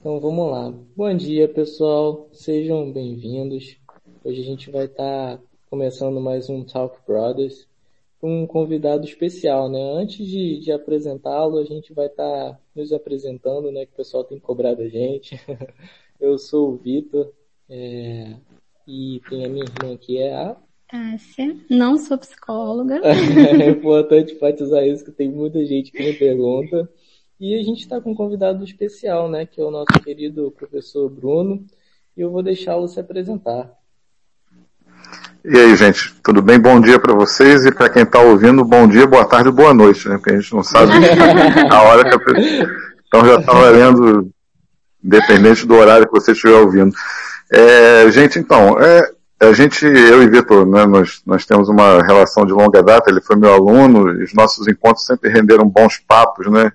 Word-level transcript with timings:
Então 0.00 0.18
vamos 0.18 0.50
lá. 0.50 0.72
Bom 0.96 1.14
dia 1.14 1.46
pessoal, 1.46 2.26
sejam 2.32 2.90
bem-vindos. 2.90 3.76
Hoje 4.24 4.40
a 4.40 4.44
gente 4.44 4.70
vai 4.70 4.86
estar 4.86 5.36
tá 5.36 5.42
começando 5.68 6.18
mais 6.18 6.48
um 6.48 6.64
Talk 6.64 6.96
Brothers 7.06 7.68
com 8.18 8.44
um 8.44 8.46
convidado 8.46 9.04
especial, 9.04 9.68
né? 9.68 9.78
Antes 9.92 10.26
de, 10.26 10.58
de 10.58 10.72
apresentá-lo, 10.72 11.58
a 11.58 11.64
gente 11.64 11.92
vai 11.92 12.06
estar 12.06 12.52
tá 12.52 12.58
nos 12.74 12.94
apresentando, 12.94 13.70
né? 13.70 13.84
Que 13.84 13.92
o 13.92 13.96
pessoal 13.96 14.24
tem 14.24 14.40
cobrado 14.40 14.80
a 14.80 14.88
gente. 14.88 15.38
Eu 16.18 16.38
sou 16.38 16.70
o 16.70 16.76
Vitor 16.78 17.30
é, 17.68 18.36
e 18.88 19.20
tem 19.28 19.44
a 19.44 19.50
minha 19.50 19.66
irmã 19.66 19.98
que 19.98 20.16
é 20.16 20.34
a 20.34 20.56
Cássia, 20.88 21.56
não 21.68 21.96
sou 21.98 22.16
psicóloga. 22.16 23.00
é 23.04 23.68
importante 23.68 24.32
enfatizar 24.32 24.82
isso, 24.84 25.04
que 25.04 25.12
tem 25.12 25.28
muita 25.30 25.64
gente 25.64 25.92
que 25.92 26.02
me 26.02 26.14
pergunta. 26.14 26.90
E 27.40 27.58
a 27.58 27.62
gente 27.62 27.80
está 27.80 27.98
com 27.98 28.10
um 28.10 28.14
convidado 28.14 28.62
especial, 28.62 29.26
né, 29.26 29.46
que 29.46 29.58
é 29.58 29.64
o 29.64 29.70
nosso 29.70 29.98
querido 30.04 30.50
professor 30.50 31.08
Bruno, 31.08 31.64
e 32.14 32.20
eu 32.20 32.30
vou 32.30 32.42
deixá-lo 32.42 32.86
se 32.86 33.00
apresentar. 33.00 33.70
E 35.42 35.56
aí, 35.56 35.74
gente, 35.74 36.14
tudo 36.22 36.42
bem? 36.42 36.60
Bom 36.60 36.78
dia 36.78 36.98
para 36.98 37.14
vocês 37.14 37.64
e 37.64 37.72
para 37.72 37.88
quem 37.88 38.02
está 38.02 38.20
ouvindo, 38.20 38.62
bom 38.62 38.86
dia, 38.86 39.06
boa 39.06 39.24
tarde, 39.24 39.50
boa 39.50 39.72
noite, 39.72 40.06
né? 40.06 40.18
Porque 40.18 40.34
a 40.34 40.38
gente 40.38 40.52
não 40.52 40.62
sabe 40.62 40.92
a 41.70 41.82
hora 41.82 42.10
que 42.10 42.14
a 42.14 42.18
pessoa... 42.18 42.70
Então 43.06 43.24
já 43.24 43.40
está 43.40 43.52
valendo, 43.54 44.30
independente 45.02 45.66
do 45.66 45.76
horário 45.76 46.06
que 46.06 46.12
você 46.12 46.32
estiver 46.32 46.56
ouvindo. 46.56 46.94
É, 47.50 48.10
gente, 48.10 48.38
então, 48.38 48.78
é, 48.78 49.10
a 49.40 49.52
gente, 49.54 49.86
eu 49.86 50.22
e 50.22 50.28
Vitor, 50.28 50.66
né, 50.66 50.84
nós, 50.84 51.22
nós 51.24 51.46
temos 51.46 51.70
uma 51.70 52.02
relação 52.02 52.44
de 52.44 52.52
longa 52.52 52.82
data, 52.82 53.10
ele 53.10 53.22
foi 53.22 53.36
meu 53.36 53.54
aluno, 53.54 54.22
os 54.22 54.34
nossos 54.34 54.68
encontros 54.68 55.06
sempre 55.06 55.30
renderam 55.30 55.66
bons 55.66 55.98
papos, 56.06 56.46
né? 56.50 56.70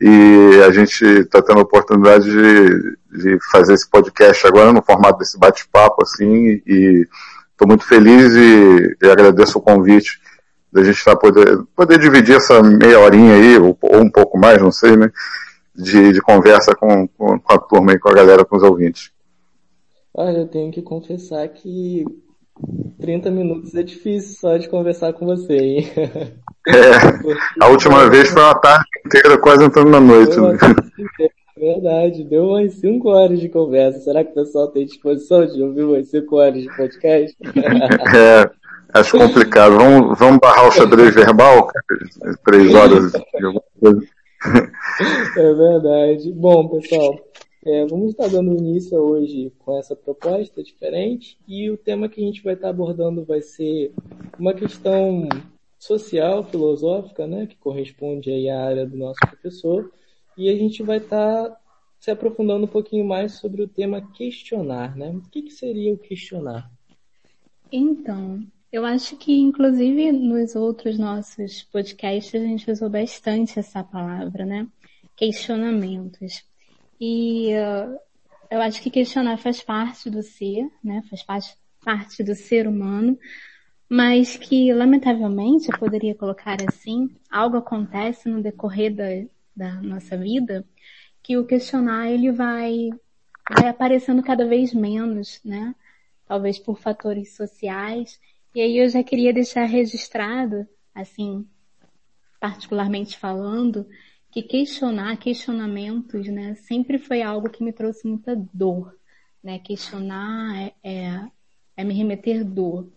E 0.00 0.62
a 0.64 0.70
gente 0.70 1.04
está 1.04 1.42
tendo 1.42 1.58
a 1.58 1.62
oportunidade 1.62 2.24
de, 2.24 2.96
de, 3.18 3.38
fazer 3.50 3.74
esse 3.74 3.88
podcast 3.90 4.46
agora 4.46 4.72
no 4.72 4.82
formato 4.82 5.18
desse 5.18 5.36
bate-papo, 5.36 6.02
assim, 6.02 6.62
e 6.64 7.06
estou 7.50 7.66
muito 7.66 7.84
feliz 7.84 8.32
e, 8.32 8.96
e, 9.02 9.10
agradeço 9.10 9.58
o 9.58 9.62
convite 9.62 10.20
da 10.72 10.84
gente 10.84 10.98
estar 10.98 11.16
tá 11.16 11.16
poder, 11.16 11.58
poder 11.74 11.98
dividir 11.98 12.36
essa 12.36 12.62
meia 12.62 13.00
horinha 13.00 13.34
aí, 13.34 13.58
ou, 13.58 13.76
ou 13.80 14.00
um 14.00 14.10
pouco 14.10 14.38
mais, 14.38 14.62
não 14.62 14.70
sei, 14.70 14.96
né, 14.96 15.10
de, 15.74 16.12
de 16.12 16.20
conversa 16.20 16.76
com, 16.76 17.08
com, 17.08 17.38
com 17.40 17.52
a 17.52 17.58
turma 17.58 17.92
e 17.92 17.98
com 17.98 18.08
a 18.08 18.14
galera, 18.14 18.44
com 18.44 18.56
os 18.56 18.62
ouvintes. 18.62 19.10
Olha, 20.14 20.38
eu 20.38 20.48
tenho 20.48 20.70
que 20.70 20.82
confessar 20.82 21.48
que 21.48 22.04
30 23.00 23.30
minutos 23.30 23.74
é 23.74 23.82
difícil 23.82 24.36
só 24.36 24.56
de 24.56 24.68
conversar 24.68 25.12
com 25.12 25.26
você, 25.26 25.56
hein? 25.56 25.86
É, 26.68 27.64
a 27.64 27.68
última 27.68 28.08
vez 28.10 28.28
foi 28.30 28.42
uma 28.42 28.54
tarde 28.54 28.84
inteira, 29.06 29.38
quase 29.38 29.64
entrando 29.64 29.90
na 29.90 30.00
noite. 30.00 30.38
Né? 30.38 30.58
Verdade, 31.56 32.24
deu 32.24 32.50
umas 32.50 32.74
5 32.74 33.08
horas 33.08 33.40
de 33.40 33.48
conversa. 33.48 34.00
Será 34.00 34.22
que 34.22 34.30
o 34.30 34.34
pessoal 34.34 34.68
tem 34.68 34.86
disposição 34.86 35.46
de 35.46 35.62
ouvir 35.62 35.84
umas 35.84 36.08
5 36.08 36.36
horas 36.36 36.62
de 36.62 36.76
podcast? 36.76 37.36
É, 38.14 38.50
acho 38.94 39.18
complicado. 39.18 39.76
Vamos, 39.76 40.18
vamos 40.18 40.38
barrar 40.38 40.68
o 40.68 40.72
xadrez 40.72 41.14
verbal? 41.14 41.68
3 42.44 42.74
horas 42.74 43.12
de 43.12 43.44
alguma 43.44 43.64
coisa. 43.80 44.06
É 45.36 45.54
verdade. 45.54 46.32
Bom, 46.32 46.68
pessoal, 46.68 47.18
é, 47.66 47.86
vamos 47.86 48.10
estar 48.10 48.28
dando 48.28 48.56
início 48.56 48.96
hoje 48.96 49.52
com 49.58 49.78
essa 49.78 49.96
proposta 49.96 50.62
diferente 50.62 51.36
e 51.46 51.68
o 51.70 51.76
tema 51.76 52.08
que 52.08 52.20
a 52.20 52.24
gente 52.24 52.42
vai 52.42 52.54
estar 52.54 52.68
abordando 52.68 53.24
vai 53.24 53.42
ser 53.42 53.92
uma 54.38 54.54
questão 54.54 55.28
social, 55.78 56.44
filosófica, 56.44 57.26
né, 57.26 57.46
que 57.46 57.56
corresponde 57.56 58.30
aí 58.30 58.48
à 58.48 58.64
área 58.64 58.86
do 58.86 58.96
nosso 58.96 59.20
professor 59.20 59.92
e 60.36 60.48
a 60.48 60.56
gente 60.56 60.82
vai 60.82 60.98
estar 60.98 61.56
se 61.98 62.10
aprofundando 62.10 62.64
um 62.64 62.68
pouquinho 62.68 63.04
mais 63.04 63.32
sobre 63.32 63.62
o 63.62 63.68
tema 63.68 64.00
questionar, 64.12 64.96
né? 64.96 65.10
O 65.10 65.20
que, 65.22 65.42
que 65.42 65.50
seria 65.50 65.92
o 65.92 65.98
questionar? 65.98 66.70
Então, 67.72 68.46
eu 68.72 68.84
acho 68.84 69.16
que 69.16 69.36
inclusive 69.36 70.12
nos 70.12 70.54
outros 70.54 70.98
nossos 70.98 71.64
podcasts 71.64 72.40
a 72.40 72.44
gente 72.44 72.70
usou 72.70 72.88
bastante 72.88 73.58
essa 73.58 73.82
palavra, 73.82 74.46
né? 74.46 74.66
Questionamentos. 75.16 76.44
E 77.00 77.48
uh, 77.54 77.98
eu 78.50 78.60
acho 78.60 78.80
que 78.80 78.90
questionar 78.90 79.36
faz 79.38 79.60
parte 79.60 80.08
do 80.08 80.22
ser, 80.22 80.70
né? 80.82 81.02
Faz 81.10 81.22
parte, 81.24 81.56
parte 81.84 82.22
do 82.22 82.34
ser 82.34 82.68
humano, 82.68 83.18
mas 83.88 84.36
que 84.36 84.72
lamentavelmente, 84.72 85.70
eu 85.70 85.78
poderia 85.78 86.14
colocar 86.14 86.56
assim, 86.68 87.08
algo 87.30 87.56
acontece 87.56 88.28
no 88.28 88.42
decorrer 88.42 88.94
da, 88.94 89.04
da 89.56 89.82
nossa 89.82 90.16
vida 90.16 90.66
que 91.22 91.36
o 91.36 91.46
questionar 91.46 92.10
ele 92.10 92.32
vai, 92.32 92.90
vai 93.50 93.68
aparecendo 93.68 94.22
cada 94.22 94.46
vez 94.46 94.72
menos, 94.72 95.40
né? 95.44 95.74
Talvez 96.26 96.58
por 96.58 96.78
fatores 96.78 97.34
sociais. 97.34 98.18
E 98.54 98.60
aí 98.60 98.78
eu 98.78 98.88
já 98.88 99.02
queria 99.02 99.32
deixar 99.32 99.64
registrado, 99.64 100.66
assim, 100.94 101.46
particularmente 102.40 103.18
falando, 103.18 103.86
que 104.30 104.42
questionar, 104.42 105.16
questionamentos, 105.18 106.28
né, 106.28 106.54
sempre 106.54 106.98
foi 106.98 107.22
algo 107.22 107.50
que 107.50 107.62
me 107.62 107.72
trouxe 107.72 108.06
muita 108.06 108.36
dor, 108.52 108.96
né, 109.42 109.58
questionar 109.58 110.56
é, 110.56 110.74
é, 110.82 111.30
é 111.76 111.84
me 111.84 111.94
remeter 111.94 112.44
dor, 112.44 112.90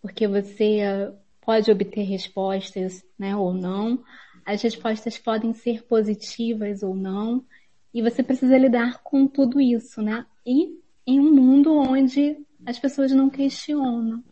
porque 0.00 0.26
você 0.26 1.12
pode 1.40 1.70
obter 1.70 2.02
respostas, 2.02 3.04
né, 3.18 3.34
ou 3.36 3.52
não, 3.52 4.02
as 4.44 4.62
respostas 4.62 5.18
podem 5.18 5.52
ser 5.52 5.84
positivas 5.84 6.82
ou 6.82 6.94
não, 6.94 7.44
e 7.92 8.02
você 8.02 8.22
precisa 8.22 8.56
lidar 8.56 9.02
com 9.02 9.26
tudo 9.26 9.60
isso, 9.60 10.02
né, 10.02 10.26
e 10.46 10.78
em 11.06 11.20
um 11.20 11.34
mundo 11.34 11.74
onde 11.74 12.36
as 12.66 12.78
pessoas 12.78 13.12
não 13.12 13.30
questionam. 13.30 14.22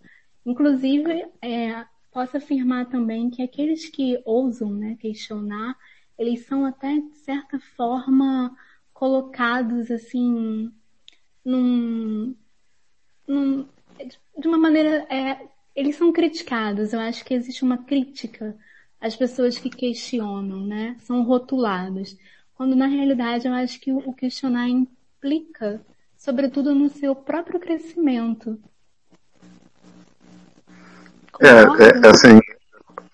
Inclusive, 0.44 1.26
é, 1.42 1.84
posso 2.12 2.36
afirmar 2.36 2.86
também 2.86 3.30
que 3.30 3.42
aqueles 3.42 3.88
que 3.88 4.20
ousam 4.24 4.70
né, 4.72 4.96
questionar 5.00 5.76
eles 6.18 6.46
são 6.46 6.64
até 6.64 6.98
de 6.98 7.14
certa 7.16 7.58
forma 7.76 8.56
colocados 8.92 9.90
assim 9.90 10.72
num, 11.44 12.34
num 13.28 13.68
de 14.38 14.48
uma 14.48 14.58
maneira 14.58 15.06
é, 15.10 15.48
eles 15.76 15.96
são 15.96 16.10
criticados. 16.10 16.92
Eu 16.92 17.00
acho 17.00 17.24
que 17.24 17.34
existe 17.34 17.62
uma 17.62 17.78
crítica 17.78 18.56
às 19.00 19.14
pessoas 19.14 19.58
que 19.58 19.68
questionam, 19.68 20.66
né? 20.66 20.96
São 21.00 21.22
rotulados. 21.22 22.16
Quando 22.54 22.74
na 22.74 22.86
realidade 22.86 23.46
eu 23.46 23.52
acho 23.52 23.78
que 23.78 23.92
o 23.92 24.12
questionar 24.14 24.66
implica, 24.66 25.80
sobretudo 26.16 26.74
no 26.74 26.88
seu 26.88 27.14
próprio 27.14 27.60
crescimento. 27.60 28.58
É, 31.38 31.48
é, 31.48 32.08
assim, 32.08 32.40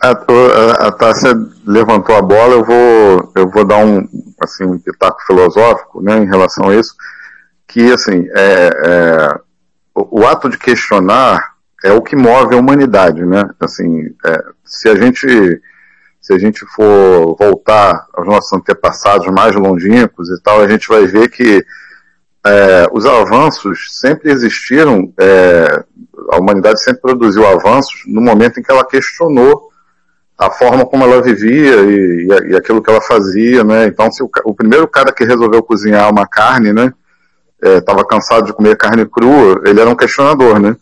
a, 0.01 0.11
a, 0.11 0.89
a 0.89 0.93
Tássia 0.93 1.33
levantou 1.67 2.15
a 2.15 2.23
bola, 2.23 2.55
eu 2.55 2.65
vou, 2.65 3.33
eu 3.35 3.49
vou 3.51 3.65
dar 3.65 3.85
um, 3.85 4.09
assim, 4.41 4.65
um 4.65 4.79
pitaco 4.79 5.21
filosófico, 5.27 6.01
né, 6.01 6.19
em 6.19 6.27
relação 6.27 6.69
a 6.69 6.77
isso, 6.77 6.95
que, 7.67 7.93
assim, 7.93 8.29
é, 8.31 8.71
é, 8.85 9.41
o, 9.93 10.21
o, 10.21 10.27
ato 10.27 10.49
de 10.49 10.57
questionar 10.57 11.52
é 11.85 11.93
o 11.93 12.03
que 12.03 12.17
move 12.17 12.55
a 12.55 12.59
humanidade, 12.59 13.25
né, 13.25 13.49
assim, 13.61 14.15
é, 14.25 14.43
se 14.65 14.89
a 14.89 14.95
gente, 14.95 15.61
se 16.21 16.33
a 16.33 16.39
gente 16.39 16.65
for 16.67 17.37
voltar 17.39 18.07
aos 18.15 18.27
nossos 18.27 18.53
antepassados 18.53 19.27
mais 19.29 19.55
longínquos 19.55 20.31
e 20.31 20.41
tal, 20.43 20.61
a 20.61 20.69
gente 20.69 20.89
vai 20.89 21.07
ver 21.07 21.29
que 21.29 21.65
é, 22.45 22.89
os 22.93 23.07
avanços 23.07 23.99
sempre 24.01 24.31
existiram, 24.31 25.13
é, 25.19 25.85
a 26.31 26.39
humanidade 26.39 26.83
sempre 26.83 27.03
produziu 27.03 27.47
avanços 27.47 28.03
no 28.07 28.21
momento 28.21 28.59
em 28.59 28.63
que 28.63 28.71
ela 28.71 28.85
questionou 28.85 29.71
a 30.37 30.51
forma 30.51 30.85
como 30.85 31.05
ela 31.05 31.23
vivia 31.23 31.77
e, 31.83 32.27
e, 32.51 32.57
aquilo 32.57 32.83
que 32.83 32.91
ela 32.91 33.01
fazia, 33.01 33.63
né? 33.63 33.87
Então, 33.87 34.11
se 34.11 34.23
o, 34.25 34.31
o 34.45 34.55
primeiro 34.55 34.89
cara 34.89 35.13
que 35.13 35.25
resolveu 35.25 35.63
cozinhar 35.63 36.11
uma 36.11 36.27
carne, 36.27 36.73
né, 36.73 36.93
estava 37.63 38.01
é, 38.01 38.05
cansado 38.05 38.47
de 38.47 38.53
comer 38.53 38.77
carne 38.77 39.07
crua, 39.07 39.63
ele 39.65 39.81
era 39.81 39.89
um 39.89 39.95
questionador, 39.95 40.59
né? 40.59 40.77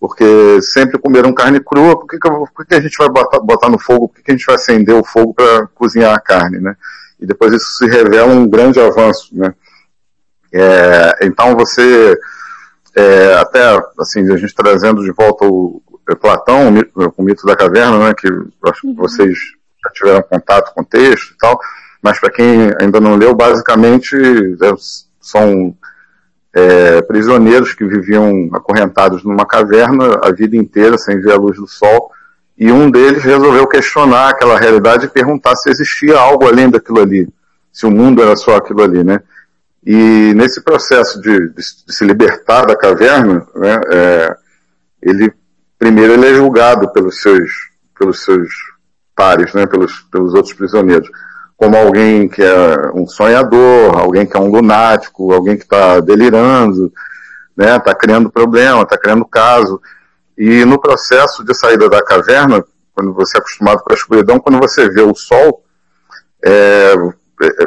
Porque 0.00 0.60
sempre 0.62 0.98
comeram 0.98 1.32
carne 1.32 1.60
crua, 1.60 1.98
por 1.98 2.06
que, 2.06 2.18
que, 2.18 2.28
por 2.28 2.66
que 2.66 2.74
a 2.74 2.80
gente 2.80 2.96
vai 2.96 3.08
botar, 3.08 3.40
botar 3.40 3.68
no 3.68 3.78
fogo, 3.78 4.08
por 4.08 4.16
que, 4.16 4.22
que 4.22 4.30
a 4.30 4.34
gente 4.34 4.46
vai 4.46 4.54
acender 4.54 4.94
o 4.94 5.04
fogo 5.04 5.34
para 5.34 5.66
cozinhar 5.74 6.14
a 6.14 6.20
carne, 6.20 6.60
né? 6.60 6.76
E 7.20 7.26
depois 7.26 7.52
isso 7.52 7.72
se 7.76 7.86
revela 7.86 8.32
um 8.32 8.48
grande 8.48 8.78
avanço, 8.78 9.36
né? 9.36 9.52
É, 10.52 11.26
então 11.26 11.56
você, 11.56 12.16
é, 12.96 13.34
até 13.34 13.60
assim, 13.98 14.32
a 14.32 14.36
gente 14.36 14.54
trazendo 14.54 15.02
de 15.02 15.10
volta 15.10 15.44
o, 15.44 15.82
é 16.08 16.14
Platão, 16.14 16.68
o 16.68 16.72
mito, 16.72 17.14
o 17.16 17.22
mito 17.22 17.46
da 17.46 17.54
caverna, 17.54 17.98
né, 17.98 18.14
que 18.14 18.26
acho 18.64 18.80
que 18.80 18.86
uhum. 18.86 18.94
vocês 18.94 19.36
já 19.84 19.90
tiveram 19.92 20.22
contato 20.22 20.72
com 20.74 20.80
o 20.80 20.84
texto 20.84 21.32
e 21.32 21.36
tal, 21.36 21.60
mas 22.02 22.18
para 22.18 22.30
quem 22.30 22.72
ainda 22.80 22.98
não 22.98 23.16
leu, 23.16 23.34
basicamente 23.34 24.16
é, 24.16 24.72
são 25.20 25.76
é, 26.54 27.02
prisioneiros 27.02 27.74
que 27.74 27.84
viviam 27.84 28.48
acorrentados 28.52 29.22
numa 29.22 29.46
caverna 29.46 30.18
a 30.22 30.30
vida 30.30 30.56
inteira 30.56 30.96
sem 30.98 31.20
ver 31.20 31.32
a 31.32 31.36
luz 31.36 31.56
do 31.56 31.66
sol, 31.66 32.10
e 32.56 32.72
um 32.72 32.90
deles 32.90 33.22
resolveu 33.22 33.66
questionar 33.66 34.30
aquela 34.30 34.58
realidade 34.58 35.06
e 35.06 35.08
perguntar 35.08 35.54
se 35.56 35.70
existia 35.70 36.18
algo 36.18 36.46
além 36.46 36.68
daquilo 36.68 37.00
ali, 37.00 37.28
se 37.72 37.86
o 37.86 37.90
mundo 37.90 38.22
era 38.22 38.34
só 38.34 38.56
aquilo 38.56 38.82
ali, 38.82 39.04
né? 39.04 39.20
E 39.86 40.34
nesse 40.34 40.60
processo 40.62 41.20
de, 41.20 41.50
de, 41.50 41.62
se 41.62 42.04
libertar 42.04 42.66
da 42.66 42.76
caverna, 42.76 43.46
né, 43.54 43.80
é, 43.90 44.36
ele 45.00 45.32
primeiro 45.78 46.14
ele 46.14 46.26
é 46.26 46.34
julgado 46.34 46.92
pelos 46.92 47.20
seus, 47.22 47.50
pelos 47.96 48.24
seus 48.24 48.48
pares, 49.14 49.54
né, 49.54 49.66
pelos, 49.66 50.00
pelos 50.10 50.34
outros 50.34 50.52
prisioneiros, 50.52 51.08
como 51.58 51.76
alguém 51.76 52.28
que 52.28 52.40
é 52.40 52.92
um 52.94 53.04
sonhador, 53.04 53.98
alguém 53.98 54.24
que 54.24 54.36
é 54.36 54.40
um 54.40 54.48
lunático, 54.48 55.32
alguém 55.32 55.56
que 55.56 55.64
está 55.64 55.98
delirando, 55.98 56.92
né, 57.56 57.76
está 57.76 57.92
criando 57.92 58.30
problema, 58.30 58.82
está 58.82 58.96
criando 58.96 59.24
caso. 59.24 59.80
E 60.38 60.64
no 60.64 60.80
processo 60.80 61.44
de 61.44 61.52
saída 61.52 61.88
da 61.88 62.00
caverna, 62.00 62.64
quando 62.94 63.12
você 63.12 63.36
é 63.36 63.40
acostumado 63.40 63.82
com 63.82 63.92
a 63.92 63.96
escuridão, 63.96 64.38
quando 64.38 64.60
você 64.60 64.88
vê 64.88 65.02
o 65.02 65.16
sol, 65.16 65.64
é, 66.44 66.94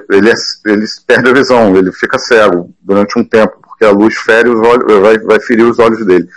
ele, 0.09 0.29
é, 0.29 0.35
ele 0.67 0.85
perde 1.05 1.29
a 1.29 1.33
visão, 1.33 1.75
ele 1.75 1.91
fica 1.91 2.17
cego 2.17 2.73
durante 2.81 3.19
um 3.19 3.25
tempo, 3.25 3.59
porque 3.61 3.83
a 3.83 3.91
luz 3.91 4.15
fere 4.15 4.47
os 4.47 4.65
olhos, 4.65 5.01
vai, 5.01 5.17
vai 5.19 5.39
ferir 5.41 5.65
os 5.65 5.79
olhos 5.79 6.05
dele. 6.05 6.29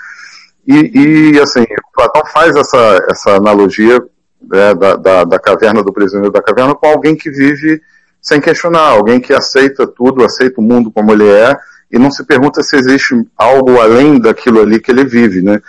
E, 0.67 1.35
e 1.35 1.41
assim, 1.41 1.65
Platão 1.95 2.23
faz 2.33 2.57
essa, 2.57 3.07
essa 3.09 3.37
analogia 3.37 4.03
né, 4.51 4.75
da, 4.75 4.97
da, 4.97 5.25
da, 5.25 5.39
caverna 5.39 5.83
do 5.83 5.93
prisioneiro 5.93 6.33
da 6.33 6.43
caverna 6.43 6.75
com 6.75 6.87
alguém 6.87 7.17
que 7.17 7.31
vive 7.31 7.81
sem 8.21 8.41
questionar, 8.41 8.89
alguém 8.89 9.21
que 9.21 9.33
aceita 9.33 9.87
tudo, 9.87 10.25
aceita 10.25 10.61
o 10.61 10.65
mundo 10.65 10.91
como 10.91 11.13
ele 11.13 11.29
é 11.29 11.57
e 11.91 11.99
não 11.99 12.11
se 12.11 12.25
pergunta 12.25 12.63
se 12.63 12.77
existe 12.77 13.15
algo 13.37 13.81
além 13.81 14.19
daquilo 14.19 14.61
ali 14.61 14.81
que 14.81 14.91
ele 14.91 15.05
vive, 15.05 15.43
né? 15.43 15.61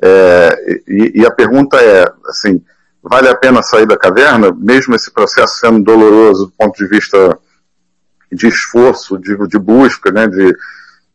É, 0.00 0.82
e, 0.86 1.20
e, 1.20 1.26
a 1.26 1.30
pergunta 1.30 1.76
é, 1.76 2.04
assim, 2.26 2.62
vale 3.02 3.28
a 3.28 3.34
pena 3.34 3.62
sair 3.62 3.86
da 3.86 3.96
caverna, 3.96 4.52
mesmo 4.56 4.94
esse 4.94 5.10
processo 5.10 5.56
sendo 5.56 5.82
doloroso 5.82 6.46
do 6.46 6.52
ponto 6.52 6.76
de 6.76 6.88
vista 6.88 7.36
de 8.30 8.46
esforço, 8.46 9.18
de, 9.18 9.36
de 9.48 9.58
busca, 9.58 10.12
né, 10.12 10.28
de, 10.28 10.54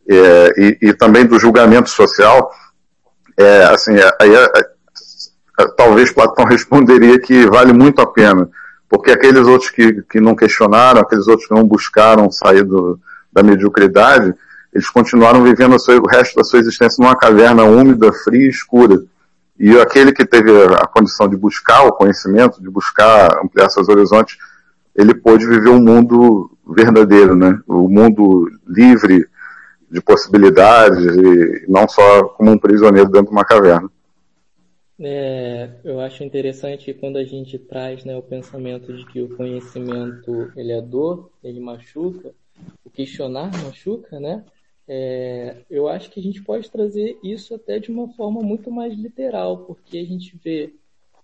é, 0.09 0.53
e, 0.57 0.77
e, 0.89 0.93
também 0.93 1.25
do 1.25 1.39
julgamento 1.39 1.89
social, 1.89 2.51
é, 3.37 3.63
assim, 3.65 3.93
aí 4.19 4.35
é, 4.35 4.43
é, 4.43 4.72
talvez 5.77 6.11
Platão 6.11 6.45
responderia 6.49 7.19
que 7.19 7.45
vale 7.47 7.73
muito 7.73 8.01
a 8.01 8.07
pena, 8.07 8.49
porque 8.89 9.11
aqueles 9.11 9.47
outros 9.47 9.69
que, 9.69 10.01
que 10.03 10.19
não 10.19 10.35
questionaram, 10.35 11.01
aqueles 11.01 11.27
outros 11.27 11.47
que 11.47 11.53
não 11.53 11.63
buscaram 11.63 12.31
sair 12.31 12.63
do, 12.63 12.99
da 13.31 13.41
mediocridade, 13.41 14.33
eles 14.73 14.89
continuaram 14.89 15.43
vivendo 15.43 15.75
o 15.75 16.07
resto 16.07 16.35
da 16.35 16.43
sua 16.43 16.59
existência 16.59 17.01
numa 17.01 17.15
caverna 17.15 17.63
úmida, 17.63 18.11
fria 18.11 18.47
e 18.47 18.49
escura. 18.49 19.03
E 19.59 19.79
aquele 19.79 20.11
que 20.11 20.25
teve 20.25 20.51
a 20.75 20.87
condição 20.87 21.27
de 21.27 21.37
buscar 21.37 21.83
o 21.83 21.91
conhecimento, 21.91 22.61
de 22.61 22.69
buscar 22.69 23.39
ampliar 23.43 23.69
seus 23.69 23.87
horizontes, 23.87 24.37
ele 24.95 25.13
pôde 25.13 25.45
viver 25.45 25.69
um 25.69 25.79
mundo 25.79 26.51
verdadeiro, 26.67 27.35
né? 27.35 27.59
O 27.67 27.85
um 27.85 27.89
mundo 27.89 28.49
livre 28.67 29.27
de 29.91 30.01
possibilidades 30.01 31.03
e 31.05 31.65
não 31.67 31.87
só 31.87 32.23
como 32.23 32.51
um 32.51 32.57
prisioneiro 32.57 33.09
dentro 33.09 33.27
de 33.27 33.33
uma 33.33 33.45
caverna. 33.45 33.89
É, 34.99 35.79
eu 35.83 35.99
acho 35.99 36.23
interessante 36.23 36.93
quando 36.93 37.17
a 37.17 37.23
gente 37.23 37.57
traz 37.57 38.05
né, 38.05 38.15
o 38.15 38.21
pensamento 38.21 38.95
de 38.95 39.05
que 39.07 39.21
o 39.21 39.35
conhecimento 39.35 40.51
ele 40.55 40.71
é 40.71 40.81
dor, 40.81 41.31
ele 41.43 41.59
machuca, 41.59 42.33
o 42.85 42.89
questionar 42.89 43.51
machuca, 43.63 44.19
né? 44.19 44.45
É, 44.87 45.63
eu 45.69 45.87
acho 45.87 46.11
que 46.11 46.19
a 46.19 46.23
gente 46.23 46.43
pode 46.43 46.69
trazer 46.69 47.17
isso 47.23 47.55
até 47.55 47.79
de 47.79 47.89
uma 47.89 48.07
forma 48.13 48.41
muito 48.41 48.69
mais 48.69 48.93
literal, 48.93 49.65
porque 49.65 49.97
a 49.97 50.05
gente 50.05 50.37
vê 50.43 50.73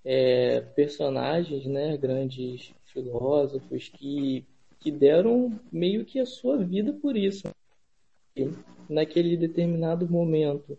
é, 0.04 0.62
personagens, 0.62 1.66
né, 1.66 1.96
grandes 1.98 2.74
filósofos 2.86 3.90
que, 3.90 4.46
que 4.80 4.90
deram 4.90 5.60
meio 5.72 6.06
que 6.06 6.20
a 6.20 6.26
sua 6.26 6.58
vida 6.58 6.94
por 6.94 7.16
isso. 7.16 7.50
E 8.36 8.50
naquele 8.90 9.38
determinado 9.38 10.10
momento, 10.10 10.78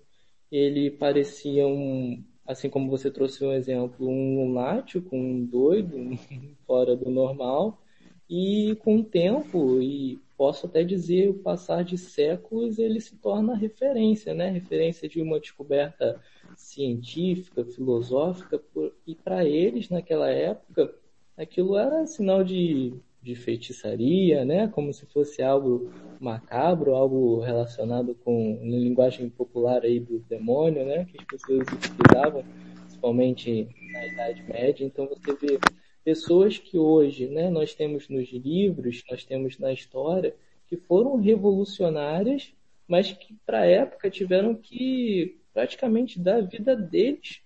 ele 0.50 0.90
parecia 0.90 1.66
um, 1.66 2.24
assim 2.50 2.68
como 2.68 2.90
você 2.90 3.10
trouxe 3.10 3.44
um 3.44 3.52
exemplo, 3.52 4.08
um 4.08 4.44
lunático, 4.44 5.14
um 5.14 5.44
doido, 5.44 5.96
um 5.96 6.16
fora 6.66 6.96
do 6.96 7.08
normal, 7.10 7.80
e 8.28 8.76
com 8.82 8.98
o 8.98 9.04
tempo 9.04 9.80
e 9.80 10.18
posso 10.36 10.66
até 10.66 10.82
dizer, 10.82 11.28
o 11.28 11.34
passar 11.34 11.84
de 11.84 11.96
séculos 11.96 12.78
ele 12.78 13.00
se 13.00 13.16
torna 13.16 13.54
referência, 13.54 14.34
né? 14.34 14.50
Referência 14.50 15.08
de 15.08 15.20
uma 15.20 15.38
descoberta 15.38 16.20
científica, 16.56 17.64
filosófica, 17.64 18.60
e 19.06 19.14
para 19.14 19.44
eles, 19.44 19.88
naquela 19.88 20.30
época, 20.30 20.94
aquilo 21.36 21.76
era 21.76 22.06
sinal 22.06 22.42
de, 22.42 22.94
de 23.22 23.34
feitiçaria, 23.34 24.44
né? 24.44 24.68
Como 24.68 24.92
se 24.92 25.06
fosse 25.06 25.42
algo 25.42 25.90
macabro, 26.18 26.94
algo 26.94 27.40
relacionado 27.40 28.14
com, 28.14 28.58
na 28.62 28.76
linguagem 28.76 29.28
popular 29.28 29.82
aí 29.82 30.00
do 30.00 30.18
demônio, 30.20 30.84
né? 30.84 31.04
Que 31.04 31.18
as 31.18 31.24
pessoas 31.24 31.66
utilizavam, 31.68 32.44
principalmente 32.80 33.68
na 33.92 34.06
Idade 34.06 34.42
Média. 34.44 34.84
Então 34.84 35.06
você 35.06 35.34
vê 35.34 35.58
pessoas 36.04 36.58
que 36.58 36.78
hoje 36.78 37.28
né, 37.28 37.50
nós 37.50 37.74
temos 37.74 38.08
nos 38.08 38.30
livros, 38.30 39.02
nós 39.10 39.24
temos 39.24 39.58
na 39.58 39.72
história, 39.72 40.34
que 40.66 40.76
foram 40.76 41.16
revolucionárias, 41.16 42.54
mas 42.88 43.12
que 43.12 43.34
para 43.44 43.60
a 43.60 43.66
época 43.66 44.10
tiveram 44.10 44.54
que 44.54 45.38
praticamente 45.52 46.18
dar 46.18 46.36
a 46.36 46.40
vida 46.40 46.74
deles 46.74 47.42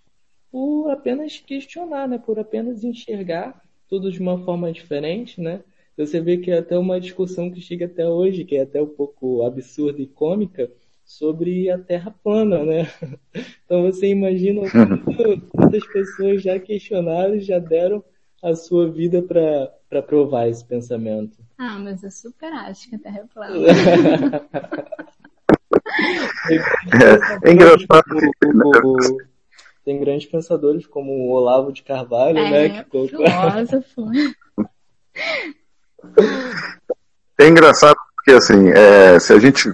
por 0.51 0.91
apenas 0.91 1.39
questionar, 1.39 2.07
né, 2.07 2.19
por 2.19 2.39
apenas 2.39 2.85
enxergar 2.85 3.64
tudo 3.89 4.11
de 4.11 4.21
uma 4.21 4.39
forma 4.45 4.73
diferente, 4.73 5.41
né? 5.41 5.63
Você 5.97 6.21
vê 6.21 6.39
que 6.39 6.51
é 6.51 6.59
até 6.59 6.77
uma 6.77 7.01
discussão 7.01 7.51
que 7.51 7.61
chega 7.61 7.87
até 7.87 8.09
hoje, 8.09 8.45
que 8.45 8.57
é 8.57 8.63
até 8.63 8.83
um 8.83 8.89
pouco 8.89 9.45
absurda 9.45 10.03
e 10.03 10.07
cômica, 10.07 10.71
sobre 11.05 11.71
a 11.71 11.79
Terra 11.79 12.15
plana, 12.23 12.65
né? 12.65 12.89
Então 13.65 13.83
você 13.83 14.09
imagina 14.09 14.63
quantas 15.51 15.87
pessoas 15.87 16.43
já 16.43 16.59
questionaram, 16.59 17.41
já 17.41 17.59
deram 17.59 18.05
a 18.43 18.55
sua 18.55 18.91
vida 18.91 19.23
para 19.23 20.03
provar 20.03 20.49
esse 20.49 20.65
pensamento? 20.65 21.39
Ah, 21.57 21.79
mas 21.79 22.03
eu 22.03 22.11
super 22.11 22.53
acho 22.53 22.91
que 22.91 22.97
a 22.97 22.99
Terra 22.99 23.21
é 23.21 23.25
plana. 23.33 23.67
é, 26.51 27.49
é 27.49 27.53
engraçado. 27.53 28.05
Tem 29.85 30.01
grandes 30.01 30.27
pensadores 30.27 30.87
como 30.87 31.13
o 31.13 31.31
Olavo 31.31 31.73
de 31.73 31.83
Carvalho, 31.83 32.39
é, 32.39 32.51
né? 32.51 32.69
Que 32.69 32.91
colocou... 32.91 33.27
filósofo. 33.27 34.07
É 37.37 37.49
engraçado 37.49 37.97
porque 38.15 38.31
assim, 38.31 38.69
é, 38.69 39.19
se 39.19 39.33
a 39.33 39.39
gente 39.41 39.69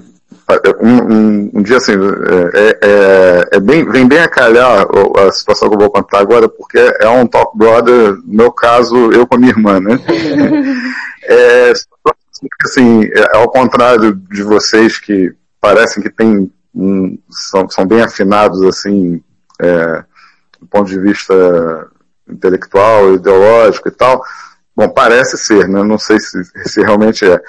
um, 0.80 1.14
um, 1.14 1.50
um 1.54 1.62
dia 1.62 1.76
assim, 1.76 1.92
é, 1.92 2.78
é, 2.82 3.49
é, 3.52 3.61
bem, 3.61 3.85
vem 3.85 4.08
bem 4.08 4.18
a 4.18 4.28
calhar 4.28 4.87
a 5.16 5.32
situação 5.32 5.68
que 5.68 5.75
eu 5.75 5.78
vou 5.78 5.90
contar 5.90 6.18
agora, 6.18 6.49
porque 6.49 6.78
é 6.78 7.08
um 7.08 7.26
talk 7.26 7.56
brother, 7.56 8.14
no 8.25 8.35
meu 8.35 8.52
caso, 8.52 9.12
eu 9.12 9.26
com 9.26 9.37
a 9.37 9.38
minha 9.38 9.52
irmã, 9.52 9.78
né? 9.80 9.99
é, 11.23 11.73
assim, 12.64 13.04
é, 13.04 13.37
ao 13.37 13.49
contrário 13.50 14.14
de 14.14 14.42
vocês 14.42 14.99
que 14.99 15.32
parecem 15.61 16.02
que 16.02 16.11
tem 16.11 16.50
um, 16.75 17.18
são, 17.28 17.68
são 17.68 17.87
bem 17.87 18.02
afinados, 18.02 18.62
assim, 18.62 19.23
é, 19.62 20.05
do 20.61 20.67
ponto 20.67 20.90
de 20.90 20.99
vista 20.99 21.88
intelectual, 22.29 23.14
ideológico 23.14 23.88
e 23.88 23.93
tal, 23.93 24.23
bom, 24.76 24.88
parece 24.88 25.37
ser, 25.38 25.69
né? 25.69 25.83
Não 25.83 25.99
sei 25.99 26.19
se, 26.21 26.43
se 26.67 26.81
realmente 26.81 27.25
é. 27.25 27.40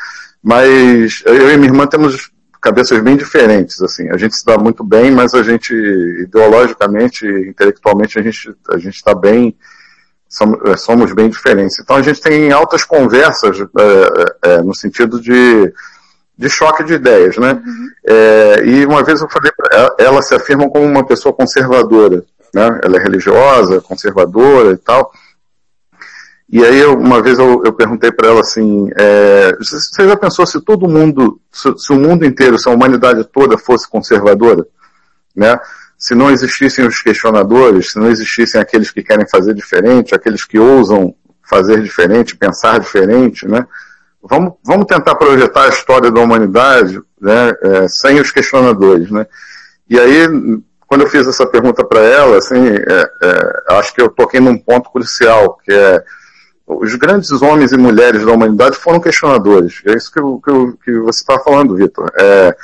Mas 0.41 1.21
eu 1.25 1.51
e 1.51 1.57
minha 1.57 1.69
irmã 1.69 1.85
temos 1.85 2.31
cabeças 2.61 3.01
bem 3.01 3.17
diferentes, 3.17 3.81
assim. 3.81 4.09
A 4.09 4.17
gente 4.17 4.35
se 4.35 4.45
dá 4.45 4.57
muito 4.57 4.83
bem, 4.83 5.11
mas 5.11 5.33
a 5.33 5.41
gente, 5.41 5.73
ideologicamente, 5.73 7.25
intelectualmente, 7.25 8.19
a 8.19 8.21
gente 8.21 8.55
a 8.69 8.77
gente 8.77 8.95
está 8.95 9.15
bem, 9.15 9.55
somos, 10.29 10.59
é, 10.65 10.77
somos, 10.77 11.13
bem 11.13 11.29
diferentes. 11.29 11.79
Então 11.79 11.95
a 11.95 12.01
gente 12.01 12.21
tem 12.21 12.51
altas 12.51 12.83
conversas 12.83 13.59
é, 13.59 13.63
é, 13.63 14.53
é, 14.53 14.61
no 14.61 14.75
sentido 14.75 15.19
de, 15.19 15.73
de 16.37 16.49
choque 16.49 16.83
de 16.83 16.93
ideias, 16.93 17.37
né? 17.37 17.53
Uhum. 17.53 17.89
É, 18.07 18.65
e 18.65 18.85
uma 18.85 19.03
vez 19.03 19.21
eu 19.21 19.29
falei 19.29 19.51
para 19.55 19.77
ela, 19.77 19.95
ela 19.99 20.21
se 20.21 20.33
afirma 20.33 20.69
como 20.69 20.85
uma 20.85 21.05
pessoa 21.05 21.33
conservadora, 21.33 22.23
né? 22.53 22.79
Ela 22.83 22.97
é 22.97 22.99
religiosa, 22.99 23.81
conservadora 23.81 24.71
e 24.71 24.77
tal. 24.77 25.11
E 26.51 26.65
aí, 26.65 26.85
uma 26.85 27.21
vez 27.21 27.39
eu, 27.39 27.63
eu 27.63 27.71
perguntei 27.71 28.11
para 28.11 28.27
ela 28.27 28.41
assim, 28.41 28.89
é, 28.97 29.55
você 29.57 30.05
já 30.05 30.17
pensou 30.17 30.45
se 30.45 30.59
todo 30.59 30.87
mundo, 30.87 31.39
se, 31.49 31.73
se, 31.77 31.93
o 31.93 31.95
mundo 31.95 32.25
inteiro, 32.25 32.59
se 32.59 32.67
a 32.67 32.73
humanidade 32.73 33.23
toda 33.23 33.57
fosse 33.57 33.89
conservadora, 33.89 34.65
né? 35.33 35.57
Se 35.97 36.13
não 36.13 36.29
existissem 36.29 36.85
os 36.85 37.01
questionadores, 37.01 37.91
se 37.91 37.99
não 37.99 38.09
existissem 38.09 38.59
aqueles 38.59 38.91
que 38.91 39.01
querem 39.01 39.25
fazer 39.29 39.53
diferente, 39.53 40.13
aqueles 40.13 40.43
que 40.43 40.59
ousam 40.59 41.15
fazer 41.49 41.81
diferente, 41.81 42.35
pensar 42.35 42.79
diferente, 42.79 43.47
né? 43.47 43.65
Vamos, 44.23 44.53
vamos 44.63 44.85
tentar 44.85 45.15
projetar 45.15 45.63
a 45.63 45.69
história 45.69 46.11
da 46.11 46.21
humanidade, 46.21 47.01
né? 47.19 47.53
É, 47.61 47.87
sem 47.87 48.19
os 48.19 48.31
questionadores, 48.31 49.09
né? 49.09 49.25
E 49.89 49.99
aí, 49.99 50.27
quando 50.87 51.01
eu 51.01 51.07
fiz 51.07 51.27
essa 51.27 51.45
pergunta 51.45 51.83
para 51.83 51.99
ela, 52.01 52.37
assim, 52.37 52.67
é, 52.67 53.09
é, 53.23 53.75
acho 53.75 53.93
que 53.93 54.01
eu 54.01 54.09
toquei 54.09 54.39
num 54.39 54.57
ponto 54.57 54.91
crucial, 54.91 55.57
que 55.63 55.71
é 55.71 56.03
os 56.67 56.95
grandes 56.95 57.31
homens 57.41 57.71
e 57.71 57.77
mulheres 57.77 58.25
da 58.25 58.31
humanidade 58.31 58.77
foram 58.77 58.99
questionadores. 58.99 59.81
É 59.85 59.93
isso 59.93 60.11
que, 60.11 60.19
que, 60.19 60.77
que 60.85 60.99
você 60.99 61.21
está 61.21 61.37
falando, 61.39 61.75
Vitor. 61.75 62.09
É, 62.17 62.55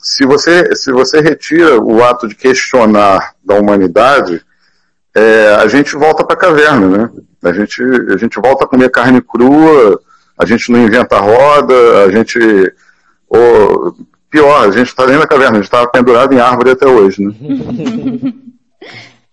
se 0.00 0.24
você, 0.24 0.74
se 0.76 0.92
você 0.92 1.20
retira 1.20 1.80
o 1.80 2.02
ato 2.04 2.28
de 2.28 2.34
questionar 2.34 3.34
da 3.44 3.56
humanidade, 3.56 4.44
é, 5.14 5.54
a 5.56 5.66
gente 5.66 5.96
volta 5.96 6.24
para 6.24 6.36
a 6.36 6.38
caverna, 6.38 6.86
né? 6.86 7.10
A 7.42 7.52
gente, 7.52 7.82
a 7.82 8.16
gente 8.16 8.40
volta 8.40 8.64
a 8.64 8.68
comer 8.68 8.90
carne 8.90 9.20
crua, 9.20 10.00
a 10.38 10.46
gente 10.46 10.70
não 10.70 10.84
inventa 10.84 11.18
roda, 11.18 12.04
a 12.04 12.10
gente. 12.10 12.38
Ou, 13.28 13.94
pior, 14.30 14.68
a 14.68 14.70
gente 14.70 14.86
está 14.86 15.04
dentro 15.04 15.20
da 15.20 15.26
caverna, 15.26 15.58
a 15.58 15.60
gente 15.60 15.64
está 15.64 15.86
pendurado 15.86 16.32
em 16.32 16.38
árvore 16.38 16.70
até 16.70 16.86
hoje, 16.86 17.22
né? 17.22 17.34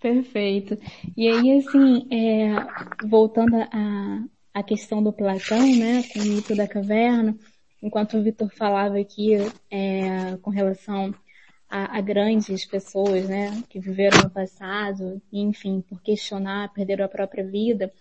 Perfeito. 0.00 0.78
E 1.16 1.28
aí, 1.28 1.58
assim, 1.58 2.06
é, 2.12 3.06
voltando 3.08 3.56
à, 3.56 4.22
à 4.54 4.62
questão 4.62 5.02
do 5.02 5.12
Platão, 5.12 5.66
né, 5.76 6.02
com 6.12 6.20
o 6.20 6.24
mito 6.24 6.54
da 6.54 6.68
caverna, 6.68 7.34
enquanto 7.82 8.16
o 8.16 8.22
Vitor 8.22 8.48
falava 8.54 8.98
aqui 9.00 9.32
é, 9.70 10.36
com 10.42 10.50
relação 10.50 11.14
a, 11.68 11.98
a, 11.98 12.00
grandes 12.00 12.64
pessoas, 12.64 13.28
né, 13.28 13.62
que 13.68 13.80
viveram 13.80 14.18
no 14.22 14.30
passado, 14.30 15.20
enfim, 15.32 15.80
por 15.80 16.00
questionar, 16.02 16.72
perderam 16.72 17.04
a 17.04 17.08
própria 17.08 17.44
vida, 17.44 17.92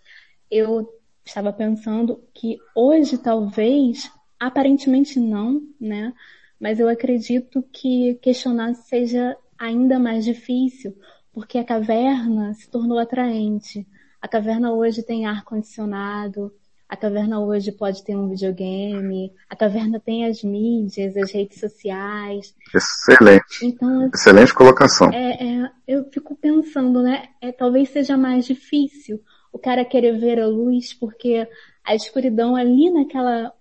eu 0.51 0.87
estava 1.25 1.51
pensando 1.51 2.23
que 2.33 2.57
hoje 2.75 3.17
talvez, 3.17 4.11
aparentemente 4.39 5.19
não, 5.19 5.61
né, 5.79 6.13
mas 6.59 6.79
eu 6.79 6.87
acredito 6.87 7.63
que 7.73 8.15
questionar 8.21 8.73
seja 8.75 9.35
ainda 9.57 9.97
mais 9.97 10.23
difícil, 10.23 10.95
porque 11.33 11.57
a 11.57 11.63
caverna 11.63 12.53
se 12.53 12.69
tornou 12.69 12.97
atraente. 12.99 13.85
A 14.21 14.27
caverna 14.27 14.71
hoje 14.71 15.03
tem 15.03 15.25
ar 15.25 15.43
condicionado, 15.43 16.51
a 16.87 16.95
caverna 16.95 17.39
hoje 17.39 17.71
pode 17.71 18.03
ter 18.03 18.15
um 18.15 18.29
videogame, 18.29 19.33
a 19.49 19.55
caverna 19.55 19.99
tem 19.99 20.25
as 20.25 20.43
mídias, 20.43 21.17
as 21.17 21.31
redes 21.31 21.59
sociais. 21.59 22.55
Excelente. 22.73 23.65
Então, 23.65 24.09
Excelente 24.13 24.53
colocação. 24.53 25.11
É, 25.11 25.43
é, 25.43 25.71
eu 25.87 26.05
fico 26.11 26.35
pensando, 26.35 27.01
né? 27.01 27.29
É, 27.41 27.51
talvez 27.51 27.89
seja 27.89 28.15
mais 28.15 28.45
difícil 28.45 29.19
o 29.55 29.57
cara 29.57 29.85
querer 29.85 30.19
ver 30.19 30.37
a 30.37 30.47
luz, 30.47 30.93
porque 30.93 31.47
a 31.81 31.95
escuridão 31.95 32.57
ali 32.57 32.91
naquela, 32.91 33.53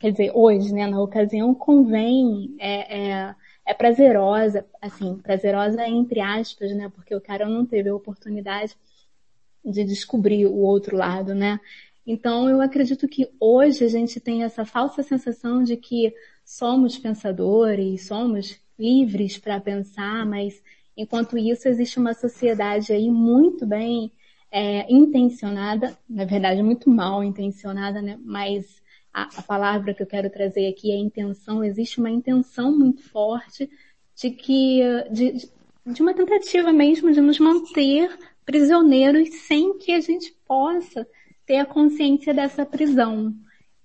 quer 0.00 0.10
dizer, 0.10 0.32
hoje, 0.34 0.72
né, 0.72 0.86
na 0.86 1.02
ocasião, 1.02 1.54
convém, 1.54 2.56
é, 2.58 3.10
é, 3.10 3.34
é 3.66 3.74
prazerosa, 3.74 4.64
assim, 4.80 5.18
prazerosa 5.18 5.86
entre 5.86 6.18
aspas, 6.18 6.74
né, 6.74 6.90
porque 6.94 7.14
o 7.14 7.20
cara 7.20 7.46
não 7.46 7.66
teve 7.66 7.90
a 7.90 7.94
oportunidade 7.94 8.74
de 9.62 9.84
descobrir 9.84 10.46
o 10.46 10.56
outro 10.56 10.96
lado, 10.96 11.34
né? 11.34 11.60
Então, 12.06 12.48
eu 12.48 12.62
acredito 12.62 13.06
que 13.06 13.28
hoje 13.38 13.84
a 13.84 13.88
gente 13.88 14.18
tem 14.18 14.44
essa 14.44 14.64
falsa 14.64 15.02
sensação 15.02 15.62
de 15.62 15.76
que 15.76 16.10
somos 16.42 16.96
pensadores, 16.96 18.06
somos 18.06 18.58
livres 18.78 19.36
para 19.36 19.60
pensar, 19.60 20.24
mas 20.24 20.62
enquanto 20.96 21.36
isso 21.36 21.68
existe 21.68 21.98
uma 21.98 22.14
sociedade 22.14 22.94
aí 22.94 23.10
muito 23.10 23.66
bem 23.66 24.10
é, 24.52 24.92
intencionada, 24.92 25.96
na 26.08 26.26
verdade 26.26 26.62
muito 26.62 26.90
mal 26.90 27.24
intencionada, 27.24 28.02
né? 28.02 28.18
Mas 28.22 28.82
a, 29.12 29.22
a 29.38 29.42
palavra 29.42 29.94
que 29.94 30.02
eu 30.02 30.06
quero 30.06 30.28
trazer 30.28 30.68
aqui 30.68 30.92
é 30.92 30.96
intenção. 30.96 31.64
Existe 31.64 31.98
uma 31.98 32.10
intenção 32.10 32.76
muito 32.76 33.02
forte 33.08 33.68
de 34.14 34.30
que 34.30 34.82
de, 35.10 35.48
de 35.86 36.02
uma 36.02 36.12
tentativa 36.12 36.70
mesmo 36.70 37.10
de 37.10 37.20
nos 37.20 37.38
manter 37.38 38.14
prisioneiros 38.44 39.30
sem 39.46 39.78
que 39.78 39.92
a 39.92 40.00
gente 40.00 40.36
possa 40.46 41.06
ter 41.46 41.56
a 41.56 41.66
consciência 41.66 42.34
dessa 42.34 42.66
prisão. 42.66 43.34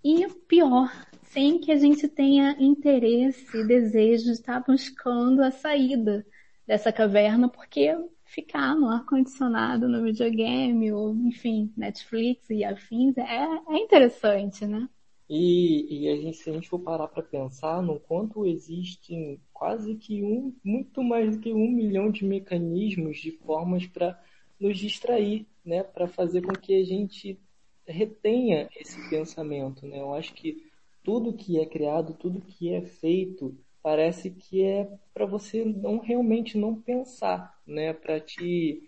E 0.03 0.27
pior, 0.47 0.91
sem 1.23 1.59
que 1.59 1.71
a 1.71 1.77
gente 1.77 2.07
tenha 2.09 2.55
interesse, 2.59 3.65
desejo 3.65 4.25
de 4.25 4.31
estar 4.31 4.59
buscando 4.65 5.41
a 5.41 5.51
saída 5.51 6.25
dessa 6.65 6.91
caverna, 6.91 7.47
porque 7.47 7.95
ficar 8.27 8.75
no 8.75 8.89
ar-condicionado, 8.89 9.87
no 9.87 10.03
videogame, 10.03 10.91
ou 10.91 11.15
enfim, 11.15 11.71
Netflix 11.75 12.49
e 12.49 12.63
afins, 12.63 13.17
é, 13.17 13.47
é 13.69 13.77
interessante, 13.77 14.65
né? 14.65 14.87
E, 15.29 16.03
e 16.03 16.09
a 16.09 16.15
gente, 16.15 16.37
se 16.37 16.49
a 16.49 16.53
gente 16.53 16.69
for 16.69 16.79
parar 16.79 17.07
para 17.07 17.21
pensar 17.21 17.81
no 17.81 17.99
quanto 17.99 18.45
existem 18.45 19.41
quase 19.51 19.95
que 19.95 20.23
um, 20.23 20.55
muito 20.63 21.03
mais 21.03 21.35
do 21.35 21.41
que 21.41 21.51
um 21.51 21.69
milhão 21.69 22.09
de 22.09 22.23
mecanismos, 22.23 23.17
de 23.17 23.31
formas 23.31 23.85
para 23.85 24.21
nos 24.59 24.77
distrair, 24.77 25.45
né? 25.65 25.83
Para 25.83 26.07
fazer 26.07 26.41
com 26.41 26.53
que 26.53 26.79
a 26.79 26.83
gente 26.85 27.37
retenha 27.85 28.69
esse 28.75 29.09
pensamento, 29.09 29.85
né? 29.85 29.99
Eu 29.99 30.13
acho 30.13 30.33
que 30.33 30.65
tudo 31.03 31.33
que 31.33 31.59
é 31.59 31.65
criado, 31.65 32.13
tudo 32.13 32.41
que 32.41 32.73
é 32.73 32.81
feito, 32.81 33.57
parece 33.87 34.31
que 34.31 34.61
é 34.65 34.85
para 35.13 35.25
você 35.25 35.63
não 35.63 35.99
realmente 35.99 36.57
não 36.57 36.75
pensar, 36.75 37.57
né? 37.65 37.93
Para 37.93 38.19
te 38.19 38.83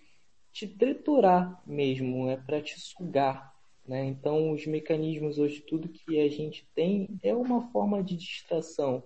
te 0.51 0.67
triturar 0.67 1.63
mesmo, 1.65 2.27
é 2.27 2.35
para 2.35 2.61
te 2.61 2.77
sugar, 2.77 3.55
né? 3.87 4.05
Então 4.07 4.51
os 4.51 4.67
mecanismos 4.67 5.39
hoje, 5.39 5.61
tudo 5.61 5.87
que 5.87 6.19
a 6.19 6.27
gente 6.27 6.67
tem 6.75 7.17
é 7.23 7.33
uma 7.33 7.71
forma 7.71 8.03
de 8.03 8.17
distração. 8.17 9.01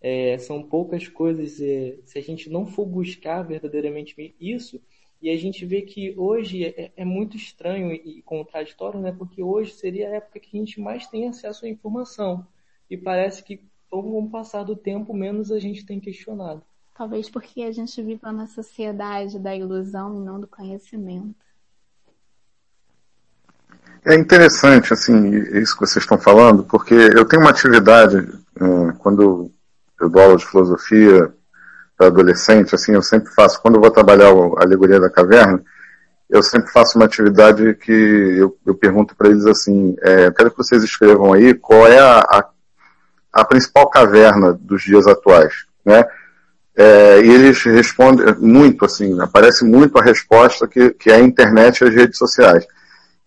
É, 0.00 0.36
são 0.36 0.64
poucas 0.64 1.06
coisas. 1.06 1.60
É, 1.60 1.96
se 2.04 2.18
a 2.18 2.22
gente 2.22 2.50
não 2.50 2.66
for 2.66 2.84
buscar 2.84 3.44
verdadeiramente 3.44 4.34
isso, 4.40 4.82
e 5.22 5.30
a 5.30 5.36
gente 5.36 5.64
vê 5.64 5.82
que 5.82 6.12
hoje 6.18 6.64
é, 6.64 6.90
é, 6.96 7.04
muito 7.04 7.36
estranho 7.36 7.92
e 7.92 8.20
contraditório, 8.22 8.98
né? 8.98 9.12
Porque 9.16 9.40
hoje 9.44 9.74
seria 9.74 10.08
a 10.08 10.16
época 10.16 10.40
que 10.40 10.56
a 10.56 10.60
gente 10.60 10.80
mais 10.80 11.06
tem 11.06 11.28
acesso 11.28 11.66
à 11.66 11.68
informação. 11.68 12.44
E 12.90 12.96
parece 12.96 13.44
que 13.44 13.60
com 13.90 14.18
o 14.18 14.30
passar 14.30 14.64
do 14.64 14.76
tempo, 14.76 15.14
menos 15.14 15.50
a 15.50 15.58
gente 15.58 15.84
tem 15.84 16.00
questionado. 16.00 16.62
Talvez 16.94 17.28
porque 17.28 17.62
a 17.62 17.72
gente 17.72 18.02
vive 18.02 18.20
na 18.22 18.46
sociedade 18.46 19.38
da 19.38 19.54
ilusão 19.54 20.16
e 20.16 20.24
não 20.24 20.40
do 20.40 20.46
conhecimento. 20.46 21.34
É 24.04 24.14
interessante, 24.14 24.92
assim, 24.92 25.30
isso 25.60 25.74
que 25.74 25.80
vocês 25.80 26.04
estão 26.04 26.16
falando, 26.16 26.64
porque 26.64 26.94
eu 26.94 27.24
tenho 27.24 27.42
uma 27.42 27.50
atividade, 27.50 28.16
eh, 28.16 28.92
quando 28.98 29.50
eu 30.00 30.08
dou 30.08 30.22
aula 30.22 30.36
de 30.36 30.46
filosofia, 30.46 31.34
para 31.96 32.08
adolescente, 32.08 32.74
assim, 32.74 32.92
eu 32.92 33.02
sempre 33.02 33.32
faço, 33.32 33.60
quando 33.60 33.76
eu 33.76 33.80
vou 33.80 33.90
trabalhar 33.90 34.28
a 34.28 34.62
alegoria 34.62 35.00
da 35.00 35.10
caverna, 35.10 35.62
eu 36.28 36.42
sempre 36.42 36.70
faço 36.70 36.98
uma 36.98 37.06
atividade 37.06 37.74
que 37.74 37.92
eu, 37.92 38.56
eu 38.66 38.74
pergunto 38.74 39.16
para 39.16 39.28
eles 39.28 39.46
assim, 39.46 39.96
é, 40.02 40.26
eu 40.26 40.32
quero 40.32 40.50
que 40.50 40.58
vocês 40.58 40.82
escrevam 40.82 41.32
aí 41.32 41.54
qual 41.54 41.86
é 41.86 41.98
a, 41.98 42.18
a, 42.18 42.48
a 43.36 43.44
principal 43.44 43.88
caverna 43.88 44.52
dos 44.52 44.82
dias 44.82 45.06
atuais, 45.06 45.52
né? 45.84 46.04
É, 46.74 47.20
e 47.20 47.30
eles 47.30 47.62
respondem 47.62 48.34
muito, 48.38 48.84
assim, 48.84 49.18
aparece 49.20 49.64
muito 49.64 49.98
a 49.98 50.02
resposta 50.02 50.66
que, 50.66 50.90
que 50.90 51.10
é 51.10 51.14
a 51.14 51.20
internet 51.20 51.80
e 51.80 51.88
as 51.88 51.94
redes 51.94 52.18
sociais. 52.18 52.66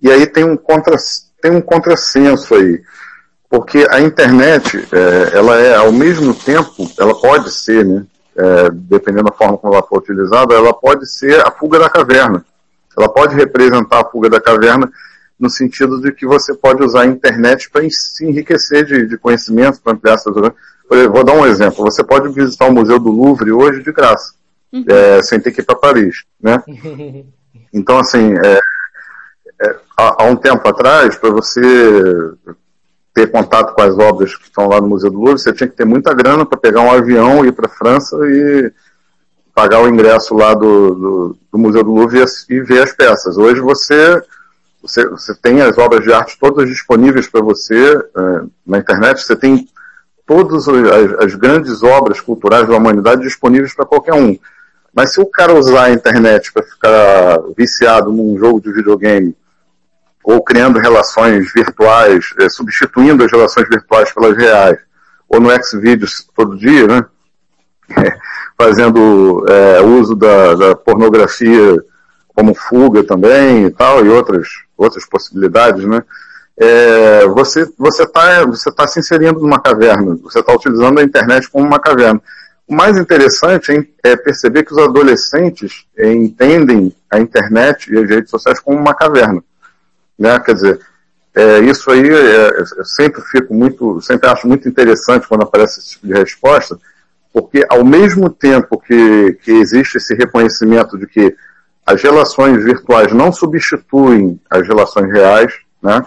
E 0.01 0.11
aí 0.11 0.27
tem 0.27 0.43
um, 0.43 0.55
contra, 0.55 0.95
tem 1.41 1.51
um 1.51 1.61
contrassenso 1.61 2.53
aí, 2.55 2.81
porque 3.49 3.87
a 3.89 3.99
internet, 3.99 4.87
é, 4.91 5.37
ela 5.37 5.59
é, 5.59 5.75
ao 5.75 5.91
mesmo 5.91 6.33
tempo, 6.33 6.89
ela 6.99 7.19
pode 7.19 7.51
ser, 7.51 7.83
né, 7.85 8.05
é, 8.35 8.69
dependendo 8.71 9.25
da 9.25 9.35
forma 9.35 9.57
como 9.57 9.73
ela 9.73 9.83
for 9.83 9.99
utilizada, 9.99 10.53
ela 10.53 10.73
pode 10.73 11.09
ser 11.09 11.39
a 11.45 11.51
fuga 11.51 11.79
da 11.79 11.89
caverna. 11.89 12.45
Ela 12.95 13.09
pode 13.09 13.35
representar 13.35 14.01
a 14.01 14.09
fuga 14.09 14.29
da 14.29 14.39
caverna 14.39 14.91
no 15.39 15.49
sentido 15.49 16.01
de 16.01 16.11
que 16.11 16.25
você 16.25 16.53
pode 16.53 16.83
usar 16.83 17.01
a 17.01 17.05
internet 17.05 17.69
para 17.69 17.87
se 17.89 18.25
enriquecer 18.25 18.85
de, 18.85 19.07
de 19.07 19.17
conhecimento, 19.17 19.79
para 19.81 19.93
ampliar 19.93 20.17
suas... 20.17 20.35
Vou 21.11 21.23
dar 21.23 21.33
um 21.33 21.45
exemplo. 21.45 21.85
Você 21.85 22.03
pode 22.03 22.29
visitar 22.29 22.67
o 22.67 22.73
Museu 22.73 22.99
do 22.99 23.11
Louvre 23.11 23.51
hoje 23.51 23.83
de 23.83 23.91
graça, 23.91 24.33
uhum. 24.73 24.83
é, 24.87 25.21
sem 25.21 25.39
ter 25.39 25.51
que 25.51 25.61
ir 25.61 25.63
para 25.63 25.75
Paris, 25.75 26.23
né? 26.41 26.61
Então, 27.71 27.99
assim, 27.99 28.33
é, 28.33 28.59
é, 29.61 29.75
há, 29.97 30.23
há, 30.23 30.25
um 30.25 30.35
tempo 30.35 30.67
atrás, 30.67 31.15
para 31.15 31.29
você 31.29 31.61
ter 33.13 33.29
contato 33.31 33.73
com 33.73 33.81
as 33.81 33.97
obras 33.97 34.35
que 34.35 34.43
estão 34.43 34.67
lá 34.67 34.79
no 34.79 34.87
Museu 34.87 35.11
do 35.11 35.19
Louvre, 35.19 35.39
você 35.39 35.53
tinha 35.53 35.67
que 35.67 35.75
ter 35.75 35.85
muita 35.85 36.13
grana 36.13 36.45
para 36.45 36.57
pegar 36.57 36.81
um 36.81 36.91
avião, 36.91 37.45
ir 37.45 37.51
para 37.51 37.67
a 37.67 37.73
França 37.73 38.17
e 38.23 38.71
pagar 39.53 39.81
o 39.81 39.89
ingresso 39.89 40.33
lá 40.35 40.53
do, 40.53 40.95
do, 40.95 41.37
do 41.51 41.57
Museu 41.57 41.83
do 41.83 41.91
Louvre 41.91 42.19
e, 42.19 42.53
e, 42.53 42.61
ver 42.61 42.81
as 42.81 42.93
peças. 42.93 43.37
Hoje 43.37 43.59
você, 43.59 44.21
você, 44.81 45.07
você 45.07 45.35
tem 45.35 45.61
as 45.61 45.77
obras 45.77 46.03
de 46.03 46.13
arte 46.13 46.37
todas 46.39 46.69
disponíveis 46.69 47.27
para 47.27 47.41
você 47.41 47.95
é, 47.95 48.41
na 48.65 48.77
internet, 48.77 49.21
você 49.21 49.35
tem 49.35 49.67
todas 50.25 50.67
as, 50.67 51.25
as, 51.25 51.35
grandes 51.35 51.81
obras 51.81 52.21
culturais 52.21 52.67
da 52.67 52.77
humanidade 52.77 53.21
disponíveis 53.21 53.73
para 53.73 53.85
qualquer 53.85 54.13
um. 54.13 54.37
Mas 54.93 55.13
se 55.13 55.19
o 55.19 55.25
cara 55.25 55.53
usar 55.53 55.85
a 55.85 55.91
internet 55.91 56.51
para 56.53 56.63
ficar 56.63 57.39
viciado 57.57 58.11
num 58.11 58.37
jogo 58.37 58.61
de 58.61 58.71
videogame 58.71 59.35
ou 60.23 60.41
criando 60.43 60.79
relações 60.79 61.51
virtuais, 61.53 62.33
é, 62.39 62.49
substituindo 62.49 63.23
as 63.23 63.31
relações 63.31 63.67
virtuais 63.67 64.11
pelas 64.13 64.37
reais, 64.37 64.77
ou 65.27 65.39
no 65.39 65.49
Xvideos 65.63 66.27
todo 66.35 66.57
dia, 66.57 66.87
né? 66.87 67.05
É, 67.97 68.17
fazendo 68.57 69.45
é, 69.47 69.81
uso 69.81 70.15
da, 70.15 70.53
da, 70.53 70.75
pornografia 70.75 71.77
como 72.27 72.53
fuga 72.53 73.03
também 73.03 73.65
e 73.65 73.71
tal, 73.71 74.05
e 74.05 74.09
outras, 74.09 74.47
outras 74.79 75.05
possibilidades, 75.05 75.85
né? 75.85 76.03
É, 76.57 77.25
você 77.27 77.71
você 77.77 78.03
está 78.03 78.45
você 78.45 78.71
tá 78.71 78.85
se 78.87 78.99
inserindo 78.99 79.39
numa 79.39 79.61
caverna, 79.61 80.17
você 80.21 80.39
está 80.39 80.53
utilizando 80.53 80.99
a 80.99 81.03
internet 81.03 81.49
como 81.49 81.65
uma 81.65 81.79
caverna. 81.79 82.21
O 82.67 82.75
mais 82.75 82.97
interessante 82.97 83.91
é 84.03 84.15
perceber 84.15 84.63
que 84.63 84.73
os 84.73 84.77
adolescentes 84.77 85.85
entendem 85.97 86.93
a 87.09 87.19
internet 87.19 87.91
e 87.91 87.97
as 87.97 88.09
redes 88.09 88.29
sociais 88.29 88.59
como 88.59 88.77
uma 88.77 88.93
caverna. 88.93 89.41
Né? 90.17 90.37
Quer 90.39 90.53
dizer, 90.53 90.79
é, 91.33 91.59
isso 91.59 91.89
aí 91.89 92.07
é, 92.07 92.59
eu 92.59 92.85
sempre 92.85 93.21
fico 93.21 93.53
muito, 93.53 94.01
sempre 94.01 94.29
acho 94.29 94.47
muito 94.47 94.67
interessante 94.67 95.27
quando 95.27 95.43
aparece 95.43 95.79
esse 95.79 95.89
tipo 95.91 96.07
de 96.07 96.13
resposta, 96.13 96.77
porque 97.33 97.65
ao 97.69 97.83
mesmo 97.85 98.29
tempo 98.29 98.77
que, 98.77 99.33
que 99.43 99.51
existe 99.51 99.97
esse 99.97 100.13
reconhecimento 100.13 100.97
de 100.97 101.07
que 101.07 101.35
as 101.89 102.03
relações 102.03 102.63
virtuais 102.63 103.11
não 103.11 103.31
substituem 103.31 104.39
as 104.47 104.67
relações 104.67 105.11
reais, 105.11 105.51
né? 105.81 106.05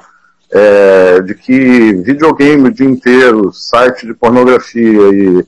É, 0.55 1.21
de 1.21 1.35
que 1.35 1.95
videogame 1.95 2.69
o 2.69 2.73
dia 2.73 2.87
inteiro, 2.87 3.53
site 3.53 4.07
de 4.07 4.15
pornografia 4.15 5.09
e, 5.09 5.45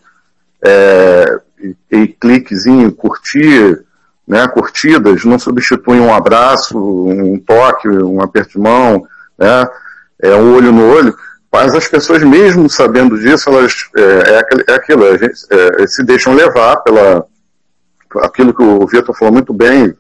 é, 0.65 1.41
e, 1.61 1.77
e 1.93 2.09
cliquezinho, 2.09 2.91
curtir, 2.91 3.85
né, 4.27 4.49
curtidas 4.49 5.25
não 5.25 5.39
substituem 5.39 6.01
um 6.01 6.13
abraço, 6.13 6.79
um 6.79 7.39
toque, 7.39 7.87
um 7.87 8.23
aperto 8.23 8.53
de 8.53 8.59
mão, 8.59 9.07
né, 9.39 9.69
é, 10.23 10.35
um 10.35 10.55
olho 10.57 10.73
no 10.73 10.91
olho, 10.91 11.15
mas 11.53 11.75
as 11.75 11.87
pessoas 11.87 12.23
mesmo 12.23 12.69
sabendo 12.71 13.21
disso, 13.21 13.51
elas, 13.51 13.75
é, 13.95 14.01
é, 14.01 14.73
é 14.73 14.75
aquilo, 14.75 15.19
gente, 15.19 15.39
é, 15.51 15.87
se 15.87 16.03
deixam 16.03 16.35
levar 16.35 16.77
pela, 16.79 17.27
aquilo 18.23 18.55
que 18.55 18.63
o 18.63 18.87
Vitor 18.87 19.15
falou 19.15 19.35
muito 19.35 19.53
bem, 19.53 19.95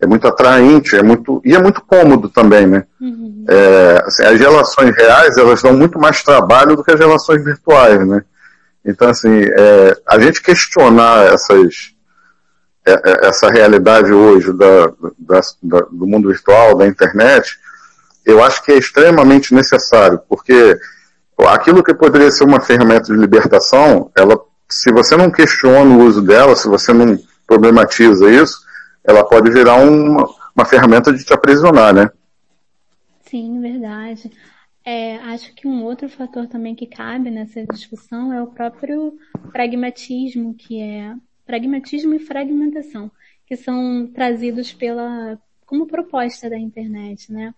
é 0.00 0.06
muito 0.06 0.26
atraente, 0.28 0.96
é 0.96 1.02
muito, 1.02 1.42
e 1.44 1.54
é 1.54 1.60
muito 1.60 1.82
cômodo 1.82 2.28
também, 2.28 2.66
né? 2.66 2.84
Uhum. 3.00 3.44
É, 3.48 4.02
assim, 4.06 4.22
as 4.22 4.38
relações 4.38 4.94
reais, 4.94 5.36
elas 5.36 5.60
dão 5.60 5.76
muito 5.76 5.98
mais 5.98 6.22
trabalho 6.22 6.76
do 6.76 6.84
que 6.84 6.92
as 6.92 7.00
relações 7.00 7.44
virtuais, 7.44 8.06
né? 8.06 8.22
Então, 8.84 9.08
assim, 9.08 9.42
é, 9.42 9.96
a 10.06 10.18
gente 10.20 10.40
questionar 10.40 11.26
essas, 11.26 11.92
é, 12.86 12.92
é, 12.92 13.26
essa 13.26 13.50
realidade 13.50 14.12
hoje 14.12 14.52
da, 14.52 14.86
da, 15.18 15.40
da, 15.62 15.80
do 15.90 16.06
mundo 16.06 16.28
virtual, 16.28 16.76
da 16.76 16.86
internet, 16.86 17.58
eu 18.24 18.42
acho 18.42 18.62
que 18.62 18.72
é 18.72 18.78
extremamente 18.78 19.52
necessário, 19.52 20.20
porque 20.28 20.78
aquilo 21.46 21.82
que 21.82 21.94
poderia 21.94 22.30
ser 22.30 22.44
uma 22.44 22.60
ferramenta 22.60 23.12
de 23.12 23.18
libertação, 23.18 24.10
ela, 24.16 24.38
se 24.68 24.92
você 24.92 25.16
não 25.16 25.30
questiona 25.30 25.96
o 25.96 26.04
uso 26.04 26.22
dela, 26.22 26.54
se 26.54 26.68
você 26.68 26.92
não 26.92 27.18
problematiza 27.46 28.30
isso, 28.30 28.67
ela 29.08 29.24
pode 29.24 29.50
virar 29.50 29.76
uma, 29.76 30.28
uma 30.54 30.66
ferramenta 30.66 31.10
de 31.10 31.24
te 31.24 31.32
aprisionar, 31.32 31.94
né? 31.94 32.10
Sim, 33.22 33.58
verdade. 33.58 34.30
É, 34.84 35.16
acho 35.16 35.54
que 35.54 35.66
um 35.66 35.82
outro 35.82 36.10
fator 36.10 36.46
também 36.46 36.74
que 36.74 36.86
cabe 36.86 37.30
nessa 37.30 37.64
discussão 37.66 38.32
é 38.32 38.42
o 38.42 38.48
próprio 38.48 39.18
pragmatismo, 39.50 40.54
que 40.54 40.80
é 40.80 41.14
pragmatismo 41.46 42.14
e 42.14 42.18
fragmentação, 42.18 43.10
que 43.46 43.56
são 43.56 44.06
trazidos 44.14 44.72
pela 44.74 45.38
como 45.64 45.86
proposta 45.86 46.48
da 46.48 46.58
internet, 46.58 47.32
né? 47.32 47.54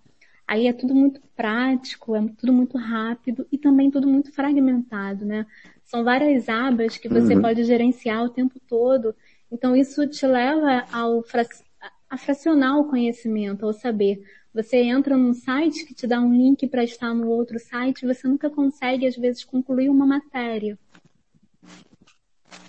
Aí 0.46 0.66
é 0.66 0.72
tudo 0.72 0.94
muito 0.94 1.20
prático, 1.36 2.16
é 2.16 2.20
tudo 2.36 2.52
muito 2.52 2.76
rápido 2.76 3.46
e 3.52 3.58
também 3.58 3.90
tudo 3.90 4.08
muito 4.08 4.32
fragmentado, 4.32 5.24
né? 5.24 5.46
São 5.84 6.04
várias 6.04 6.48
abas 6.48 6.96
que 6.96 7.08
você 7.08 7.34
uhum. 7.34 7.42
pode 7.42 7.64
gerenciar 7.64 8.24
o 8.24 8.28
tempo 8.28 8.60
todo 8.68 9.14
então 9.50 9.74
isso 9.74 10.06
te 10.06 10.26
leva 10.26 10.84
ao 10.92 11.24
a 12.08 12.18
fracionar 12.18 12.76
o 12.78 12.88
conhecimento, 12.88 13.64
ao 13.64 13.72
saber. 13.72 14.20
Você 14.52 14.78
entra 14.78 15.16
num 15.16 15.32
site 15.32 15.86
que 15.86 15.94
te 15.94 16.08
dá 16.08 16.20
um 16.20 16.32
link 16.32 16.66
para 16.66 16.82
estar 16.82 17.14
no 17.14 17.28
outro 17.28 17.56
site, 17.58 18.04
você 18.04 18.26
nunca 18.26 18.50
consegue 18.50 19.06
às 19.06 19.16
vezes 19.16 19.44
concluir 19.44 19.88
uma 19.88 20.04
matéria. 20.04 20.76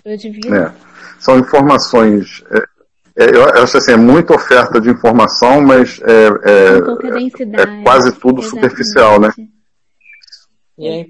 Eu 0.04 0.16
divido. 0.16 0.54
É, 0.54 0.72
são 1.18 1.38
informações. 1.38 2.44
É, 2.52 3.24
é, 3.24 3.36
eu 3.36 3.44
acho 3.62 3.78
assim, 3.78 3.92
é 3.92 3.96
muita 3.96 4.32
oferta 4.32 4.80
de 4.80 4.90
informação, 4.90 5.60
mas 5.60 6.00
é, 6.02 6.26
é, 6.50 6.78
é 6.78 7.82
quase 7.82 8.12
tudo 8.12 8.40
exatamente. 8.40 8.48
superficial, 8.48 9.20
né? 9.20 9.30
É 10.78 11.06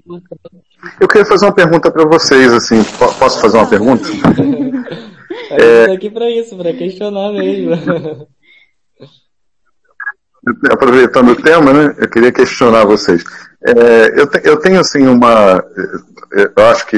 eu 0.99 1.07
queria 1.07 1.25
fazer 1.25 1.45
uma 1.45 1.53
pergunta 1.53 1.89
para 1.89 2.05
vocês, 2.05 2.51
assim, 2.51 2.83
posso 3.19 3.39
fazer 3.39 3.57
uma 3.57 3.69
pergunta? 3.69 4.05
É... 5.59 5.91
aqui 5.93 6.09
para 6.09 6.29
isso, 6.29 6.55
para 6.55 6.73
questionar 6.73 7.31
mesmo. 7.31 7.73
Aproveitando 10.69 11.31
o 11.31 11.41
tema, 11.41 11.71
né? 11.71 11.95
Eu 11.97 12.09
queria 12.09 12.31
questionar 12.31 12.85
vocês. 12.85 13.23
É, 13.65 14.19
eu, 14.19 14.27
te, 14.27 14.41
eu 14.43 14.57
tenho 14.57 14.79
assim 14.79 15.07
uma, 15.07 15.63
eu 16.31 16.65
acho 16.65 16.85
que 16.87 16.97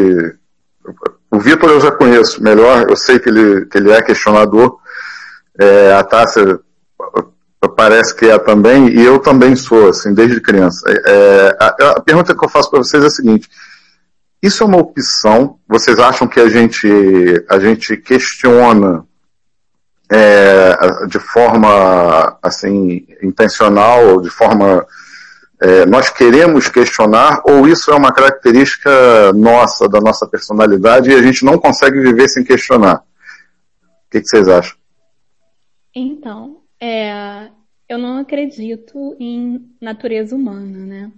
o 1.31 1.39
Vitor 1.39 1.69
eu 1.69 1.81
já 1.81 1.91
conheço 1.91 2.41
melhor, 2.41 2.89
eu 2.89 2.95
sei 2.95 3.19
que 3.19 3.29
ele, 3.29 3.65
que 3.65 3.77
ele 3.77 3.91
é 3.91 4.01
questionador. 4.01 4.79
É, 5.59 5.93
a 5.93 6.03
Tássia 6.03 6.59
parece 7.75 8.15
que 8.15 8.25
é 8.25 8.37
também, 8.37 8.89
e 8.89 9.03
eu 9.03 9.19
também 9.19 9.55
sou, 9.55 9.89
assim, 9.89 10.13
desde 10.13 10.41
criança. 10.41 10.83
É, 10.89 11.57
a, 11.59 11.91
a, 11.91 12.01
pergunta 12.01 12.35
que 12.35 12.45
eu 12.45 12.49
faço 12.49 12.69
para 12.69 12.79
vocês 12.79 13.03
é 13.03 13.07
a 13.07 13.11
seguinte: 13.11 13.49
isso 14.41 14.63
é 14.63 14.65
uma 14.65 14.77
opção? 14.77 15.59
Vocês 15.67 15.99
acham 15.99 16.27
que 16.27 16.39
a 16.39 16.49
gente, 16.49 16.87
a 17.49 17.59
gente 17.59 17.97
questiona 17.97 19.05
é, 20.11 21.05
de 21.07 21.19
forma 21.19 22.37
assim 22.41 23.07
intencional, 23.21 24.21
de 24.21 24.29
forma 24.29 24.85
é, 25.61 25.85
nós 25.85 26.09
queremos 26.09 26.69
questionar, 26.69 27.41
ou 27.45 27.67
isso 27.67 27.91
é 27.91 27.95
uma 27.95 28.13
característica 28.13 29.33
nossa, 29.33 29.87
da 29.87 29.99
nossa 29.99 30.27
personalidade, 30.27 31.09
e 31.09 31.15
a 31.15 31.21
gente 31.21 31.45
não 31.45 31.57
consegue 31.57 31.99
viver 31.99 32.27
sem 32.27 32.43
questionar? 32.43 32.97
O 32.97 34.11
que, 34.11 34.21
que 34.21 34.27
vocês 34.27 34.47
acham? 34.47 34.77
Então, 35.93 36.57
é, 36.79 37.49
eu 37.87 37.97
não 37.97 38.19
acredito 38.19 39.15
em 39.19 39.65
natureza 39.81 40.35
humana, 40.35 40.85
né? 40.85 41.11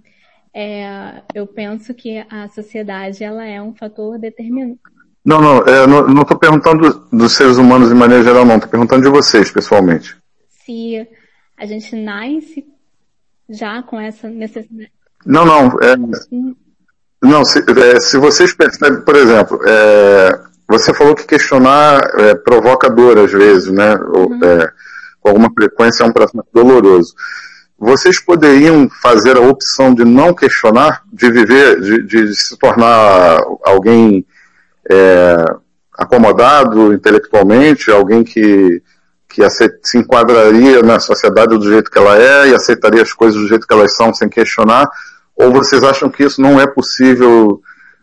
É, 0.54 1.22
eu 1.34 1.46
penso 1.46 1.94
que 1.94 2.24
a 2.30 2.48
sociedade 2.48 3.22
ela 3.22 3.44
é 3.44 3.60
um 3.60 3.74
fator 3.74 4.18
determinante. 4.18 4.80
Não, 5.24 5.40
não, 5.40 5.58
é, 5.62 5.86
não 5.86 6.22
estou 6.22 6.38
perguntando 6.38 7.06
dos 7.12 7.32
seres 7.32 7.58
humanos 7.58 7.88
de 7.88 7.94
maneira 7.94 8.24
geral, 8.24 8.46
não. 8.46 8.56
Estou 8.56 8.70
perguntando 8.70 9.02
de 9.02 9.10
vocês, 9.10 9.50
pessoalmente. 9.50 10.16
Se 10.48 11.06
a 11.56 11.66
gente 11.66 11.94
nasce 11.96 12.64
já 13.48 13.82
com 13.82 14.00
essa 14.00 14.28
necessidade. 14.28 14.92
Não, 15.26 15.44
não. 15.44 15.66
É, 15.80 15.96
não, 17.22 17.44
se, 17.44 17.58
é, 17.58 18.00
se, 18.00 18.16
vocês 18.16 18.54
percebem, 18.54 19.02
por 19.02 19.16
exemplo, 19.16 19.60
é, 19.66 20.40
você 20.68 20.94
falou 20.94 21.14
que 21.14 21.26
questionar 21.26 22.00
é, 22.18 22.34
provoca 22.34 22.88
dor 22.88 23.18
às 23.18 23.32
vezes, 23.32 23.72
né? 23.72 23.96
Uhum. 23.96 24.42
É, 24.42 24.70
com 25.20 25.28
alguma 25.30 25.50
frequência 25.52 26.04
é 26.04 26.06
um 26.06 26.12
processo 26.12 26.46
doloroso 26.54 27.14
vocês 27.78 28.18
poderiam 28.18 28.88
fazer 29.00 29.36
a 29.36 29.40
opção 29.40 29.94
de 29.94 30.04
não 30.04 30.34
questionar, 30.34 31.02
de 31.12 31.30
viver, 31.30 31.80
de, 31.80 32.02
de 32.02 32.34
se 32.34 32.58
tornar 32.58 33.40
alguém 33.64 34.26
é, 34.90 35.44
acomodado 35.96 36.92
intelectualmente, 36.92 37.90
alguém 37.90 38.24
que, 38.24 38.82
que 39.28 39.48
se 39.50 39.96
enquadraria 39.96 40.82
na 40.82 40.98
sociedade 40.98 41.56
do 41.56 41.70
jeito 41.70 41.90
que 41.90 41.98
ela 41.98 42.18
é 42.18 42.48
e 42.48 42.54
aceitaria 42.54 43.02
as 43.02 43.12
coisas 43.12 43.40
do 43.40 43.46
jeito 43.46 43.66
que 43.66 43.72
elas 43.72 43.94
são 43.94 44.12
sem 44.12 44.28
questionar? 44.28 44.90
Ou 45.36 45.52
vocês 45.52 45.84
acham 45.84 46.10
que 46.10 46.24
isso 46.24 46.40
não 46.40 46.60
é 46.60 46.66
possível? 46.66 47.60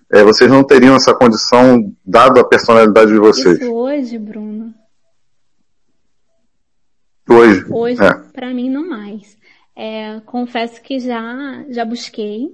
É, 0.10 0.24
vocês 0.24 0.50
não 0.50 0.64
teriam 0.64 0.96
essa 0.96 1.14
condição 1.14 1.92
dado 2.06 2.40
a 2.40 2.48
personalidade 2.48 3.12
de 3.12 3.20
vocês? 3.20 3.60
Isso 3.60 3.74
hoje, 3.74 4.18
Bruno. 4.18 4.74
Hoje. 7.28 7.66
Hoje, 7.70 8.02
é. 8.02 8.14
para 8.32 8.54
mim, 8.54 8.70
não 8.70 8.88
mais. 8.88 9.36
É, 9.76 10.22
confesso 10.22 10.82
que 10.82 11.00
já, 11.00 11.66
já 11.70 11.84
busquei 11.84 12.50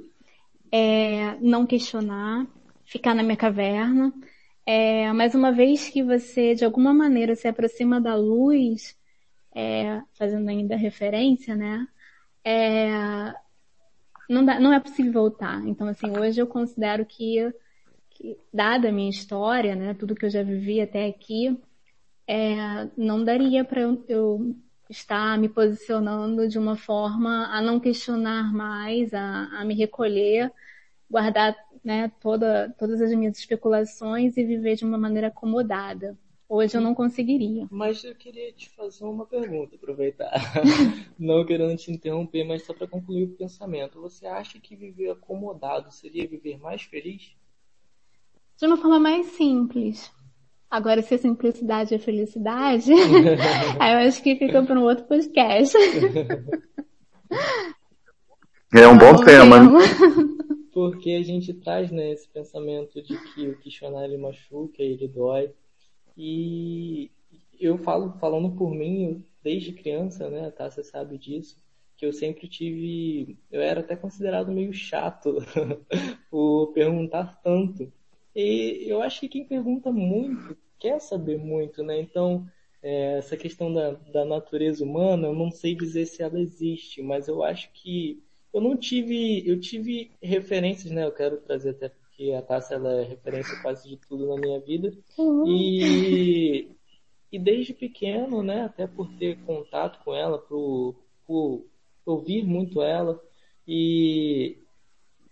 é, 0.72 1.36
não 1.40 1.68
questionar, 1.68 2.48
ficar 2.86 3.14
na 3.14 3.24
minha 3.24 3.38
caverna. 3.38 4.14
É, 4.66 5.12
mas 5.14 5.36
uma 5.36 5.52
vez 5.52 5.90
que 5.90 6.04
você, 6.04 6.56
de 6.56 6.66
alguma 6.66 6.94
maneira, 6.94 7.36
se 7.36 7.48
aproxima 7.48 8.00
da 8.00 8.16
luz, 8.16 8.98
é, 9.56 10.02
fazendo 10.14 10.50
ainda 10.50 10.76
referência, 10.76 11.56
né? 11.56 11.88
É, 12.44 13.34
não, 14.30 14.46
dá, 14.46 14.60
não 14.60 14.74
é 14.74 14.80
possível 14.80 15.12
voltar. 15.14 15.66
Então, 15.68 15.88
assim, 15.88 16.10
hoje 16.12 16.42
eu 16.42 16.48
considero 16.48 17.06
que, 17.06 17.54
que 18.12 18.38
dada 18.54 18.90
a 18.90 18.92
minha 18.92 19.10
história, 19.10 19.76
né, 19.76 19.94
tudo 19.94 20.16
que 20.16 20.26
eu 20.26 20.30
já 20.30 20.44
vivi 20.44 20.82
até 20.82 21.08
aqui, 21.08 21.58
é, 22.28 22.90
não 22.98 23.24
daria 23.24 23.66
para 23.66 23.82
eu, 23.82 24.06
eu 24.08 24.56
estar 24.92 25.38
me 25.40 25.48
posicionando 25.48 26.48
de 26.48 26.60
uma 26.60 26.76
forma 26.76 27.48
a 27.48 27.62
não 27.62 27.80
questionar 27.80 28.54
mais, 28.54 29.14
a, 29.14 29.46
a 29.60 29.66
me 29.66 29.74
recolher, 29.74 30.52
guardar 31.10 31.56
né, 31.84 32.12
toda, 32.20 32.74
todas 32.78 33.02
as 33.02 33.12
minhas 33.12 33.38
especulações 33.38 34.36
e 34.38 34.44
viver 34.44 34.76
de 34.76 34.86
uma 34.86 34.98
maneira 34.98 35.28
acomodada. 35.28 36.18
Hoje 36.48 36.76
eu 36.76 36.82
não 36.82 36.94
conseguiria. 36.94 37.66
Mas 37.72 38.04
eu 38.04 38.14
queria 38.14 38.52
te 38.52 38.70
fazer 38.70 39.06
uma 39.06 39.26
pergunta, 39.26 39.78
aproveitar. 39.78 40.34
não 41.18 41.46
querendo 41.46 41.78
te 41.78 41.90
interromper, 41.90 42.44
mas 42.44 42.66
só 42.66 42.74
para 42.74 42.88
concluir 42.88 43.24
o 43.24 43.36
pensamento. 43.38 44.02
Você 44.02 44.28
acha 44.28 44.60
que 44.60 44.76
viver 44.76 45.12
acomodado 45.12 45.90
seria 45.90 46.28
viver 46.28 46.60
mais 46.60 46.82
feliz? 46.82 47.34
De 48.58 48.68
uma 48.68 48.76
forma 48.76 49.00
mais 49.00 49.28
simples. 49.28 50.12
Agora, 50.72 51.02
se 51.02 51.16
a 51.16 51.18
simplicidade 51.18 51.94
é 51.94 52.00
felicidade, 52.00 52.94
aí 53.78 53.94
eu 53.94 54.08
acho 54.08 54.24
que 54.24 54.38
fica 54.38 54.64
para 54.64 54.80
um 54.80 54.84
outro 54.84 55.04
podcast. 55.04 55.78
É 58.74 58.88
um 58.88 58.98
bom, 58.98 59.18
tema. 59.18 59.60
tema. 59.60 59.80
Porque 60.72 61.12
a 61.12 61.22
gente 61.22 61.54
traz 61.54 61.92
né, 61.92 62.12
esse 62.12 62.28
pensamento 62.30 63.02
de 63.02 63.18
que 63.18 63.50
o 63.50 63.58
questionar 63.58 64.06
ele 64.06 64.16
machuca, 64.16 64.82
ele 64.82 65.10
dói. 65.10 65.52
E 66.18 67.12
eu 67.60 67.78
falo, 67.78 68.14
falando 68.14 68.52
por 68.52 68.74
mim, 68.74 69.26
desde 69.44 69.74
criança, 69.74 70.30
né, 70.30 70.50
tá, 70.52 70.72
você 70.72 70.84
sabe 70.84 71.18
disso, 71.18 71.58
que 71.98 72.06
eu 72.06 72.14
sempre 72.14 72.48
tive, 72.48 73.38
eu 73.52 73.62
era 73.62 73.82
até 73.82 73.96
considerado 73.96 74.52
meio 74.54 74.72
chato 74.72 75.36
por 76.32 76.68
perguntar 76.68 77.42
tanto. 77.44 77.92
E 78.36 78.86
eu 78.88 79.02
acho 79.02 79.20
que 79.22 79.30
quem 79.30 79.46
pergunta 79.46 79.92
muito 79.92 80.58
quer 80.80 81.00
saber 81.00 81.38
muito, 81.38 81.84
né? 81.84 82.00
Então, 82.00 82.48
é, 82.82 83.18
essa 83.18 83.38
questão 83.38 83.74
da, 83.74 83.92
da 83.92 84.26
natureza 84.26 84.84
humana, 84.84 85.28
eu 85.28 85.34
não 85.34 85.52
sei 85.52 85.76
dizer 85.76 86.06
se 86.06 86.24
ela 86.24 86.40
existe, 86.40 87.02
mas 87.02 87.28
eu 87.28 87.44
acho 87.44 87.72
que 87.74 88.22
eu 88.54 88.60
não 88.60 88.76
tive, 88.76 89.48
eu 89.48 89.60
tive 89.60 90.12
referências, 90.22 90.92
né? 90.92 91.06
Eu 91.06 91.12
quero 91.12 91.38
trazer 91.38 91.72
até 91.72 91.90
porque 91.90 92.34
a 92.34 92.42
Tássia 92.42 92.76
ela 92.76 93.02
é 93.02 93.04
referência 93.04 93.62
quase 93.62 93.88
de 93.88 93.98
tudo 93.98 94.28
na 94.28 94.36
minha 94.36 94.60
vida. 94.60 94.94
Uhum. 95.18 95.48
E, 95.48 96.72
e 97.32 97.40
desde 97.40 97.74
pequeno, 97.74 98.44
né? 98.44 98.64
Até 98.64 98.88
por 98.88 99.08
ter 99.14 99.38
contato 99.46 100.04
com 100.04 100.14
ela, 100.14 100.38
por, 100.38 100.96
por 101.26 101.66
ouvir 102.06 102.44
muito 102.44 102.82
ela. 102.82 103.22
E 103.68 104.58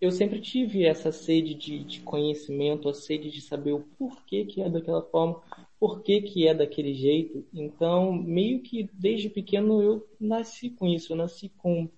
eu 0.02 0.12
sempre 0.12 0.40
tive 0.40 0.86
essa 0.86 1.12
sede 1.12 1.54
de, 1.54 1.84
de, 1.84 2.00
conhecimento, 2.02 2.88
a 2.88 2.94
sede 2.94 3.30
de 3.30 3.42
saber 3.42 3.74
o 3.74 3.86
porquê 3.98 4.46
que 4.46 4.62
é 4.62 4.70
daquela 4.70 5.02
forma, 5.02 5.42
porquê 5.80 6.22
que 6.22 6.48
é 6.48 6.54
daquele 6.54 6.94
jeito. 6.94 7.46
Então, 7.54 8.14
meio 8.14 8.62
que 8.62 8.90
desde 8.94 9.30
pequeno 9.30 9.82
eu 9.82 10.08
nasci 10.20 10.70
com 10.70 10.88
isso, 10.88 11.14
eu 11.14 11.18
nasci 11.18 11.50
com 11.58 11.90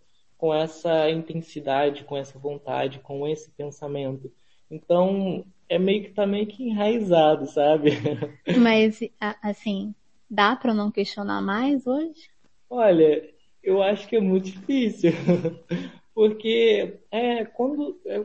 com 0.42 0.52
essa 0.52 1.08
intensidade, 1.12 2.04
com 2.04 2.18
essa 2.18 2.40
vontade, 2.40 2.98
com 2.98 3.28
esse 3.28 3.52
pensamento. 3.52 4.34
Então, 4.72 5.46
é 5.70 5.78
meio 5.78 6.02
que 6.02 6.10
tá 6.10 6.26
meio 6.26 6.48
que 6.48 6.64
enraizado, 6.64 7.46
sabe? 7.46 7.92
Mas, 8.60 9.00
assim, 9.40 9.94
dá 10.28 10.56
para 10.56 10.74
não 10.74 10.90
questionar 10.90 11.44
mais 11.44 11.86
hoje? 11.86 12.32
Olha, 12.68 13.24
eu 13.62 13.84
acho 13.84 14.08
que 14.08 14.16
é 14.16 14.20
muito 14.20 14.46
difícil. 14.46 15.12
Porque 16.14 17.00
é 17.10 17.46
quando 17.46 18.00
é, 18.06 18.20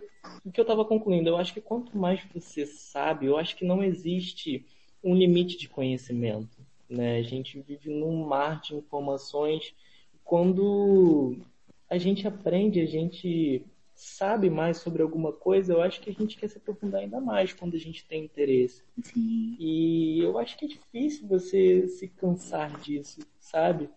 o 0.44 0.50
que 0.52 0.60
eu 0.60 0.62
estava 0.62 0.84
concluindo, 0.84 1.28
eu 1.28 1.36
acho 1.36 1.54
que 1.54 1.60
quanto 1.60 1.96
mais 1.96 2.20
você 2.34 2.66
sabe, 2.66 3.26
eu 3.26 3.36
acho 3.36 3.56
que 3.56 3.64
não 3.64 3.82
existe 3.82 4.66
um 5.02 5.14
limite 5.14 5.56
de 5.56 5.68
conhecimento, 5.68 6.58
né? 6.88 7.18
A 7.18 7.22
gente 7.22 7.60
vive 7.60 7.90
num 7.90 8.24
mar 8.26 8.60
de 8.60 8.74
informações. 8.74 9.72
Quando 10.24 11.36
a 11.88 11.96
gente 11.96 12.26
aprende, 12.26 12.80
a 12.80 12.86
gente 12.86 13.64
sabe 13.94 14.50
mais 14.50 14.76
sobre 14.76 15.02
alguma 15.02 15.32
coisa, 15.32 15.72
eu 15.72 15.80
acho 15.80 16.00
que 16.00 16.10
a 16.10 16.12
gente 16.12 16.36
quer 16.36 16.48
se 16.48 16.58
aprofundar 16.58 17.00
ainda 17.00 17.20
mais 17.20 17.52
quando 17.52 17.74
a 17.74 17.78
gente 17.78 18.04
tem 18.04 18.24
interesse. 18.24 18.82
Sim. 19.02 19.56
E 19.58 20.18
eu 20.20 20.38
acho 20.38 20.58
que 20.58 20.66
é 20.66 20.68
difícil 20.68 21.26
você 21.26 21.88
se 21.88 22.08
cansar 22.08 22.78
disso, 22.80 23.20
sabe? 23.38 23.88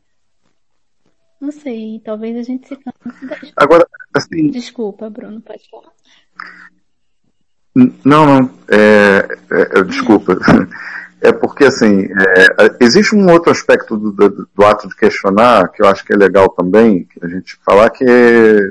Não 1.39 1.51
sei, 1.51 2.01
talvez 2.03 2.35
a 2.37 2.43
gente 2.43 2.67
se 2.67 2.75
canse. 2.75 3.53
Agora, 3.55 3.87
assim. 4.13 4.49
Desculpa, 4.49 5.09
Bruno, 5.09 5.41
pode 5.41 5.69
falar. 5.69 5.91
Não, 8.03 8.25
não. 8.25 8.51
É, 8.67 9.37
é, 9.51 9.79
é 9.79 9.83
desculpa. 9.83 10.37
É 11.21 11.33
porque, 11.33 11.65
assim, 11.65 12.05
é, 12.05 12.77
existe 12.79 13.13
um 13.13 13.29
outro 13.29 13.51
aspecto 13.51 13.97
do, 13.97 14.11
do, 14.11 14.47
do, 14.55 14.65
ato 14.65 14.87
de 14.87 14.95
questionar 14.95 15.67
que 15.69 15.83
eu 15.83 15.87
acho 15.87 16.05
que 16.05 16.13
é 16.13 16.15
legal 16.15 16.47
também, 16.47 17.03
que 17.03 17.19
a 17.21 17.27
gente 17.27 17.59
falar 17.65 17.89
que 17.89 18.05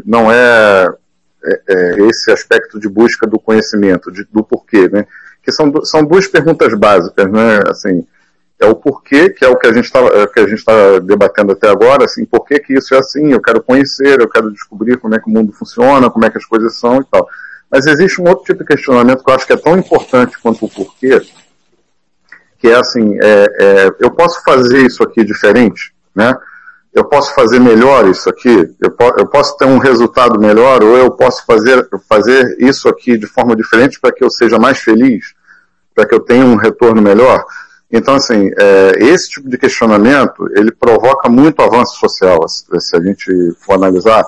não 0.06 0.32
é, 0.32 0.88
é, 1.44 1.62
é 1.68 2.06
esse 2.08 2.30
aspecto 2.30 2.80
de 2.80 2.88
busca 2.88 3.26
do 3.26 3.38
conhecimento, 3.38 4.10
de, 4.10 4.24
do 4.32 4.42
porquê, 4.42 4.88
né? 4.88 5.06
Que 5.42 5.52
são, 5.52 5.70
são 5.84 6.02
duas 6.02 6.26
perguntas 6.26 6.72
básicas, 6.72 7.30
né? 7.30 7.60
Assim, 7.68 8.06
é 8.60 8.66
o 8.66 8.74
porquê, 8.74 9.30
que 9.30 9.44
é 9.44 9.48
o 9.48 9.56
que 9.56 9.68
a 9.68 9.72
gente 9.72 9.84
está 9.84 10.00
é 10.00 10.40
está 10.52 10.98
debatendo 10.98 11.52
até 11.52 11.68
agora, 11.68 12.04
assim, 12.04 12.24
por 12.24 12.44
que 12.44 12.58
que 12.58 12.74
isso 12.74 12.94
é 12.94 12.98
assim? 12.98 13.32
Eu 13.32 13.40
quero 13.40 13.62
conhecer, 13.62 14.20
eu 14.20 14.28
quero 14.28 14.50
descobrir 14.50 14.96
como 14.96 15.14
é 15.14 15.20
que 15.20 15.28
o 15.28 15.32
mundo 15.32 15.52
funciona, 15.52 16.10
como 16.10 16.24
é 16.24 16.30
que 16.30 16.38
as 16.38 16.44
coisas 16.44 16.76
são 16.76 17.00
e 17.00 17.04
tal. 17.04 17.28
Mas 17.70 17.86
existe 17.86 18.20
um 18.20 18.28
outro 18.28 18.44
tipo 18.44 18.60
de 18.60 18.64
questionamento 18.64 19.22
que 19.22 19.30
eu 19.30 19.34
acho 19.34 19.46
que 19.46 19.52
é 19.52 19.56
tão 19.56 19.78
importante 19.78 20.38
quanto 20.42 20.64
o 20.64 20.68
porquê, 20.68 21.20
que 22.58 22.66
é 22.66 22.74
assim, 22.74 23.16
é, 23.20 23.46
é, 23.60 23.90
eu 24.00 24.10
posso 24.10 24.42
fazer 24.42 24.84
isso 24.84 25.02
aqui 25.04 25.24
diferente, 25.24 25.94
né? 26.14 26.36
Eu 26.92 27.04
posso 27.04 27.32
fazer 27.34 27.60
melhor 27.60 28.08
isso 28.08 28.28
aqui, 28.28 28.74
eu, 28.80 28.90
po 28.90 29.14
eu 29.18 29.26
posso 29.26 29.56
ter 29.56 29.66
um 29.66 29.78
resultado 29.78 30.40
melhor, 30.40 30.82
ou 30.82 30.96
eu 30.96 31.12
posso 31.12 31.44
fazer, 31.46 31.86
fazer 32.08 32.56
isso 32.58 32.88
aqui 32.88 33.16
de 33.16 33.26
forma 33.26 33.54
diferente 33.54 34.00
para 34.00 34.10
que 34.10 34.24
eu 34.24 34.30
seja 34.30 34.58
mais 34.58 34.78
feliz, 34.78 35.34
para 35.94 36.06
que 36.06 36.14
eu 36.14 36.20
tenha 36.20 36.44
um 36.44 36.56
retorno 36.56 37.00
melhor. 37.00 37.44
Então, 37.90 38.14
assim, 38.16 38.50
é, 38.58 38.92
esse 38.98 39.30
tipo 39.30 39.48
de 39.48 39.56
questionamento, 39.56 40.48
ele 40.54 40.70
provoca 40.70 41.28
muito 41.28 41.62
avanço 41.62 41.98
social, 41.98 42.46
se 42.48 42.96
a 42.96 43.00
gente 43.00 43.52
for 43.60 43.74
analisar. 43.74 44.24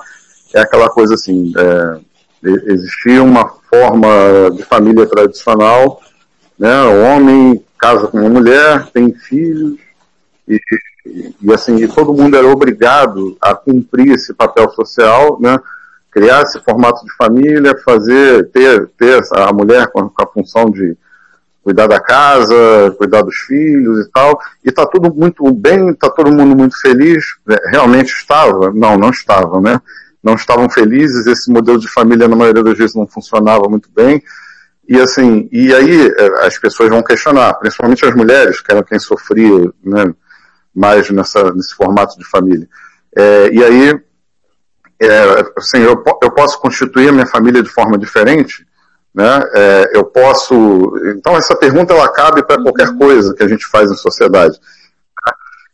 É 0.53 0.61
aquela 0.61 0.89
coisa 0.89 1.13
assim, 1.13 1.53
é, 1.55 1.99
existia 2.43 3.23
uma 3.23 3.47
forma 3.69 4.51
de 4.55 4.63
família 4.63 5.05
tradicional, 5.05 6.01
né, 6.57 6.83
o 6.83 7.03
homem 7.03 7.63
casa 7.77 8.07
com 8.07 8.19
uma 8.19 8.29
mulher, 8.29 8.87
tem 8.91 9.13
filhos, 9.13 9.79
e, 10.47 10.59
e, 11.41 11.53
assim, 11.53 11.77
e 11.77 11.87
todo 11.87 12.13
mundo 12.13 12.35
era 12.35 12.47
obrigado 12.47 13.37
a 13.41 13.55
cumprir 13.55 14.11
esse 14.11 14.33
papel 14.33 14.69
social, 14.71 15.39
né, 15.39 15.59
criar 16.11 16.41
esse 16.41 16.59
formato 16.59 17.05
de 17.05 17.15
família, 17.15 17.79
fazer, 17.85 18.49
ter, 18.49 18.87
ter 18.97 19.21
a 19.33 19.53
mulher 19.53 19.87
com, 19.87 20.09
com 20.09 20.23
a 20.23 20.27
função 20.27 20.69
de 20.69 20.95
cuidar 21.63 21.87
da 21.87 21.99
casa, 21.99 22.93
cuidar 22.97 23.21
dos 23.21 23.35
filhos 23.35 24.05
e 24.05 24.11
tal, 24.11 24.39
e 24.63 24.71
tá 24.71 24.85
tudo 24.85 25.13
muito 25.13 25.49
bem, 25.53 25.93
tá 25.93 26.09
todo 26.09 26.31
mundo 26.31 26.55
muito 26.55 26.79
feliz, 26.79 27.23
é, 27.49 27.69
realmente 27.69 28.11
estava? 28.11 28.71
Não, 28.71 28.97
não 28.97 29.09
estava, 29.09 29.61
né? 29.61 29.79
Não 30.23 30.33
estavam 30.33 30.69
felizes, 30.69 31.25
esse 31.27 31.51
modelo 31.51 31.79
de 31.79 31.87
família 31.87 32.27
na 32.27 32.35
maioria 32.35 32.63
das 32.63 32.77
vezes 32.77 32.95
não 32.95 33.07
funcionava 33.07 33.67
muito 33.69 33.89
bem, 33.95 34.23
e 34.87 34.99
assim, 34.99 35.47
e 35.51 35.73
aí 35.73 36.07
é, 36.07 36.45
as 36.45 36.57
pessoas 36.57 36.89
vão 36.89 37.03
questionar, 37.03 37.53
principalmente 37.55 38.05
as 38.05 38.15
mulheres, 38.15 38.59
que 38.59 38.71
eram 38.71 38.83
quem 38.83 38.99
sofria 38.99 39.71
né, 39.83 40.13
mais 40.75 41.09
nessa, 41.11 41.51
nesse 41.53 41.73
formato 41.75 42.17
de 42.17 42.25
família. 42.25 42.67
É, 43.15 43.49
e 43.53 43.63
aí, 43.63 44.01
é, 45.01 45.45
assim, 45.57 45.79
eu, 45.79 46.03
eu 46.21 46.31
posso 46.31 46.59
constituir 46.59 47.09
a 47.09 47.11
minha 47.11 47.25
família 47.25 47.61
de 47.61 47.69
forma 47.69 47.97
diferente, 47.97 48.65
né? 49.13 49.41
É, 49.53 49.91
eu 49.93 50.05
posso. 50.05 50.93
Então 51.17 51.35
essa 51.35 51.55
pergunta 51.55 51.93
ela 51.93 52.09
cabe 52.09 52.43
para 52.43 52.61
qualquer 52.61 52.89
uhum. 52.89 52.97
coisa 52.97 53.33
que 53.33 53.43
a 53.43 53.47
gente 53.47 53.67
faz 53.67 53.91
em 53.91 53.95
sociedade. 53.95 54.57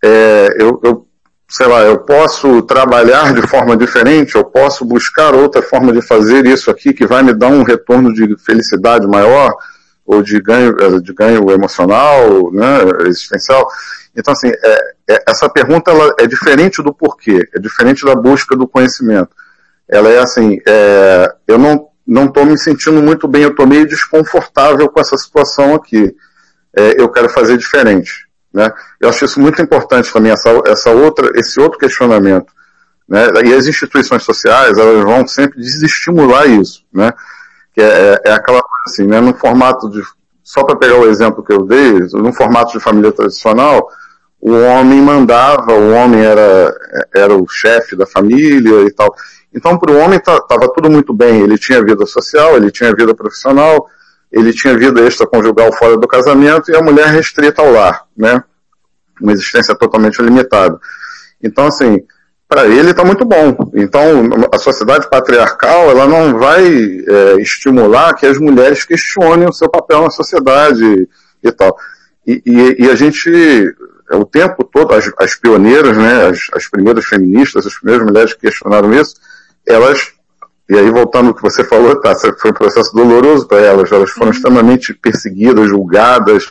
É, 0.03 0.55
eu, 0.59 0.79
eu 0.83 1.07
sei 1.49 1.65
lá, 1.65 1.81
eu 1.81 1.99
posso 1.99 2.61
trabalhar 2.63 3.33
de 3.33 3.41
forma 3.47 3.77
diferente, 3.77 4.35
eu 4.35 4.43
posso 4.43 4.83
buscar 4.83 5.33
outra 5.33 5.61
forma 5.61 5.93
de 5.93 6.01
fazer 6.01 6.45
isso 6.45 6.69
aqui 6.69 6.93
que 6.93 7.07
vai 7.07 7.23
me 7.23 7.33
dar 7.33 7.47
um 7.47 7.63
retorno 7.63 8.13
de 8.13 8.35
felicidade 8.37 9.07
maior 9.07 9.55
ou 10.05 10.21
de 10.21 10.39
ganho, 10.41 10.75
eh, 10.79 10.99
de 10.99 11.13
ganho 11.13 11.49
emocional, 11.51 12.51
né, 12.51 12.79
existencial. 13.07 13.67
Então, 14.15 14.33
assim, 14.33 14.49
é, 14.49 14.93
é, 15.09 15.23
essa 15.27 15.47
pergunta 15.47 15.91
ela 15.91 16.13
é 16.19 16.25
diferente 16.27 16.81
do 16.81 16.93
porquê, 16.93 17.47
é 17.53 17.59
diferente 17.59 18.05
da 18.05 18.15
busca 18.15 18.55
do 18.55 18.67
conhecimento. 18.67 19.29
Ela 19.87 20.09
é 20.09 20.19
assim, 20.19 20.59
é, 20.67 21.33
eu 21.47 21.57
não 21.57 21.87
não 22.07 22.25
estou 22.25 22.45
me 22.45 22.57
sentindo 22.57 23.01
muito 23.03 23.27
bem, 23.27 23.43
eu 23.43 23.49
estou 23.49 23.67
meio 23.67 23.85
desconfortável 23.85 24.87
com 24.89 24.99
essa 24.99 25.17
situação 25.17 25.75
aqui. 25.75 26.15
É, 26.75 27.01
eu 27.01 27.09
quero 27.09 27.27
fazer 27.27 27.57
diferente. 27.57 28.27
Né? 28.53 28.71
Eu 28.99 29.09
acho 29.09 29.25
isso 29.25 29.39
muito 29.39 29.61
importante 29.61 30.11
também, 30.11 30.31
essa, 30.31 30.49
essa 30.65 30.89
outra, 30.91 31.31
esse 31.35 31.59
outro 31.59 31.77
questionamento. 31.77 32.53
Né? 33.07 33.27
E 33.45 33.53
as 33.53 33.67
instituições 33.67 34.23
sociais, 34.23 34.77
elas 34.77 35.03
vão 35.03 35.27
sempre 35.27 35.59
desestimular 35.59 36.47
isso, 36.47 36.83
né? 36.93 37.11
Que 37.73 37.81
é, 37.81 37.85
é, 37.85 38.29
é 38.29 38.31
aquela 38.33 38.61
coisa 38.61 38.83
assim, 38.87 39.05
né? 39.05 39.21
No 39.21 39.33
formato 39.33 39.89
de, 39.89 40.01
só 40.43 40.63
para 40.63 40.75
pegar 40.75 40.97
o 40.97 41.07
exemplo 41.07 41.43
que 41.43 41.53
eu 41.53 41.63
dei, 41.65 41.99
no 42.13 42.33
formato 42.33 42.73
de 42.73 42.83
família 42.83 43.11
tradicional, 43.11 43.87
o 44.39 44.51
homem 44.51 45.01
mandava, 45.01 45.73
o 45.73 45.93
homem 45.93 46.23
era, 46.23 46.73
era 47.15 47.33
o 47.33 47.47
chefe 47.47 47.95
da 47.95 48.05
família 48.05 48.81
e 48.81 48.91
tal. 48.91 49.13
Então, 49.53 49.77
para 49.77 49.91
o 49.91 49.97
homem 49.97 50.17
estava 50.17 50.71
tudo 50.73 50.89
muito 50.89 51.13
bem. 51.13 51.41
Ele 51.41 51.57
tinha 51.57 51.83
vida 51.83 52.05
social, 52.05 52.55
ele 52.55 52.71
tinha 52.71 52.93
vida 52.93 53.13
profissional, 53.15 53.87
ele 54.31 54.53
tinha 54.53 54.77
vida 54.77 55.01
extraconjugal 55.01 55.71
fora 55.73 55.97
do 55.97 56.07
casamento 56.07 56.69
e 56.71 56.75
a 56.75 56.81
mulher 56.81 57.07
restrita 57.07 57.61
ao 57.61 57.71
lar, 57.71 58.05
né? 58.15 58.43
Uma 59.21 59.31
existência 59.31 59.73
totalmente 59.75 60.21
limitada. 60.21 60.77
Então, 61.41 61.67
assim, 61.67 62.03
para 62.47 62.65
ele 62.67 62.91
está 62.91 63.03
muito 63.03 63.25
bom. 63.25 63.55
Então, 63.73 64.29
a 64.53 64.57
sociedade 64.57 65.09
patriarcal, 65.09 65.89
ela 65.89 66.07
não 66.07 66.37
vai 66.37 66.65
é, 66.65 67.41
estimular 67.41 68.13
que 68.13 68.25
as 68.25 68.37
mulheres 68.37 68.85
questionem 68.85 69.47
o 69.47 69.53
seu 69.53 69.69
papel 69.69 70.03
na 70.03 70.09
sociedade 70.09 71.07
e 71.43 71.51
tal. 71.51 71.75
E, 72.25 72.41
e, 72.45 72.85
e 72.85 72.89
a 72.89 72.95
gente, 72.95 73.29
o 74.11 74.25
tempo 74.25 74.63
todo, 74.63 74.93
as, 74.93 75.11
as 75.17 75.35
pioneiras, 75.35 75.97
né, 75.97 76.27
as, 76.27 76.39
as 76.53 76.67
primeiras 76.67 77.05
feministas, 77.05 77.65
as 77.65 77.75
primeiras 77.79 78.05
mulheres 78.05 78.33
que 78.33 78.41
questionaram 78.41 78.93
isso, 78.93 79.15
elas 79.67 80.17
e 80.69 80.77
aí, 80.77 80.89
voltando 80.91 81.29
ao 81.29 81.33
que 81.33 81.41
você 81.41 81.63
falou, 81.63 81.99
tá, 82.01 82.13
foi 82.15 82.51
um 82.51 82.53
processo 82.53 82.93
doloroso 82.93 83.47
para 83.47 83.61
elas, 83.61 83.89
elas 83.89 84.11
foram 84.11 84.31
uhum. 84.31 84.33
extremamente 84.33 84.93
perseguidas, 84.93 85.69
julgadas, 85.69 86.49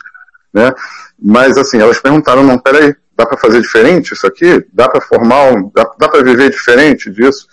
né? 0.51 0.73
Mas, 1.21 1.55
assim, 1.55 1.79
elas 1.79 1.99
perguntaram, 1.99 2.43
não, 2.43 2.57
peraí, 2.57 2.95
dá 3.15 3.27
para 3.27 3.37
fazer 3.37 3.61
diferente 3.61 4.13
isso 4.13 4.25
aqui? 4.25 4.65
Dá 4.73 4.89
para 4.89 5.01
formar, 5.01 5.51
um, 5.51 5.71
dá, 5.73 5.91
dá 5.99 6.09
para 6.09 6.23
viver 6.23 6.49
diferente 6.49 7.11
disso? 7.11 7.47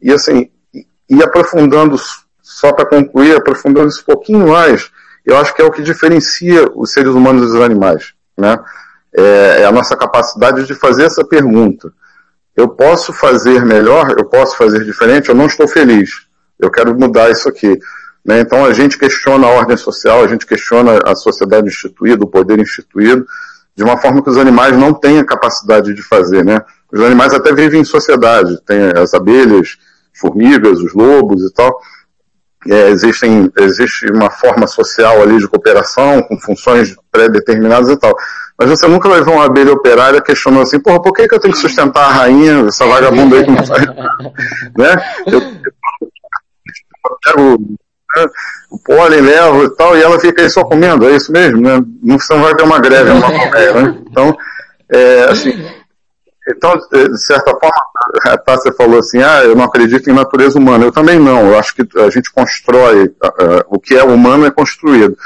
E, 0.00 0.12
assim, 0.12 0.50
e, 0.72 0.86
e 1.10 1.22
aprofundando, 1.22 1.96
só 2.40 2.72
para 2.72 2.86
concluir, 2.86 3.36
aprofundando 3.36 3.88
isso 3.88 4.02
um 4.02 4.12
pouquinho 4.12 4.48
mais, 4.48 4.92
eu 5.26 5.36
acho 5.36 5.52
que 5.52 5.62
é 5.62 5.64
o 5.64 5.72
que 5.72 5.82
diferencia 5.82 6.70
os 6.76 6.92
seres 6.92 7.10
humanos 7.10 7.50
dos 7.50 7.60
animais, 7.60 8.12
né? 8.38 8.56
É, 9.16 9.62
é 9.62 9.64
a 9.64 9.72
nossa 9.72 9.96
capacidade 9.96 10.64
de 10.64 10.74
fazer 10.74 11.04
essa 11.04 11.24
pergunta 11.24 11.92
eu 12.56 12.68
posso 12.68 13.12
fazer 13.12 13.64
melhor, 13.64 14.14
eu 14.16 14.24
posso 14.24 14.56
fazer 14.56 14.84
diferente, 14.84 15.28
eu 15.28 15.34
não 15.34 15.46
estou 15.46 15.66
feliz. 15.66 16.10
Eu 16.58 16.70
quero 16.70 16.94
mudar 16.98 17.30
isso 17.30 17.48
aqui. 17.48 17.78
Né? 18.24 18.40
Então 18.40 18.64
a 18.64 18.72
gente 18.72 18.96
questiona 18.96 19.46
a 19.46 19.50
ordem 19.50 19.76
social, 19.76 20.22
a 20.22 20.28
gente 20.28 20.46
questiona 20.46 21.00
a 21.04 21.14
sociedade 21.14 21.68
instituída, 21.68 22.24
o 22.24 22.28
poder 22.28 22.58
instituído, 22.58 23.26
de 23.76 23.82
uma 23.82 23.96
forma 23.96 24.22
que 24.22 24.30
os 24.30 24.38
animais 24.38 24.76
não 24.76 24.94
têm 24.94 25.18
a 25.18 25.24
capacidade 25.24 25.92
de 25.92 26.02
fazer. 26.02 26.44
Né? 26.44 26.60
Os 26.92 27.00
animais 27.00 27.34
até 27.34 27.52
vivem 27.52 27.80
em 27.80 27.84
sociedade, 27.84 28.56
tem 28.64 28.92
as 28.96 29.12
abelhas, 29.14 29.76
formigas, 30.14 30.78
os 30.78 30.94
lobos 30.94 31.42
e 31.42 31.52
tal. 31.52 31.76
É, 32.66 32.88
existem, 32.88 33.52
existe 33.58 34.10
uma 34.10 34.30
forma 34.30 34.66
social 34.66 35.20
ali 35.20 35.38
de 35.38 35.48
cooperação, 35.48 36.22
com 36.22 36.38
funções 36.38 36.96
pré-determinadas 37.10 37.90
e 37.90 37.96
tal. 37.96 38.14
Mas 38.58 38.70
você 38.70 38.86
nunca 38.86 39.08
vai 39.08 39.22
ver 39.22 39.30
uma 39.30 39.46
abelha 39.46 39.72
operária 39.72 40.20
questionando 40.20 40.62
assim, 40.62 40.78
porra, 40.78 41.02
por 41.02 41.12
que, 41.12 41.26
que 41.26 41.34
eu 41.34 41.40
tenho 41.40 41.54
que 41.54 41.60
sustentar 41.60 42.04
a 42.04 42.12
rainha, 42.12 42.66
essa 42.68 42.86
vagabunda 42.86 43.36
aí 43.36 43.44
que 43.44 43.50
não 43.50 43.64
sai? 43.64 43.80
né? 44.78 44.96
Eu, 45.26 45.40
eu 45.40 47.18
pego 47.24 47.58
né, 48.16 48.26
o 48.70 48.78
pólen, 48.78 49.20
levo 49.20 49.64
e 49.64 49.70
tal, 49.76 49.96
e 49.96 50.02
ela 50.02 50.20
fica 50.20 50.42
aí 50.42 50.50
só 50.50 50.62
comendo, 50.64 51.08
é 51.08 51.16
isso 51.16 51.32
mesmo, 51.32 51.60
né? 51.60 51.82
Não, 52.02 52.18
você 52.18 52.32
não 52.32 52.42
vai 52.42 52.54
ter 52.54 52.62
uma 52.62 52.78
greve, 52.78 53.10
uma 53.10 53.26
colmeia, 53.26 53.72
né? 53.72 53.98
Então, 54.08 54.36
é, 54.92 55.24
assim, 55.24 55.50
então, 56.46 56.74
de 56.76 57.18
certa 57.24 57.52
forma, 57.52 57.72
a 58.26 58.36
Tássia 58.36 58.72
falou 58.72 58.98
assim, 58.98 59.22
ah, 59.22 59.42
eu 59.44 59.56
não 59.56 59.64
acredito 59.64 60.10
em 60.10 60.14
natureza 60.14 60.58
humana. 60.58 60.84
Eu 60.84 60.92
também 60.92 61.18
não, 61.18 61.48
eu 61.48 61.58
acho 61.58 61.74
que 61.74 61.82
a 61.98 62.10
gente 62.10 62.30
constrói, 62.30 63.06
uh, 63.06 63.64
o 63.68 63.80
que 63.80 63.94
é 63.94 64.04
humano 64.04 64.44
é 64.44 64.50
construído. 64.50 65.16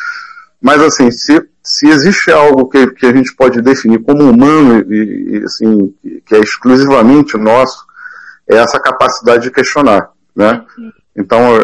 Mas 0.61 0.83
assim, 0.83 1.11
se, 1.11 1.41
se 1.63 1.89
existe 1.89 2.31
algo 2.31 2.69
que, 2.69 2.89
que 2.89 3.07
a 3.07 3.15
gente 3.15 3.35
pode 3.35 3.61
definir 3.63 4.03
como 4.03 4.29
humano 4.29 4.85
e, 4.93 5.39
e 5.39 5.45
assim, 5.45 5.95
que 6.27 6.35
é 6.35 6.41
exclusivamente 6.41 7.37
nosso, 7.37 7.87
é 8.49 8.57
essa 8.57 8.81
capacidade 8.81 9.45
de 9.45 9.51
questionar, 9.51 10.11
né? 10.35 10.65
Então, 11.17 11.57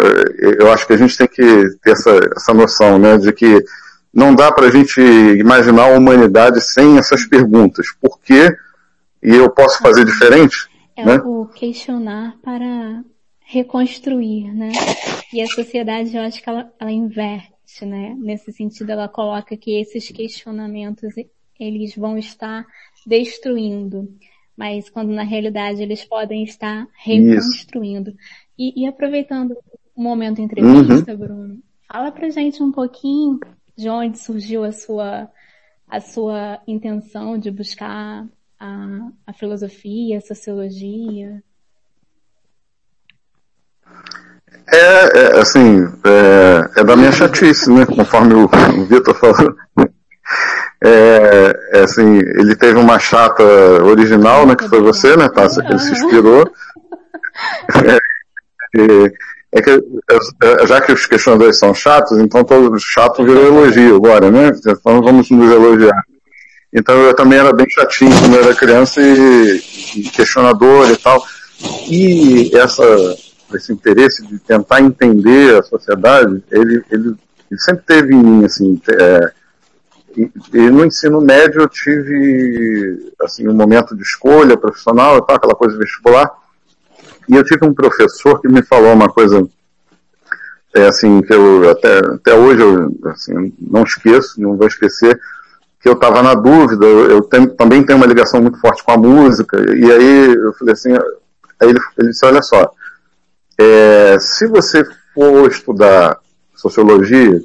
eu 0.58 0.70
acho 0.72 0.86
que 0.86 0.92
a 0.92 0.96
gente 0.96 1.16
tem 1.16 1.28
que 1.28 1.70
ter 1.82 1.92
essa, 1.92 2.10
essa 2.36 2.52
noção, 2.52 2.98
né, 2.98 3.16
de 3.16 3.32
que 3.32 3.64
não 4.12 4.34
dá 4.34 4.50
para 4.50 4.66
a 4.66 4.70
gente 4.70 5.00
imaginar 5.00 5.84
a 5.84 5.96
humanidade 5.96 6.60
sem 6.60 6.98
essas 6.98 7.24
perguntas. 7.24 7.86
Por 8.00 8.20
quê? 8.20 8.54
E 9.22 9.34
eu 9.34 9.48
posso 9.50 9.78
fazer 9.78 10.04
diferente? 10.04 10.68
É 10.96 11.04
né? 11.04 11.20
o 11.24 11.46
questionar 11.46 12.34
para 12.42 13.02
reconstruir, 13.46 14.52
né? 14.52 14.72
E 15.32 15.40
a 15.40 15.46
sociedade, 15.46 16.16
eu 16.16 16.22
acho 16.22 16.42
que 16.42 16.48
ela, 16.48 16.70
ela 16.78 16.92
inverte 16.92 17.53
né? 17.82 18.14
Nesse 18.18 18.52
sentido, 18.52 18.90
ela 18.90 19.08
coloca 19.08 19.56
que 19.56 19.80
esses 19.80 20.08
questionamentos 20.10 21.14
eles 21.58 21.96
vão 21.96 22.18
estar 22.18 22.66
destruindo, 23.06 24.08
mas 24.56 24.88
quando 24.88 25.12
na 25.12 25.22
realidade 25.22 25.82
eles 25.82 26.04
podem 26.04 26.44
estar 26.44 26.86
reconstruindo. 26.96 28.14
E, 28.58 28.82
e, 28.82 28.86
aproveitando 28.86 29.56
o 29.94 30.02
momento 30.02 30.40
entrevista, 30.40 31.12
uhum. 31.12 31.18
Bruno, 31.18 31.62
fala 31.90 32.12
pra 32.12 32.30
gente 32.30 32.62
um 32.62 32.70
pouquinho 32.70 33.38
de 33.76 33.88
onde 33.88 34.18
surgiu 34.18 34.62
a 34.64 34.72
sua 34.72 35.30
a 35.86 36.00
sua 36.00 36.60
intenção 36.66 37.38
de 37.38 37.50
buscar 37.50 38.26
a, 38.58 39.10
a 39.26 39.32
filosofia, 39.32 40.18
a 40.18 40.20
sociologia. 40.20 41.42
É, 44.66 45.18
é 45.18 45.40
assim, 45.40 45.86
é, 46.04 46.80
é, 46.80 46.84
da 46.84 46.96
minha 46.96 47.12
chatice, 47.12 47.70
né? 47.70 47.84
Conforme 47.86 48.34
o, 48.34 48.44
o 48.44 48.84
Vitor 48.86 49.14
falou. 49.14 49.54
É, 50.82 51.56
é, 51.72 51.80
assim, 51.80 52.18
ele 52.18 52.54
teve 52.56 52.78
uma 52.78 52.98
chata 52.98 53.42
original, 53.84 54.46
né? 54.46 54.54
Que 54.54 54.68
foi 54.68 54.80
você, 54.80 55.16
né, 55.16 55.28
Tássia? 55.28 55.62
Que 55.62 55.72
ele 55.72 55.78
se 55.78 55.92
inspirou. 55.92 56.50
É, 57.84 57.98
é 59.52 59.62
que, 59.62 59.70
é, 60.42 60.66
já 60.66 60.80
que 60.80 60.92
os 60.92 61.06
questionadores 61.06 61.58
são 61.58 61.72
chatos, 61.72 62.18
então 62.18 62.42
todo 62.42 62.78
chato 62.78 63.24
virou 63.24 63.46
elogio 63.46 63.96
agora, 63.96 64.30
né? 64.30 64.52
Então 64.66 65.00
vamos 65.00 65.30
nos 65.30 65.52
elogiar. 65.52 66.02
Então 66.72 66.96
eu 67.02 67.14
também 67.14 67.38
era 67.38 67.52
bem 67.52 67.66
chatinho 67.70 68.10
quando 68.18 68.34
eu 68.34 68.44
era 68.44 68.54
criança 68.54 69.00
e 69.00 69.62
questionador 70.12 70.90
e 70.90 70.96
tal. 70.96 71.24
E 71.88 72.50
essa 72.54 72.82
esse 73.52 73.72
interesse 73.72 74.26
de 74.26 74.38
tentar 74.38 74.80
entender 74.80 75.58
a 75.58 75.62
sociedade, 75.62 76.42
ele, 76.50 76.84
ele, 76.90 77.14
ele 77.50 77.60
sempre 77.60 77.84
teve 77.86 78.14
em 78.14 78.22
mim, 78.22 78.44
assim, 78.44 78.80
é, 78.88 79.32
e, 80.16 80.30
e, 80.52 80.70
no 80.70 80.84
ensino 80.84 81.20
médio 81.20 81.62
eu 81.62 81.68
tive, 81.68 83.12
assim, 83.20 83.48
um 83.48 83.54
momento 83.54 83.96
de 83.96 84.02
escolha 84.02 84.56
profissional, 84.56 85.20
tal, 85.22 85.36
aquela 85.36 85.54
coisa 85.54 85.76
vestibular, 85.76 86.30
e 87.28 87.34
eu 87.34 87.44
tive 87.44 87.66
um 87.66 87.74
professor 87.74 88.40
que 88.40 88.48
me 88.48 88.62
falou 88.62 88.92
uma 88.92 89.08
coisa, 89.08 89.46
é, 90.74 90.86
assim, 90.86 91.20
que 91.22 91.32
eu 91.32 91.70
até, 91.70 91.98
até 91.98 92.34
hoje 92.34 92.62
eu, 92.62 92.96
assim, 93.10 93.52
não 93.60 93.82
esqueço, 93.82 94.40
não 94.40 94.56
vou 94.56 94.66
esquecer, 94.66 95.18
que 95.80 95.88
eu 95.88 95.94
estava 95.94 96.22
na 96.22 96.34
dúvida, 96.34 96.86
eu, 96.86 97.22
tenho, 97.22 97.48
também 97.54 97.84
tenho 97.84 97.98
uma 97.98 98.06
ligação 98.06 98.40
muito 98.40 98.58
forte 98.58 98.82
com 98.82 98.92
a 98.92 98.96
música, 98.96 99.58
e 99.74 99.92
aí 99.92 100.34
eu 100.34 100.52
falei 100.54 100.72
assim, 100.72 100.92
aí 100.92 101.68
ele, 101.68 101.78
ele 101.98 102.08
disse, 102.08 102.24
olha 102.24 102.40
só, 102.40 102.70
é, 103.58 104.16
se 104.18 104.46
você 104.46 104.84
for 105.14 105.48
estudar 105.48 106.18
sociologia, 106.54 107.40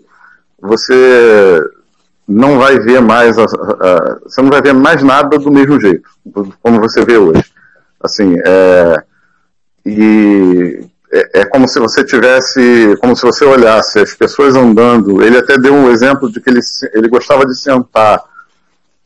você 0.61 1.63
não 2.27 2.59
vai 2.59 2.79
ver 2.79 3.01
mais, 3.01 3.37
a, 3.37 3.43
a, 3.43 4.19
você 4.23 4.41
não 4.41 4.49
vai 4.49 4.61
ver 4.61 4.73
mais 4.73 5.01
nada 5.03 5.37
do 5.37 5.51
mesmo 5.51 5.79
jeito, 5.79 6.07
como 6.61 6.79
você 6.79 7.03
vê 7.03 7.17
hoje. 7.17 7.43
Assim, 8.01 8.35
é, 8.45 9.03
e 9.85 10.89
é, 11.11 11.41
é, 11.41 11.45
como 11.45 11.67
se 11.67 11.79
você 11.79 12.03
tivesse, 12.03 12.95
como 13.01 13.15
se 13.15 13.23
você 13.23 13.43
olhasse 13.43 13.99
as 13.99 14.13
pessoas 14.13 14.55
andando. 14.55 15.23
Ele 15.23 15.37
até 15.37 15.57
deu 15.57 15.73
um 15.73 15.89
exemplo 15.89 16.31
de 16.31 16.39
que 16.39 16.49
ele, 16.49 16.59
ele 16.93 17.07
gostava 17.07 17.45
de 17.45 17.59
sentar. 17.59 18.23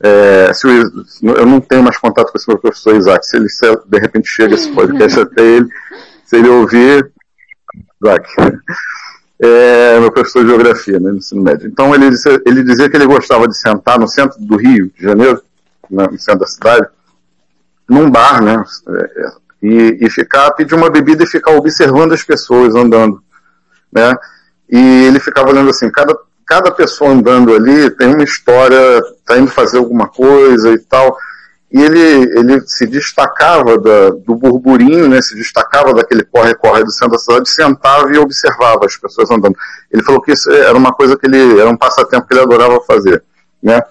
É, 0.01 0.53
se 0.53 0.67
eu, 0.67 1.33
eu 1.33 1.45
não 1.45 1.61
tenho 1.61 1.81
mais 1.81 1.97
contato 1.97 2.29
com 2.29 2.37
esse 2.37 2.47
meu 2.47 2.57
professor 2.57 2.93
Isaac, 2.95 3.25
se 3.25 3.37
ele 3.37 3.47
se, 3.47 3.65
de 3.85 3.99
repente 3.99 4.27
chega 4.27 4.53
esse 4.53 4.69
podcast 4.73 5.19
até 5.21 5.41
ele, 5.41 5.67
se 6.33 6.39
ele 6.39 6.49
ouvir, 6.49 7.11
Isaac, 8.01 8.27
é 9.39 9.99
meu 9.99 10.11
professor 10.11 10.41
de 10.41 10.49
geografia, 10.49 10.99
né, 10.99 11.11
no 11.11 11.17
ensino 11.17 11.43
médio. 11.43 11.67
Então 11.67 11.93
ele 11.93 12.09
dizia, 12.09 12.41
ele 12.45 12.63
dizia 12.63 12.89
que 12.89 12.97
ele 12.97 13.05
gostava 13.05 13.47
de 13.47 13.55
sentar 13.55 13.99
no 13.99 14.07
centro 14.07 14.39
do 14.39 14.57
Rio 14.57 14.91
de 14.97 15.03
Janeiro, 15.03 15.41
no 15.89 16.17
centro 16.17 16.39
da 16.39 16.47
cidade, 16.47 16.87
num 17.87 18.09
bar, 18.09 18.41
né, 18.41 18.63
é, 18.87 19.31
e, 19.61 19.97
e 20.01 20.09
ficar, 20.09 20.51
pedir 20.51 20.73
uma 20.73 20.89
bebida 20.89 21.23
e 21.23 21.27
ficar 21.27 21.51
observando 21.51 22.13
as 22.13 22.23
pessoas 22.23 22.73
andando, 22.73 23.21
né, 23.91 24.15
e 24.71 25.05
ele 25.05 25.19
ficava 25.19 25.49
olhando 25.49 25.69
assim, 25.69 25.91
cada, 25.91 26.17
cada 26.47 26.71
pessoa 26.71 27.11
andando 27.11 27.53
ali 27.53 27.91
tem 27.91 28.15
uma 28.15 28.23
história, 28.23 29.01
tá 29.25 29.37
indo 29.37 29.51
fazer 29.51 29.77
alguma 29.77 30.07
coisa 30.07 30.71
e 30.71 30.79
tal, 30.79 31.15
e 31.73 31.81
ele, 31.81 31.99
ele 32.37 32.61
se 32.67 32.85
destacava 32.85 33.79
da, 33.79 34.11
do 34.11 34.35
burburinho, 34.35 35.09
né, 35.09 35.19
se 35.23 35.35
destacava 35.35 35.91
daquele 35.91 36.23
corre-corre 36.23 36.83
do 36.83 36.91
centro 36.91 37.13
da 37.13 37.17
cidade, 37.17 37.49
sentava 37.49 38.13
e 38.13 38.19
observava 38.19 38.85
as 38.85 38.95
pessoas 38.95 39.31
andando. 39.31 39.57
Ele 39.91 40.03
falou 40.03 40.21
que 40.21 40.31
isso 40.31 40.51
era 40.51 40.77
uma 40.77 40.93
coisa 40.93 41.17
que 41.17 41.25
ele, 41.25 41.59
era 41.59 41.67
um 41.67 41.75
passatempo 41.75 42.27
que 42.27 42.33
ele 42.35 42.43
adorava 42.43 42.79
fazer, 42.81 43.23
né. 43.61 43.81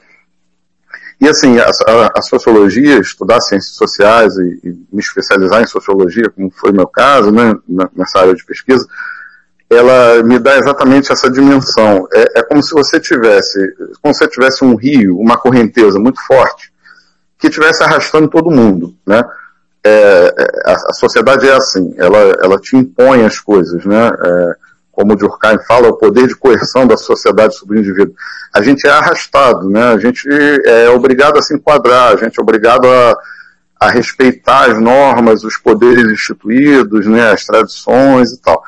E 1.20 1.28
assim, 1.28 1.58
a, 1.58 1.64
a, 1.64 2.18
a 2.18 2.22
sociologia, 2.22 3.00
estudar 3.00 3.40
ciências 3.40 3.74
sociais 3.74 4.36
e, 4.36 4.60
e, 4.62 4.68
me 4.92 5.00
especializar 5.00 5.60
em 5.60 5.66
sociologia, 5.66 6.30
como 6.30 6.50
foi 6.50 6.70
meu 6.70 6.86
caso, 6.86 7.32
né, 7.32 7.52
nessa 7.96 8.20
área 8.20 8.34
de 8.34 8.44
pesquisa, 8.44 8.86
ela 9.68 10.22
me 10.22 10.38
dá 10.38 10.56
exatamente 10.56 11.10
essa 11.10 11.28
dimensão. 11.28 12.06
É, 12.12 12.40
é 12.40 12.42
como 12.44 12.62
se 12.62 12.72
você 12.72 13.00
tivesse, 13.00 13.58
como 14.00 14.14
se 14.14 14.26
tivesse 14.28 14.64
um 14.64 14.76
rio, 14.76 15.18
uma 15.18 15.36
correnteza 15.36 15.98
muito 15.98 16.20
forte, 16.26 16.71
que 17.42 17.48
estivesse 17.48 17.82
arrastando 17.82 18.28
todo 18.28 18.50
mundo, 18.50 18.94
né? 19.04 19.22
É, 19.84 19.90
é, 20.38 20.70
a, 20.70 20.74
a, 20.74 20.92
sociedade 20.92 21.48
é 21.48 21.52
assim, 21.52 21.92
ela, 21.98 22.18
ela 22.40 22.56
te 22.56 22.76
impõe 22.76 23.24
as 23.24 23.40
coisas, 23.40 23.84
né? 23.84 24.12
É, 24.24 24.54
como 24.92 25.12
o 25.12 25.16
Durkheim 25.16 25.58
fala, 25.66 25.88
o 25.88 25.96
poder 25.96 26.28
de 26.28 26.36
coerção 26.36 26.86
da 26.86 26.96
sociedade 26.96 27.56
sobre 27.56 27.78
o 27.78 27.80
indivíduo. 27.80 28.14
A 28.54 28.62
gente 28.62 28.86
é 28.86 28.90
arrastado, 28.90 29.68
né? 29.68 29.92
A 29.92 29.98
gente 29.98 30.28
é 30.64 30.88
obrigado 30.90 31.36
a 31.36 31.42
se 31.42 31.52
enquadrar, 31.52 32.12
a 32.12 32.16
gente 32.16 32.38
é 32.38 32.42
obrigado 32.42 32.86
a, 32.86 33.18
a 33.80 33.90
respeitar 33.90 34.70
as 34.70 34.80
normas, 34.80 35.42
os 35.42 35.56
poderes 35.56 36.12
instituídos, 36.12 37.06
né? 37.06 37.32
As 37.32 37.44
tradições 37.44 38.30
e 38.30 38.40
tal 38.40 38.62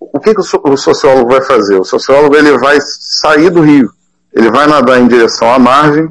o 0.00 0.18
que, 0.20 0.34
que 0.34 0.40
o 0.40 0.76
sociólogo 0.76 1.30
vai 1.30 1.42
fazer? 1.42 1.78
O 1.78 1.84
sociólogo 1.84 2.34
ele 2.34 2.56
vai 2.58 2.78
sair 2.80 3.50
do 3.50 3.60
rio, 3.60 3.90
ele 4.32 4.50
vai 4.50 4.66
nadar 4.66 4.98
em 4.98 5.08
direção 5.08 5.52
à 5.52 5.58
margem, 5.58 6.10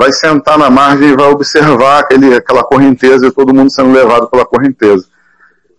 vai 0.00 0.14
sentar 0.14 0.56
na 0.56 0.70
margem 0.70 1.10
e 1.10 1.14
vai 1.14 1.26
observar 1.26 1.98
aquele, 2.00 2.34
aquela 2.34 2.64
correnteza 2.64 3.26
e 3.26 3.30
todo 3.30 3.52
mundo 3.52 3.70
sendo 3.70 3.92
levado 3.92 4.30
pela 4.30 4.46
correnteza. 4.46 5.04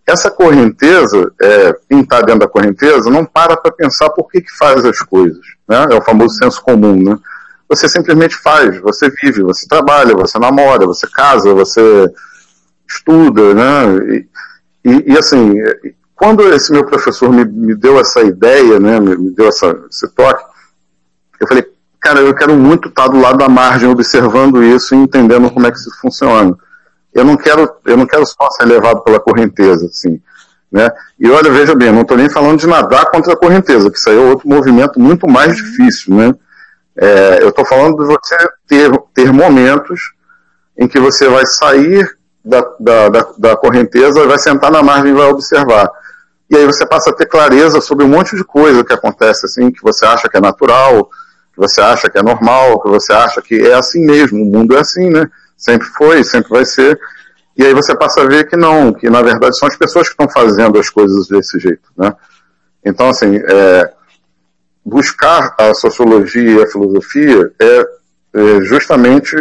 Essa 0.06 0.30
correnteza, 0.30 1.34
é, 1.42 1.76
quem 1.90 2.02
está 2.02 2.22
dentro 2.22 2.42
da 2.42 2.48
correnteza, 2.48 3.10
não 3.10 3.26
para 3.26 3.58
para 3.58 3.72
pensar 3.72 4.12
por 4.12 4.30
que, 4.30 4.42
que 4.42 4.56
faz 4.56 4.86
as 4.86 5.00
coisas. 5.00 5.42
Né? 5.68 5.88
É 5.90 5.96
o 5.96 6.04
famoso 6.04 6.36
senso 6.36 6.62
comum. 6.62 7.04
Né? 7.04 7.18
Você 7.68 7.90
simplesmente 7.90 8.36
faz, 8.36 8.80
você 8.82 9.10
vive, 9.10 9.42
você 9.42 9.68
trabalha, 9.68 10.14
você 10.14 10.38
namora, 10.38 10.86
você 10.86 11.08
casa, 11.08 11.52
você 11.56 11.82
estuda, 12.88 13.56
né? 13.56 13.98
E, 14.06 14.28
e, 14.86 15.14
e 15.14 15.18
assim, 15.18 15.56
quando 16.16 16.48
esse 16.54 16.72
meu 16.72 16.86
professor 16.86 17.32
me, 17.32 17.44
me 17.44 17.74
deu 17.74 18.00
essa 18.00 18.22
ideia, 18.22 18.80
né, 18.80 19.00
me, 19.00 19.18
me 19.18 19.32
deu 19.32 19.48
essa, 19.48 19.76
esse 19.90 20.08
toque, 20.10 20.44
eu 21.40 21.48
falei, 21.48 21.66
cara, 22.02 22.20
eu 22.20 22.34
quero 22.34 22.56
muito 22.56 22.90
estar 22.90 23.08
do 23.08 23.22
lado 23.22 23.38
da 23.38 23.48
margem 23.48 23.88
observando 23.88 24.64
isso 24.64 24.96
e 24.96 24.98
entendendo 24.98 25.52
como 25.52 25.68
é 25.68 25.72
que 25.72 25.78
isso 25.78 25.92
funciona. 26.02 26.58
Eu 27.14 27.24
não 27.24 27.38
quero, 27.38 27.70
eu 27.86 27.96
não 27.96 28.08
quero 28.08 28.26
só 28.26 28.50
ser 28.52 28.66
levado 28.66 29.02
pela 29.02 29.20
correnteza, 29.20 29.86
assim, 29.86 30.20
né? 30.72 30.90
E 31.20 31.30
olha, 31.30 31.52
veja 31.52 31.76
bem, 31.76 31.92
não 31.92 32.02
estou 32.02 32.18
nem 32.18 32.30
falando 32.30 32.60
de 32.60 32.68
nadar 32.68 33.06
contra 33.12 33.34
a 33.34 33.38
correnteza, 33.38 33.92
que 33.92 33.98
isso 33.98 34.10
aí 34.10 34.18
é 34.18 34.20
outro 34.20 34.50
movimento 34.50 35.00
muito 35.00 35.30
mais 35.30 35.56
difícil, 35.56 36.16
né? 36.16 36.34
É, 36.98 37.40
eu 37.42 37.50
estou 37.50 37.66
falando 37.66 37.98
de 37.98 38.06
você 38.06 38.36
ter, 38.68 38.92
ter 39.14 39.32
momentos 39.32 40.14
em 40.78 40.88
que 40.88 41.00
você 41.00 41.28
vai 41.30 41.46
sair 41.46 42.10
da, 42.44 42.62
da, 42.80 43.10
da, 43.10 43.28
da 43.38 43.56
correnteza, 43.56 44.26
vai 44.26 44.40
sentar 44.40 44.72
na 44.72 44.82
margem 44.82 45.12
e 45.12 45.16
vai 45.16 45.28
observar. 45.28 45.90
E 46.50 46.58
aí 46.58 46.66
você 46.66 46.86
passa 46.86 47.12
a 47.12 47.14
ter 47.14 47.28
clareza 47.28 47.80
sobre 47.80 48.04
um 48.04 48.10
monte 48.10 48.36
de 48.36 48.44
coisa 48.44 48.84
que 48.84 48.92
acontece 48.92 49.46
assim, 49.46 49.72
que 49.72 49.82
você 49.82 50.06
acha 50.06 50.28
que 50.28 50.38
é 50.38 50.42
natural, 50.42 51.10
que 51.54 51.58
você 51.58 51.82
acha 51.82 52.10
que 52.10 52.18
é 52.18 52.24
normal, 52.24 52.82
que 52.82 52.90
você 52.90 53.14
acha 53.14 53.42
que 53.42 53.56
é 53.56 53.74
assim 53.74 54.06
mesmo, 54.06 54.42
o 54.42 54.46
mundo 54.46 54.76
é 54.76 54.80
assim, 54.80 55.10
né? 55.10 55.30
Sempre 55.58 55.88
foi, 55.90 56.24
sempre 56.24 56.50
vai 56.50 56.66
ser. 56.66 57.00
E 57.58 57.64
aí 57.64 57.74
você 57.74 57.96
passa 57.96 58.22
a 58.22 58.26
ver 58.26 58.48
que 58.48 58.56
não, 58.56 58.94
que 58.94 59.10
na 59.10 59.22
verdade 59.22 59.58
são 59.58 59.68
as 59.68 59.76
pessoas 59.76 60.08
que 60.08 60.14
estão 60.14 60.30
fazendo 60.30 60.80
as 60.80 60.90
coisas 60.90 61.28
desse 61.28 61.60
jeito, 61.60 61.90
né? 61.98 62.14
Então, 62.84 63.10
assim, 63.10 63.38
é, 63.38 63.94
buscar 64.84 65.54
a 65.58 65.74
sociologia 65.74 66.60
e 66.60 66.64
a 66.64 66.68
filosofia 66.68 67.52
é, 67.60 67.86
é 68.34 68.62
justamente 68.62 69.36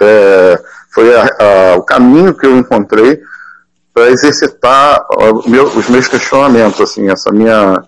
é, 0.00 0.62
foi 0.90 1.14
a, 1.14 1.24
a, 1.24 1.76
o 1.76 1.82
caminho 1.82 2.34
que 2.34 2.46
eu 2.46 2.56
encontrei 2.56 3.20
para 3.92 4.10
exercitar 4.10 5.06
meu, 5.46 5.64
os 5.64 5.88
meus 5.88 6.08
questionamentos, 6.08 6.80
assim, 6.80 7.10
essa 7.10 7.30
minha 7.30 7.82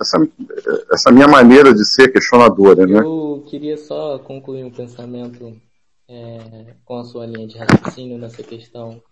essa, 0.00 0.18
essa 0.90 1.10
minha 1.10 1.28
maneira 1.28 1.74
de 1.74 1.84
ser 1.84 2.12
questionadora, 2.12 2.86
né? 2.86 3.00
Eu 3.00 3.44
queria 3.46 3.76
só 3.76 4.18
concluir 4.18 4.64
um 4.64 4.70
pensamento 4.70 5.60
é, 6.08 6.74
com 6.84 6.98
a 6.98 7.04
sua 7.04 7.26
linha 7.26 7.46
de 7.46 7.58
raciocínio 7.58 8.18
nessa 8.18 8.42
questão 8.42 9.02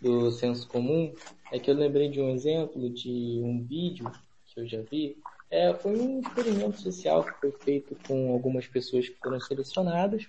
do 0.00 0.30
senso 0.30 0.66
comum, 0.68 1.12
é 1.52 1.58
que 1.58 1.70
eu 1.70 1.74
lembrei 1.74 2.08
de 2.08 2.20
um 2.20 2.30
exemplo 2.30 2.90
de 2.90 3.40
um 3.44 3.64
vídeo 3.64 4.10
que 4.46 4.60
eu 4.60 4.66
já 4.66 4.80
vi, 4.82 5.16
é, 5.50 5.72
foi 5.74 5.96
um 5.96 6.20
experimento 6.20 6.80
social 6.80 7.24
que 7.24 7.32
foi 7.40 7.52
feito 7.52 7.96
com 8.06 8.32
algumas 8.32 8.66
pessoas 8.66 9.08
que 9.08 9.16
foram 9.22 9.40
selecionadas, 9.40 10.26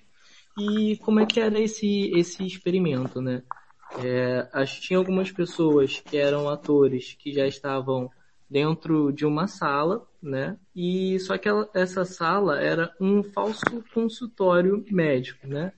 e 0.58 0.98
como 0.98 1.20
é 1.20 1.26
que 1.26 1.40
era 1.40 1.60
esse, 1.60 2.12
esse 2.16 2.46
experimento, 2.46 3.22
né? 3.22 3.44
É, 3.98 4.48
tinha 4.66 5.00
algumas 5.00 5.32
pessoas 5.32 6.00
que 6.00 6.18
eram 6.18 6.48
atores 6.48 7.16
que 7.18 7.34
já 7.34 7.48
estavam 7.48 8.10
dentro 8.50 9.12
de 9.12 9.26
uma 9.26 9.48
sala, 9.48 10.06
né? 10.22 10.58
E 10.76 11.20
só 11.20 11.38
que 11.38 11.48
ela, 11.48 11.70
essa 11.74 12.06
sala 12.06 12.60
era 12.62 12.94
um 13.00 13.24
falso 13.24 13.84
consultório 13.94 14.84
médico, 14.90 15.48
né? 15.48 15.74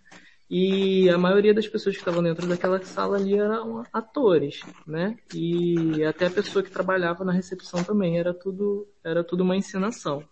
E 0.50 1.10
a 1.10 1.18
maioria 1.18 1.54
das 1.54 1.68
pessoas 1.68 1.96
que 1.96 2.02
estavam 2.02 2.22
dentro 2.22 2.46
daquela 2.46 2.82
sala 2.84 3.16
ali 3.16 3.36
eram 3.36 3.84
atores, 3.94 4.60
né? 4.86 5.18
E 5.34 6.04
até 6.04 6.26
a 6.28 6.32
pessoa 6.32 6.62
que 6.62 6.70
trabalhava 6.70 7.24
na 7.24 7.32
recepção 7.32 7.84
também 7.84 8.20
era 8.20 8.34
tudo 8.34 8.86
era 9.04 9.24
tudo 9.24 9.44
uma 9.44 9.56
encenação. 9.56 10.24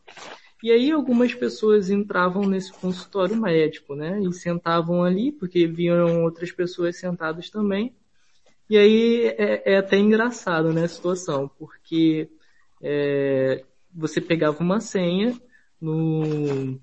E 0.62 0.72
aí 0.72 0.92
algumas 0.92 1.34
pessoas 1.34 1.90
entravam 1.90 2.44
nesse 2.44 2.74
consultório 2.74 3.38
médico, 3.38 3.96
né? 3.96 4.20
E 4.20 4.34
sentavam 4.34 5.04
ali, 5.04 5.32
porque 5.32 5.66
viam 5.66 6.24
outras 6.24 6.52
pessoas 6.52 6.98
sentadas 6.98 7.50
também. 7.50 7.96
E 8.70 8.78
aí 8.78 9.26
é, 9.38 9.74
é 9.74 9.78
até 9.78 9.98
engraçado, 9.98 10.72
né, 10.72 10.84
a 10.84 10.88
situação, 10.88 11.50
porque 11.58 12.30
é, 12.82 13.64
você 14.00 14.22
pegava 14.22 14.64
uma 14.64 14.80
senha 14.80 15.40
no, 15.80 16.80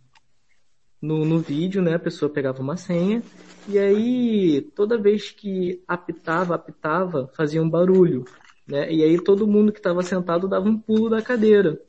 no, 1.01 1.25
no 1.25 1.39
vídeo, 1.39 1.83
né? 1.83 1.95
A 1.95 1.99
pessoa 1.99 2.31
pegava 2.31 2.61
uma 2.61 2.77
senha, 2.77 3.23
e 3.69 3.79
aí 3.79 4.61
toda 4.75 4.99
vez 4.99 5.31
que 5.31 5.83
apitava, 5.89 6.55
apitava, 6.55 7.31
fazia 7.35 7.63
um 7.63 7.69
barulho, 7.69 8.25
né? 8.67 8.93
E 8.93 9.03
aí 9.03 9.19
todo 9.23 9.47
mundo 9.47 9.73
que 9.73 9.79
estava 9.79 10.03
sentado 10.03 10.49
dava 10.49 10.69
um 10.69 10.79
pulo 10.79 11.11
da 11.11 11.23
cadeira. 11.23 11.81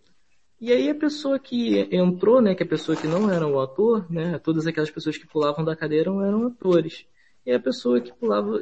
E 0.59 0.71
aí 0.71 0.89
a 0.89 0.95
pessoa 0.95 1.37
que 1.37 1.87
entrou, 1.95 2.41
né, 2.41 2.55
que 2.55 2.63
a 2.63 2.67
pessoa 2.67 2.97
que 2.97 3.05
não 3.07 3.29
era 3.29 3.45
o 3.45 3.59
ator, 3.59 4.11
né, 4.11 4.39
todas 4.39 4.65
aquelas 4.65 4.89
pessoas 4.89 5.15
que 5.15 5.27
pulavam 5.27 5.63
da 5.63 5.75
cadeira 5.75 6.09
eram 6.09 6.47
atores. 6.47 7.05
E 7.47 7.53
a 7.53 7.59
pessoa 7.61 8.01
que 8.01 8.11
pulava, 8.11 8.59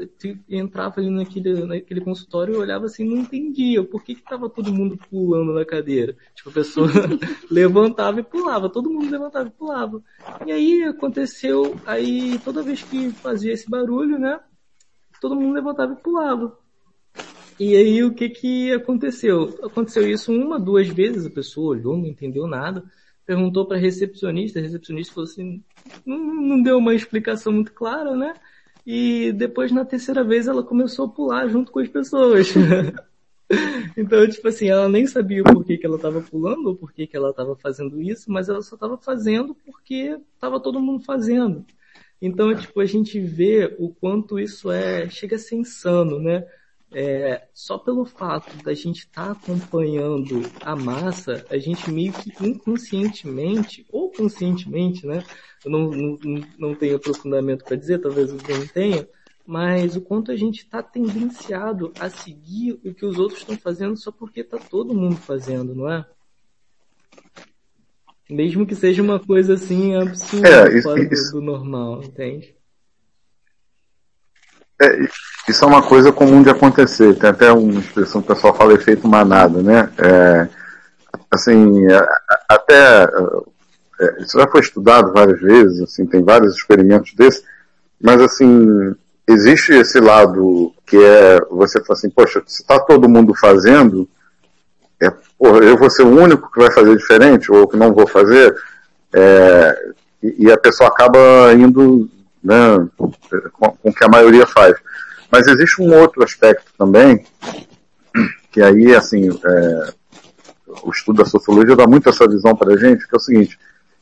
entrava 0.47 1.01
ali 1.01 1.09
naquele, 1.09 1.65
naquele 1.65 2.01
consultório 2.01 2.53
e 2.53 2.57
olhava 2.57 2.85
assim, 2.85 3.03
não 3.03 3.17
entendia 3.17 3.83
por 3.83 4.03
que 4.03 4.13
que 4.13 4.21
tava 4.21 4.47
todo 4.47 4.71
mundo 4.71 4.95
pulando 5.09 5.55
na 5.55 5.65
cadeira. 5.65 6.15
Tipo, 6.35 6.51
a 6.51 6.53
pessoa 6.53 6.87
levantava 7.49 8.19
e 8.19 8.23
pulava, 8.23 8.69
todo 8.69 8.91
mundo 8.91 9.09
levantava 9.09 9.47
e 9.47 9.51
pulava. 9.51 10.03
E 10.45 10.51
aí 10.51 10.83
aconteceu, 10.83 11.75
aí 11.83 12.37
toda 12.45 12.61
vez 12.61 12.83
que 12.83 13.09
fazia 13.09 13.53
esse 13.53 13.67
barulho, 13.67 14.19
né, 14.19 14.39
todo 15.19 15.35
mundo 15.35 15.55
levantava 15.55 15.93
e 15.93 16.03
pulava. 16.03 16.55
E 17.59 17.75
aí 17.75 18.03
o 18.03 18.13
que 18.13 18.29
que 18.29 18.71
aconteceu? 18.71 19.57
Aconteceu 19.63 20.07
isso 20.07 20.31
uma, 20.31 20.59
duas 20.59 20.87
vezes, 20.87 21.25
a 21.25 21.31
pessoa 21.31 21.75
olhou, 21.75 21.97
não 21.97 22.05
entendeu 22.05 22.45
nada, 22.45 22.83
perguntou 23.25 23.65
para 23.65 23.77
a 23.77 23.79
recepcionista, 23.79 24.59
a 24.59 24.61
recepcionista 24.61 25.11
falou 25.11 25.27
assim, 25.27 25.63
não, 26.05 26.19
não 26.19 26.61
deu 26.61 26.77
uma 26.77 26.93
explicação 26.93 27.51
muito 27.51 27.73
clara, 27.73 28.15
né? 28.15 28.35
E 28.85 29.31
depois 29.31 29.71
na 29.71 29.83
terceira 29.83 30.23
vez 30.23 30.47
ela 30.47 30.63
começou 30.63 31.05
a 31.05 31.09
pular 31.09 31.47
junto 31.47 31.71
com 31.71 31.79
as 31.79 31.89
pessoas. 31.89 32.53
então, 33.97 34.27
tipo 34.29 34.47
assim, 34.47 34.67
ela 34.67 34.87
nem 34.87 35.07
sabia 35.07 35.41
o 35.41 35.45
porquê 35.45 35.77
que 35.77 35.85
ela 35.85 35.95
estava 35.95 36.21
pulando 36.21 36.67
ou 36.67 36.75
porquê 36.75 37.07
que 37.07 37.17
ela 37.17 37.31
estava 37.31 37.55
fazendo 37.55 38.01
isso, 38.01 38.31
mas 38.31 38.47
ela 38.47 38.61
só 38.61 38.75
estava 38.75 38.97
fazendo 38.97 39.55
porque 39.55 40.19
estava 40.35 40.59
todo 40.59 40.79
mundo 40.79 41.03
fazendo. 41.03 41.65
Então, 42.21 42.55
tipo, 42.55 42.79
a 42.79 42.85
gente 42.85 43.19
vê 43.19 43.75
o 43.79 43.89
quanto 43.89 44.39
isso 44.39 44.71
é, 44.71 45.09
chega 45.09 45.35
a 45.35 45.39
ser 45.39 45.55
insano, 45.55 46.19
né? 46.19 46.45
É, 46.97 47.45
só 47.53 47.77
pelo 47.77 48.05
fato 48.05 48.55
da 48.63 48.73
gente 48.73 48.99
estar 48.99 49.25
tá 49.25 49.31
acompanhando 49.33 50.49
a 50.61 50.77
massa, 50.77 51.45
a 51.49 51.57
gente 51.57 51.91
meio 51.91 52.13
que 52.13 52.31
inconscientemente, 52.41 53.85
ou 53.91 54.09
conscientemente, 54.09 55.05
né? 55.05 55.21
Eu 55.65 55.71
não, 55.71 55.89
não, 55.91 56.47
não 56.57 56.75
tenho 56.75 56.95
aprofundamento 56.95 57.65
para 57.65 57.75
dizer, 57.75 57.99
talvez 57.99 58.29
eu 58.29 58.37
não 58.37 58.67
tenha, 58.67 59.05
mas 59.45 59.97
o 59.97 60.01
quanto 60.01 60.31
a 60.31 60.37
gente 60.37 60.59
está 60.59 60.81
tendenciado 60.81 61.91
a 61.99 62.09
seguir 62.09 62.79
o 62.85 62.93
que 62.93 63.05
os 63.05 63.19
outros 63.19 63.41
estão 63.41 63.57
fazendo 63.57 63.97
só 63.97 64.09
porque 64.09 64.39
está 64.39 64.57
todo 64.57 64.95
mundo 64.95 65.17
fazendo, 65.17 65.75
não 65.75 65.91
é? 65.91 66.05
Mesmo 68.29 68.65
que 68.65 68.73
seja 68.73 69.03
uma 69.03 69.19
coisa 69.19 69.55
assim 69.55 69.95
absurda, 69.95 70.47
é, 70.47 70.77
isso, 70.77 70.83
fora 70.83 71.03
do, 71.03 71.31
do 71.33 71.41
normal, 71.41 72.01
entende? 72.01 72.55
É, 74.81 75.07
isso 75.47 75.63
é 75.63 75.67
uma 75.67 75.81
coisa 75.81 76.11
comum 76.11 76.41
de 76.41 76.49
acontecer. 76.49 77.15
Tem 77.15 77.29
até 77.29 77.51
uma 77.51 77.79
expressão 77.79 78.21
que 78.21 78.31
o 78.31 78.35
pessoal 78.35 78.55
fala 78.55 78.73
efeito 78.73 79.07
manada, 79.07 79.61
né? 79.61 79.89
É, 79.97 80.47
assim, 81.31 81.85
é, 81.91 82.07
até 82.49 83.07
é, 83.99 84.21
isso 84.21 84.37
já 84.37 84.47
foi 84.47 84.61
estudado 84.61 85.13
várias 85.13 85.39
vezes, 85.39 85.81
assim, 85.81 86.05
tem 86.05 86.23
vários 86.23 86.55
experimentos 86.55 87.13
desses, 87.13 87.43
mas 88.01 88.21
assim, 88.21 88.93
existe 89.27 89.73
esse 89.73 89.99
lado 89.99 90.73
que 90.85 90.97
é 90.97 91.39
você 91.49 91.79
fala 91.79 91.97
assim, 91.97 92.09
poxa, 92.09 92.41
se 92.45 92.61
está 92.61 92.79
todo 92.79 93.09
mundo 93.09 93.33
fazendo, 93.33 94.07
é, 95.01 95.11
porra, 95.37 95.59
eu 95.59 95.77
vou 95.77 95.89
ser 95.89 96.03
o 96.03 96.19
único 96.19 96.51
que 96.51 96.59
vai 96.59 96.71
fazer 96.71 96.95
diferente 96.95 97.51
ou 97.51 97.67
que 97.67 97.77
não 97.77 97.93
vou 97.93 98.07
fazer, 98.07 98.55
é, 99.13 99.93
e, 100.21 100.45
e, 100.45 100.51
a 100.51 100.57
pessoa 100.57 100.89
acaba 100.89 101.53
indo 101.53 102.09
né, 102.43 102.87
com, 102.97 103.11
com 103.59 103.89
o 103.89 103.93
que 103.93 104.03
a 104.03 104.09
maioria 104.09 104.45
faz. 104.45 104.75
Mas 105.35 105.47
existe 105.47 105.81
um 105.81 105.93
outro 105.93 106.23
aspecto 106.23 106.71
também, 106.77 107.25
que 108.49 108.61
aí, 108.61 108.95
assim, 108.95 109.27
é, 109.27 109.93
o 110.81 110.89
estudo 110.89 111.21
da 111.21 111.25
sociologia 111.25 111.75
dá 111.75 111.85
muito 111.85 112.07
essa 112.07 112.25
visão 112.25 112.55
para 112.55 112.73
a 112.73 112.77
gente, 112.77 113.05
que 113.05 113.13
é 113.13 113.17
o 113.17 113.19
seguinte, 113.19 113.59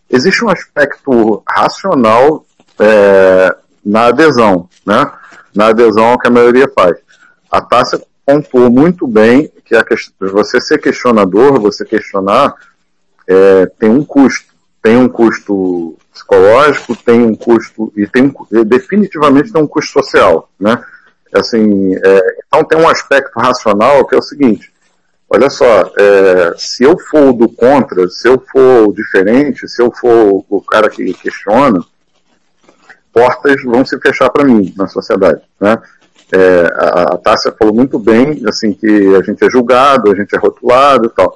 existe 0.08 0.46
um 0.46 0.50
aspecto 0.50 1.42
racional 1.50 2.46
é, 2.80 3.56
na 3.84 4.10
adesão, 4.10 4.70
né? 4.86 5.12
Na 5.56 5.70
adesão 5.70 6.06
ao 6.06 6.20
que 6.20 6.28
a 6.28 6.32
maioria 6.32 6.72
faz. 6.76 6.98
A 7.52 7.60
Tássia 7.60 8.00
pontuou 8.24 8.70
muito 8.70 9.08
bem 9.08 9.52
que 9.66 9.76
a 9.76 9.84
você 10.20 10.62
ser 10.62 10.78
questionador, 10.78 11.60
você 11.60 11.84
questionar, 11.84 12.54
é, 13.28 13.66
tem 13.80 13.90
um 13.90 14.06
custo. 14.06 14.54
Tem 14.84 14.98
um 14.98 15.10
custo 15.10 15.98
psicológico, 16.12 16.96
tem 16.96 17.24
um 17.24 17.34
custo, 17.34 17.92
e 17.98 18.06
tem 18.06 18.32
definitivamente 18.68 19.52
tem 19.52 19.64
um 19.64 19.68
custo 19.68 19.94
social, 19.94 20.48
né? 20.60 20.78
Assim, 21.34 21.96
é, 21.96 22.38
então 22.46 22.64
tem 22.64 22.80
um 22.80 22.88
aspecto 22.88 23.40
racional 23.40 24.06
que 24.06 24.16
é 24.16 24.18
o 24.18 24.22
seguinte, 24.22 24.72
olha 25.30 25.50
só, 25.50 25.92
é, 25.98 26.54
se 26.58 26.84
eu 26.84 26.98
for 26.98 27.34
do 27.34 27.50
contra, 27.50 28.08
se 28.10 28.28
eu 28.28 28.44
for 28.52 28.94
diferente, 28.94 29.68
se 29.68 29.82
eu 29.82 29.92
for 29.92 30.46
o 30.48 30.62
cara 30.62 30.90
que 30.90 31.14
questiona, 31.14 31.84
portas 33.12 33.64
vão 33.64 33.86
se 33.86 34.00
fechar 34.00 34.30
para 34.30 34.44
mim 34.44 34.74
na 34.78 34.88
sociedade, 34.88 35.42
né? 35.60 35.82
É, 36.32 36.74
a, 36.76 37.14
a 37.14 37.18
Tássia 37.18 37.54
falou 37.58 37.74
muito 37.74 38.00
bem, 38.00 38.42
assim, 38.48 38.74
que 38.74 39.16
a 39.16 39.22
gente 39.22 39.44
é 39.46 39.50
julgado, 39.50 40.12
a 40.12 40.16
gente 40.16 40.36
é 40.36 40.40
rotulado 40.40 41.06
e 41.06 41.10
tal. 41.10 41.36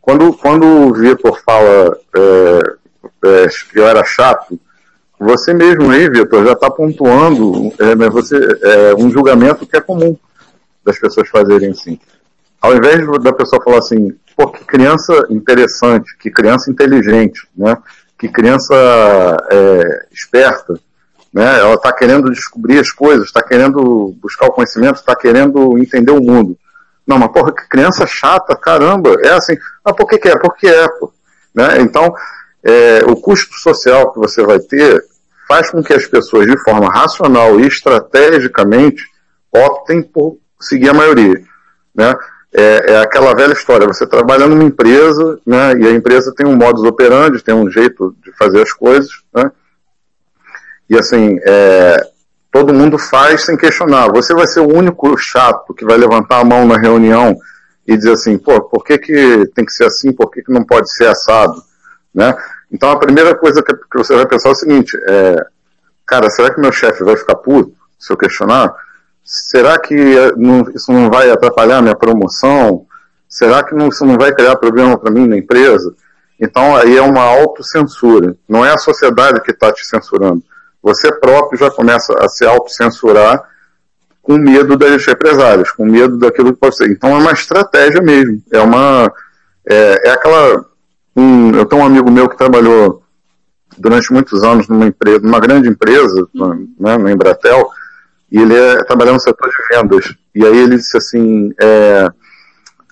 Quando, 0.00 0.32
quando 0.32 0.64
o 0.64 0.94
Vitor 0.94 1.38
fala 1.44 1.98
é, 2.16 2.62
é, 3.26 3.48
que 3.70 3.78
eu 3.78 3.86
era 3.86 4.02
chato, 4.04 4.58
você 5.18 5.52
mesmo 5.52 5.90
aí, 5.90 6.08
Vitor, 6.08 6.44
já 6.44 6.52
está 6.52 6.70
pontuando 6.70 7.72
é, 7.78 7.94
você, 8.08 8.36
é, 8.36 8.94
um 8.96 9.10
julgamento 9.10 9.66
que 9.66 9.76
é 9.76 9.80
comum 9.80 10.16
das 10.84 10.98
pessoas 10.98 11.28
fazerem 11.28 11.70
assim. 11.70 11.98
Ao 12.60 12.74
invés 12.74 13.04
da 13.22 13.32
pessoa 13.32 13.62
falar 13.62 13.78
assim, 13.78 14.14
pô, 14.36 14.48
que 14.48 14.64
criança 14.64 15.26
interessante, 15.30 16.16
que 16.18 16.30
criança 16.30 16.70
inteligente, 16.70 17.48
né? 17.56 17.76
que 18.18 18.28
criança 18.28 18.74
é, 19.50 20.06
esperta, 20.10 20.74
né? 21.32 21.60
Ela 21.60 21.74
está 21.74 21.92
querendo 21.92 22.30
descobrir 22.30 22.78
as 22.78 22.90
coisas, 22.90 23.26
está 23.26 23.42
querendo 23.42 24.14
buscar 24.20 24.46
o 24.46 24.52
conhecimento, 24.52 24.96
está 24.96 25.14
querendo 25.14 25.78
entender 25.78 26.10
o 26.10 26.20
mundo. 26.20 26.58
Não, 27.06 27.18
mas 27.18 27.30
porra, 27.30 27.52
que 27.52 27.68
criança 27.68 28.06
chata, 28.06 28.56
caramba, 28.56 29.14
é 29.22 29.30
assim. 29.30 29.56
Ah, 29.84 29.94
por 29.94 30.06
que, 30.06 30.18
que 30.18 30.28
é? 30.28 30.36
Porque 30.36 30.66
é, 30.66 30.88
pô. 30.88 31.12
Né? 31.54 31.80
Então, 31.80 32.12
é, 32.62 33.04
o 33.06 33.16
custo 33.16 33.54
social 33.54 34.12
que 34.12 34.18
você 34.18 34.42
vai 34.42 34.58
ter 34.58 35.02
faz 35.48 35.70
com 35.70 35.82
que 35.82 35.94
as 35.94 36.06
pessoas, 36.06 36.46
de 36.46 36.58
forma 36.62 36.90
racional 36.92 37.58
e 37.58 37.66
estrategicamente, 37.66 39.02
optem 39.50 40.02
por 40.02 40.38
seguir 40.60 40.90
a 40.90 40.94
maioria. 40.94 41.42
Né? 41.94 42.14
É, 42.54 42.92
é, 42.92 43.00
aquela 43.00 43.34
velha 43.34 43.52
história, 43.52 43.86
você 43.86 44.06
trabalha 44.06 44.46
numa 44.46 44.64
empresa, 44.64 45.38
né, 45.46 45.74
e 45.78 45.86
a 45.86 45.90
empresa 45.90 46.32
tem 46.34 46.46
um 46.46 46.56
modus 46.56 46.82
operandi, 46.84 47.42
tem 47.42 47.54
um 47.54 47.70
jeito 47.70 48.16
de 48.24 48.32
fazer 48.38 48.62
as 48.62 48.72
coisas, 48.72 49.10
né, 49.34 49.50
e 50.88 50.96
assim, 50.96 51.38
é, 51.42 51.96
todo 52.50 52.72
mundo 52.72 52.98
faz 52.98 53.44
sem 53.44 53.56
questionar. 53.56 54.10
Você 54.10 54.34
vai 54.34 54.46
ser 54.46 54.60
o 54.60 54.74
único 54.74 55.16
chato 55.18 55.74
que 55.74 55.84
vai 55.84 55.98
levantar 55.98 56.40
a 56.40 56.44
mão 56.44 56.66
na 56.66 56.78
reunião 56.78 57.36
e 57.86 57.96
dizer 57.96 58.12
assim, 58.12 58.38
pô, 58.38 58.60
por 58.62 58.84
que, 58.84 58.98
que 58.98 59.46
tem 59.54 59.64
que 59.64 59.72
ser 59.72 59.84
assim, 59.84 60.12
por 60.12 60.30
que, 60.30 60.42
que 60.42 60.52
não 60.52 60.64
pode 60.64 60.90
ser 60.90 61.08
assado? 61.08 61.62
Né? 62.14 62.34
Então 62.70 62.90
a 62.90 62.98
primeira 62.98 63.34
coisa 63.34 63.62
que, 63.62 63.74
que 63.74 63.98
você 63.98 64.14
vai 64.14 64.26
pensar 64.26 64.50
é 64.50 64.52
o 64.52 64.56
seguinte, 64.56 64.96
é, 65.08 65.46
cara, 66.06 66.28
será 66.30 66.52
que 66.52 66.60
meu 66.60 66.72
chefe 66.72 67.04
vai 67.04 67.16
ficar 67.16 67.36
puto 67.36 67.72
se 67.98 68.12
eu 68.12 68.16
questionar? 68.16 68.74
Será 69.24 69.78
que 69.78 69.94
é, 69.94 70.32
não, 70.36 70.62
isso 70.74 70.92
não 70.92 71.10
vai 71.10 71.30
atrapalhar 71.30 71.82
minha 71.82 71.96
promoção? 71.96 72.86
Será 73.28 73.62
que 73.62 73.74
não, 73.74 73.88
isso 73.88 74.04
não 74.04 74.16
vai 74.16 74.32
criar 74.34 74.56
problema 74.56 74.96
para 74.98 75.10
mim 75.10 75.26
na 75.26 75.36
empresa? 75.36 75.94
Então 76.40 76.76
aí 76.76 76.96
é 76.96 77.02
uma 77.02 77.22
autocensura. 77.22 78.36
Não 78.48 78.64
é 78.64 78.72
a 78.72 78.78
sociedade 78.78 79.40
que 79.42 79.50
está 79.50 79.72
te 79.72 79.84
censurando 79.86 80.42
você 80.82 81.12
próprio 81.12 81.58
já 81.58 81.70
começa 81.70 82.14
a 82.20 82.28
se 82.28 82.44
autocensurar 82.44 83.42
com 84.22 84.36
medo 84.36 84.76
das 84.76 85.04
represálias, 85.04 85.70
com 85.70 85.84
medo 85.84 86.18
daquilo 86.18 86.52
que 86.52 86.60
pode 86.60 86.76
ser. 86.76 86.90
Então 86.90 87.10
é 87.10 87.18
uma 87.18 87.32
estratégia 87.32 88.00
mesmo. 88.00 88.42
É 88.52 88.60
uma. 88.60 89.12
É, 89.68 90.08
é 90.08 90.10
aquela. 90.10 90.64
Um, 91.18 91.50
eu 91.50 91.66
tenho 91.66 91.82
um 91.82 91.86
amigo 91.86 92.08
meu 92.12 92.28
que 92.28 92.38
trabalhou 92.38 93.02
durante 93.76 94.12
muitos 94.12 94.44
anos 94.44 94.68
numa 94.68 94.86
empresa, 94.86 95.18
numa 95.18 95.40
grande 95.40 95.68
empresa, 95.68 96.28
né, 96.32 96.96
na 96.96 97.10
Embratel, 97.10 97.68
e 98.30 98.38
ele 98.38 98.54
é, 98.54 98.84
trabalhava 98.84 99.16
no 99.16 99.20
setor 99.20 99.50
de 99.50 99.76
vendas. 99.76 100.14
E 100.32 100.46
aí 100.46 100.56
ele 100.56 100.76
disse 100.76 100.96
assim, 100.96 101.52
é, 101.60 102.08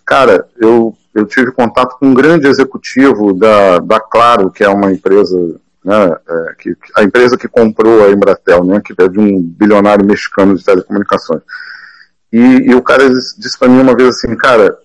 cara, 0.04 0.44
eu, 0.58 0.92
eu 1.14 1.24
tive 1.24 1.52
contato 1.52 1.96
com 2.00 2.08
um 2.08 2.14
grande 2.14 2.48
executivo 2.48 3.32
da, 3.32 3.78
da 3.78 4.00
Claro, 4.00 4.50
que 4.50 4.64
é 4.64 4.68
uma 4.68 4.92
empresa 4.92 5.38
né, 5.84 6.16
é, 6.28 6.54
que, 6.58 6.76
a 6.96 7.04
empresa 7.04 7.36
que 7.36 7.46
comprou 7.46 8.04
a 8.04 8.10
Embratel, 8.10 8.64
né, 8.64 8.82
que 8.84 8.92
é 8.98 9.06
de 9.06 9.20
um 9.20 9.40
bilionário 9.40 10.04
mexicano 10.04 10.56
de 10.56 10.64
telecomunicações. 10.64 11.42
E, 12.32 12.70
e 12.70 12.74
o 12.74 12.82
cara 12.82 13.08
disse 13.08 13.56
para 13.56 13.68
mim 13.68 13.80
uma 13.80 13.94
vez 13.94 14.08
assim, 14.08 14.34
cara, 14.34 14.76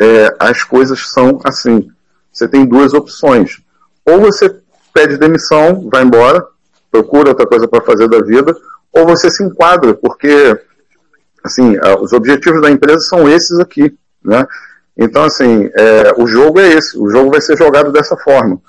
é, 0.00 0.34
as 0.38 0.62
coisas 0.62 1.10
são 1.10 1.38
assim. 1.44 1.90
Você 2.36 2.46
tem 2.46 2.66
duas 2.66 2.92
opções. 2.92 3.62
Ou 4.04 4.20
você 4.20 4.54
pede 4.92 5.16
demissão, 5.16 5.88
vai 5.90 6.02
embora, 6.02 6.46
procura 6.90 7.30
outra 7.30 7.46
coisa 7.46 7.66
para 7.66 7.82
fazer 7.82 8.08
da 8.08 8.20
vida, 8.20 8.54
ou 8.92 9.06
você 9.06 9.30
se 9.30 9.42
enquadra, 9.42 9.94
porque 9.94 10.58
assim, 11.42 11.78
os 12.00 12.12
objetivos 12.12 12.60
da 12.60 12.70
empresa 12.70 13.00
são 13.00 13.26
esses 13.26 13.58
aqui, 13.58 13.96
né? 14.22 14.46
Então, 14.98 15.24
assim, 15.24 15.70
é, 15.74 16.14
o 16.18 16.26
jogo 16.26 16.60
é 16.60 16.72
esse, 16.74 16.98
o 16.98 17.08
jogo 17.08 17.30
vai 17.30 17.40
ser 17.40 17.56
jogado 17.56 17.90
dessa 17.90 18.16
forma. 18.16 18.60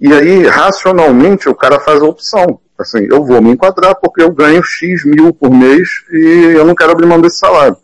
E 0.00 0.12
aí, 0.12 0.46
racionalmente, 0.46 1.48
o 1.48 1.54
cara 1.54 1.78
faz 1.80 2.02
a 2.02 2.06
opção. 2.06 2.60
Assim, 2.76 3.06
eu 3.10 3.24
vou 3.24 3.40
me 3.40 3.50
enquadrar 3.50 3.94
porque 3.96 4.22
eu 4.22 4.32
ganho 4.32 4.62
X 4.62 5.04
mil 5.04 5.32
por 5.32 5.50
mês 5.50 5.88
e 6.10 6.54
eu 6.56 6.64
não 6.64 6.74
quero 6.74 6.92
abrir 6.92 7.06
mão 7.06 7.20
desse 7.20 7.38
salário. 7.38 7.76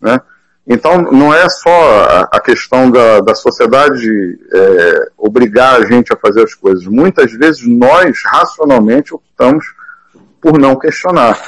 Né? 0.00 0.20
Então, 0.66 1.02
não 1.02 1.34
é 1.34 1.48
só 1.48 2.28
a 2.30 2.40
questão 2.40 2.90
da, 2.90 3.20
da 3.20 3.34
sociedade 3.34 4.38
é, 4.52 5.08
obrigar 5.18 5.80
a 5.80 5.86
gente 5.86 6.12
a 6.12 6.16
fazer 6.16 6.44
as 6.44 6.54
coisas. 6.54 6.84
Muitas 6.86 7.32
vezes 7.32 7.66
nós, 7.66 8.22
racionalmente, 8.24 9.14
optamos 9.14 9.64
por 10.40 10.58
não 10.58 10.78
questionar. 10.78 11.38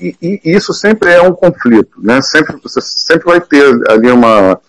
E, 0.00 0.16
e 0.20 0.40
isso 0.44 0.74
sempre 0.74 1.12
é 1.12 1.22
um 1.22 1.32
conflito. 1.32 2.00
Né? 2.02 2.20
Sempre, 2.22 2.56
você 2.62 2.80
sempre 2.80 3.26
vai 3.26 3.40
ter 3.40 3.64
ali 3.88 4.10
uma, 4.10 4.60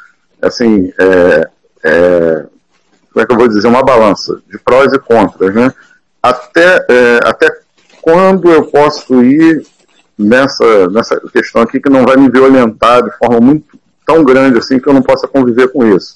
assim, 0.42 0.94
é, 1.00 1.50
é, 1.84 2.46
como 3.12 3.24
é 3.24 3.26
que 3.26 3.34
eu 3.34 3.38
vou 3.38 3.48
dizer, 3.48 3.68
uma 3.68 3.84
balança 3.84 4.40
de 4.48 4.60
prós 4.60 4.94
e 4.94 5.00
contras, 5.00 5.56
né? 5.56 5.74
Até, 6.22 6.86
é, 6.90 7.20
até 7.24 7.50
quando 8.02 8.52
eu 8.52 8.66
posso 8.66 9.24
ir 9.24 9.66
nessa, 10.18 10.88
nessa 10.90 11.20
questão 11.32 11.62
aqui 11.62 11.80
que 11.80 11.90
não 11.90 12.04
vai 12.04 12.18
me 12.18 12.30
violentar 12.30 13.04
de 13.04 13.12
forma 13.18 13.40
muito 13.40 13.67
tão 14.08 14.24
grande 14.24 14.58
assim 14.58 14.80
que 14.80 14.88
eu 14.88 14.94
não 14.94 15.02
possa 15.02 15.28
conviver 15.28 15.68
com 15.68 15.86
isso, 15.86 16.16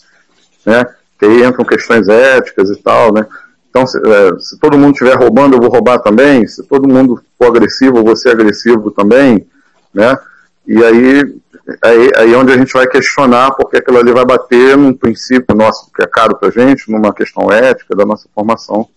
né? 0.65 0.83
Que 1.19 1.25
aí 1.25 1.43
entram 1.43 1.65
questões 1.65 2.07
éticas 2.07 2.69
e 2.69 2.77
tal, 2.77 3.13
né? 3.13 3.27
Então, 3.69 3.85
se, 3.85 3.97
é, 3.97 4.39
se 4.39 4.57
todo 4.57 4.77
mundo 4.77 4.93
estiver 4.93 5.15
roubando, 5.15 5.55
eu 5.55 5.61
vou 5.61 5.69
roubar 5.69 5.99
também. 5.99 6.47
Se 6.47 6.63
todo 6.63 6.87
mundo 6.87 7.21
for 7.37 7.47
agressivo, 7.47 7.97
eu 7.97 8.03
vou 8.03 8.15
ser 8.15 8.29
agressivo 8.29 8.89
também, 8.91 9.45
né? 9.93 10.17
E 10.65 10.83
aí 10.83 11.41
aí, 11.83 12.11
aí 12.15 12.33
é 12.33 12.37
onde 12.37 12.51
a 12.51 12.57
gente 12.57 12.73
vai 12.73 12.87
questionar 12.87 13.51
porque 13.51 13.77
aquilo 13.77 13.99
ali 13.99 14.11
vai 14.11 14.25
bater 14.25 14.75
num 14.77 14.93
princípio 14.93 15.55
nosso 15.55 15.91
que 15.93 16.03
é 16.03 16.07
caro 16.07 16.35
para 16.35 16.49
a 16.49 16.51
gente, 16.51 16.89
numa 16.89 17.13
questão 17.13 17.51
ética 17.51 17.95
da 17.95 18.05
nossa 18.05 18.27
formação. 18.33 18.87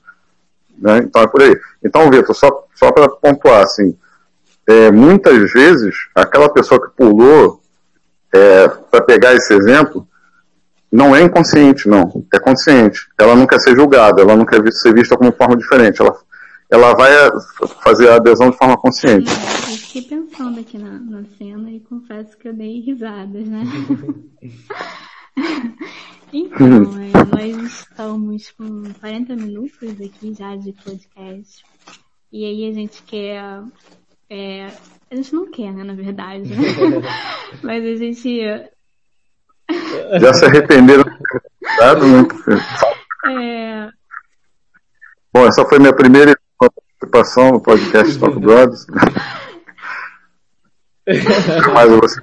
Né? 0.76 0.98
Então 0.98 1.22
é 1.22 1.26
por 1.26 1.42
aí. 1.42 1.58
Então, 1.82 2.10
Vitor, 2.10 2.34
só, 2.34 2.66
só 2.74 2.90
para 2.90 3.08
pontuar, 3.08 3.62
assim, 3.62 3.96
é, 4.66 4.90
muitas 4.90 5.52
vezes 5.52 5.94
aquela 6.14 6.48
pessoa 6.48 6.80
que 6.80 6.96
pulou, 6.96 7.60
é, 8.34 8.68
para 8.68 9.00
pegar 9.02 9.34
esse 9.34 9.54
exemplo, 9.54 10.06
não 10.90 11.14
é 11.14 11.22
inconsciente, 11.22 11.88
não. 11.88 12.24
É 12.32 12.38
consciente. 12.38 13.08
Ela 13.18 13.34
não 13.34 13.46
quer 13.46 13.60
ser 13.60 13.74
julgada, 13.74 14.20
ela 14.20 14.36
não 14.36 14.44
quer 14.44 14.60
ser 14.72 14.94
vista 14.94 15.16
como 15.16 15.32
forma 15.32 15.56
diferente. 15.56 16.00
Ela, 16.00 16.14
ela 16.70 16.94
vai 16.94 17.10
fazer 17.82 18.08
a 18.08 18.16
adesão 18.16 18.50
de 18.50 18.56
forma 18.56 18.76
consciente 18.76 19.30
fiquei 19.94 20.18
pensando 20.18 20.58
aqui 20.58 20.76
na, 20.76 20.98
na 20.98 21.24
cena 21.38 21.70
e 21.70 21.78
confesso 21.80 22.36
que 22.36 22.48
eu 22.48 22.52
dei 22.52 22.80
risadas, 22.80 23.46
né? 23.46 23.62
então, 26.32 26.82
é, 27.00 27.52
nós 27.52 27.72
estamos 27.72 28.50
com 28.50 28.82
40 29.00 29.36
minutos 29.36 30.00
aqui 30.00 30.34
já 30.34 30.56
de 30.56 30.72
podcast. 30.72 31.64
E 32.32 32.44
aí 32.44 32.68
a 32.68 32.72
gente 32.72 33.02
quer. 33.04 33.62
É, 34.28 34.72
a 35.14 35.16
gente 35.16 35.34
não 35.34 35.50
quer, 35.50 35.72
né, 35.72 35.84
na 35.84 35.94
verdade. 35.94 36.50
Mas 37.62 37.84
a 37.84 37.96
gente. 37.96 38.40
Já 40.20 40.34
se 40.34 40.44
arrependeram? 40.44 41.04
É... 43.26 43.88
Bom, 45.32 45.46
essa 45.46 45.64
foi 45.64 45.78
minha 45.78 45.96
primeira 45.96 46.38
participação 46.58 47.52
no 47.52 47.62
podcast 47.62 48.18
Talk 48.18 48.38
Brothers. 48.38 48.86
mais 51.72 51.90
você. 51.90 52.20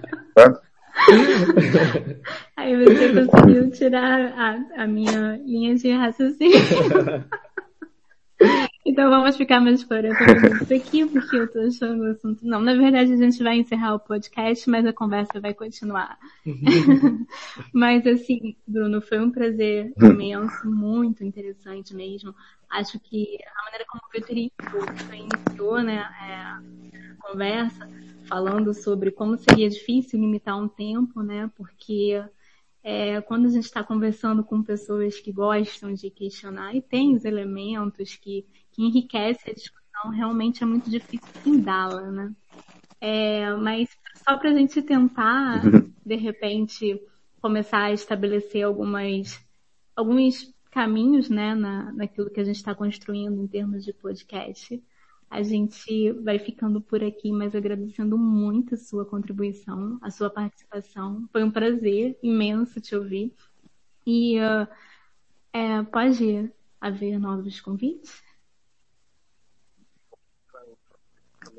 Aí 2.56 2.86
você 2.86 3.26
conseguiu 3.26 3.72
tirar 3.72 4.22
a, 4.38 4.84
a 4.84 4.86
minha 4.86 5.38
linha 5.44 5.74
de 5.74 5.92
raciocínio. 5.92 6.60
Então 8.84 9.10
vamos 9.12 9.38
ficar 9.38 9.62
mais 9.62 9.84
fora 9.84 10.10
isso 10.10 10.74
aqui, 10.74 11.06
porque 11.06 11.36
eu 11.36 11.52
tô 11.52 11.60
achando 11.60 12.04
o 12.04 12.12
assunto. 12.12 12.46
Não, 12.46 12.60
na 12.62 12.74
verdade 12.74 13.14
a 13.14 13.18
gente 13.18 13.42
vai 13.44 13.58
encerrar 13.58 13.94
o 13.94 14.00
podcast, 14.00 14.68
mas 14.70 14.86
a 14.86 14.94
conversa 14.94 15.40
vai 15.40 15.54
continuar. 15.54 16.18
mas 17.72 18.06
assim, 18.08 18.56
Bruno, 18.68 19.00
foi 19.02 19.20
um 19.20 19.30
prazer 19.30 19.94
imenso, 20.02 20.68
muito 20.70 21.24
interessante 21.24 21.96
mesmo. 21.96 22.34
Acho 22.70 23.00
que 23.00 23.38
a 23.56 23.66
maneira 23.66 23.86
como 23.88 24.02
o 24.04 24.12
Vitor 24.12 24.36
iniciou 25.14 25.84
né, 25.84 25.98
é, 25.98 26.34
a 26.34 26.62
conversa, 27.20 27.88
falando 28.28 28.74
sobre 28.74 29.12
como 29.12 29.38
seria 29.38 29.70
difícil 29.70 30.20
limitar 30.20 30.58
um 30.58 30.68
tempo, 30.68 31.22
né? 31.22 31.52
Porque 31.56 32.24
é, 32.84 33.22
quando 33.22 33.48
a 33.48 33.50
gente 33.50 33.66
está 33.66 33.84
conversando 33.84 34.44
com 34.44 34.64
pessoas 34.64 35.20
que 35.20 35.32
gostam 35.32 35.94
de 35.94 36.10
questionar 36.10 36.76
e 36.76 36.82
tem 36.82 37.16
os 37.16 37.26
elementos 37.26 38.16
que, 38.16 38.46
que 38.72 38.84
enriquecem 38.84 39.52
a 39.52 39.56
discussão, 39.56 40.12
realmente 40.12 40.64
é 40.64 40.66
muito 40.66 40.90
difícil 40.90 41.28
findá-la, 41.44 42.10
né? 42.12 42.34
É, 43.00 43.54
mas 43.56 43.90
só 44.24 44.38
para 44.38 44.52
a 44.52 44.54
gente 44.54 44.82
tentar, 44.82 45.62
de 46.06 46.16
repente, 46.16 47.02
começar 47.42 47.84
a 47.84 47.94
estabelecer 47.94 48.64
algumas, 48.64 49.40
alguns 49.96 50.54
caminhos, 50.72 51.30
né, 51.30 51.54
na, 51.54 51.92
naquilo 51.92 52.30
que 52.30 52.40
a 52.40 52.44
gente 52.44 52.56
está 52.56 52.74
construindo 52.74 53.42
em 53.42 53.48
termos 53.48 53.84
de 53.84 53.94
podcast. 53.94 54.82
A 55.32 55.42
gente 55.44 56.12
vai 56.24 56.38
ficando 56.38 56.82
por 56.82 57.02
aqui, 57.02 57.32
mas 57.32 57.56
agradecendo 57.56 58.18
muito 58.18 58.76
a 58.76 58.78
sua 58.78 59.06
contribuição, 59.06 59.98
a 60.02 60.12
sua 60.12 60.30
participação. 60.30 61.24
Foi 61.32 61.42
um 61.42 61.50
prazer 61.50 62.20
imenso 62.22 62.82
te 62.82 62.94
ouvir. 62.94 63.34
E 64.06 64.38
uh, 64.40 64.68
é, 65.54 65.84
pode 65.84 66.52
haver 66.82 67.18
novos 67.18 67.62
convites? 67.62 68.12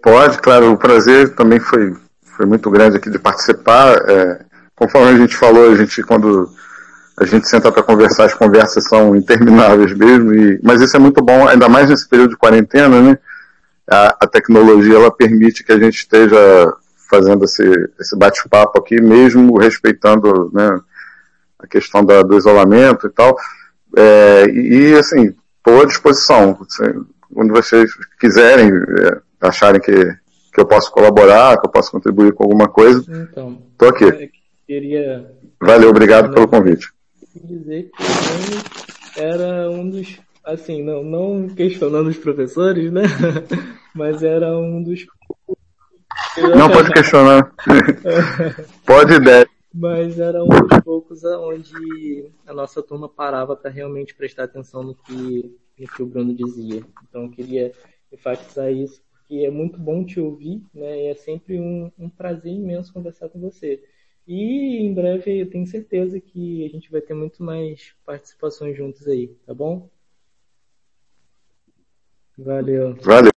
Pode, 0.03 0.39
claro. 0.43 0.73
O 0.73 0.77
prazer 0.77 1.35
também 1.35 1.59
foi, 1.59 1.97
foi 2.21 2.45
muito 2.45 2.71
grande 2.71 2.99
aqui 2.99 3.09
de 3.09 3.19
participar. 3.19 3.97
É, 4.07 4.45
conforme 4.75 5.13
a 5.13 5.17
gente 5.17 5.35
falou, 5.35 5.71
a 5.71 5.75
gente 5.75 6.03
quando 6.03 6.53
a 7.17 7.25
gente 7.25 7.49
senta 7.49 7.73
para 7.73 7.83
conversar, 7.83 8.25
as 8.25 8.35
conversas 8.35 8.85
são 8.85 9.17
intermináveis 9.17 9.97
mesmo. 9.97 10.35
E, 10.35 10.61
mas 10.63 10.83
isso 10.83 10.95
é 10.95 11.01
muito 11.01 11.23
bom, 11.23 11.49
ainda 11.49 11.71
mais 11.71 11.89
nesse 11.89 12.07
período 12.07 12.33
de 12.33 12.37
quarentena, 12.37 13.01
né? 13.01 13.19
A, 13.91 14.17
a 14.21 14.27
tecnologia 14.27 14.95
ela 14.95 15.11
permite 15.11 15.65
que 15.65 15.73
a 15.73 15.79
gente 15.79 15.97
esteja 15.97 16.73
fazendo 17.11 17.45
esse, 17.45 17.63
esse 18.01 18.17
bate-papo 18.17 18.79
aqui, 18.79 19.01
mesmo 19.01 19.59
respeitando 19.59 20.51
né, 20.53 20.81
a 21.59 21.67
questão 21.67 22.05
da, 22.05 22.23
do 22.23 22.37
isolamento 22.37 23.07
e 23.07 23.11
tal. 23.11 23.37
É, 23.97 24.47
e, 24.49 24.95
assim, 24.95 25.35
estou 25.59 25.83
à 25.83 25.85
disposição. 25.85 26.59
Assim, 26.63 27.05
quando 27.35 27.53
vocês 27.53 27.91
quiserem, 28.19 28.71
é, 28.71 29.21
acharem 29.41 29.81
que, 29.81 29.93
que 29.93 30.61
eu 30.61 30.65
posso 30.65 30.91
colaborar, 30.91 31.59
que 31.61 31.67
eu 31.67 31.71
posso 31.71 31.91
contribuir 31.91 32.33
com 32.33 32.45
alguma 32.45 32.69
coisa, 32.69 33.05
então, 33.31 33.63
estou 33.73 33.89
aqui. 33.89 34.05
É, 34.05 34.31
queria... 34.67 35.31
Valeu, 35.61 35.91
obrigado 35.91 36.33
pelo 36.33 36.49
convite. 36.49 36.89
dizer 37.35 37.91
que 37.95 39.21
era 39.21 39.71
um 39.71 39.89
dos 39.89 40.19
assim, 40.45 40.83
não, 40.83 41.03
não 41.03 41.49
questionando 41.49 42.09
os 42.09 42.19
professores, 42.19 42.93
né? 42.93 43.03
Mas 43.95 44.23
era 44.23 44.57
um 44.57 44.83
dos. 44.83 45.07
Não 46.57 46.71
pode 46.71 46.93
questionar. 46.93 47.55
pode 48.87 49.15
ideia. 49.15 49.49
Mas 49.75 50.19
era 50.19 50.43
um 50.45 50.49
dos 50.49 50.81
poucos 50.85 51.25
onde 51.25 52.31
a 52.47 52.53
nossa 52.53 52.83
turma 52.83 53.09
parava 53.09 53.57
para 53.57 53.71
realmente 53.71 54.15
prestar 54.15 54.45
atenção 54.45 54.83
no 54.83 54.95
que, 54.95 55.57
no 55.79 55.89
que 55.89 56.03
o 56.03 56.07
Bruno 56.07 56.35
dizia. 56.35 56.85
Então 57.09 57.25
eu 57.25 57.31
queria 57.31 57.73
enfatizar 58.13 58.71
isso, 58.71 59.03
porque 59.13 59.45
é 59.45 59.51
muito 59.51 59.79
bom 59.79 60.05
te 60.05 60.21
ouvir, 60.21 60.63
né? 60.75 61.05
E 61.05 61.07
é 61.07 61.15
sempre 61.15 61.59
um, 61.59 61.91
um 61.99 62.09
prazer 62.09 62.53
imenso 62.53 62.93
conversar 62.93 63.29
com 63.31 63.41
você. 63.41 63.83
E 64.27 64.79
em 64.79 64.95
breve 64.95 65.41
eu 65.41 65.51
tenho 65.51 65.67
certeza 65.67 66.21
que 66.21 66.65
a 66.65 66.69
gente 66.69 66.91
vai 66.91 67.01
ter 67.01 67.15
muito 67.15 67.43
mais 67.43 67.95
participações 68.05 68.77
juntos 68.77 69.09
aí, 69.09 69.29
tá 69.47 69.55
bom? 69.55 69.91
Valeu. 72.39 72.97
Valeu. 73.03 73.31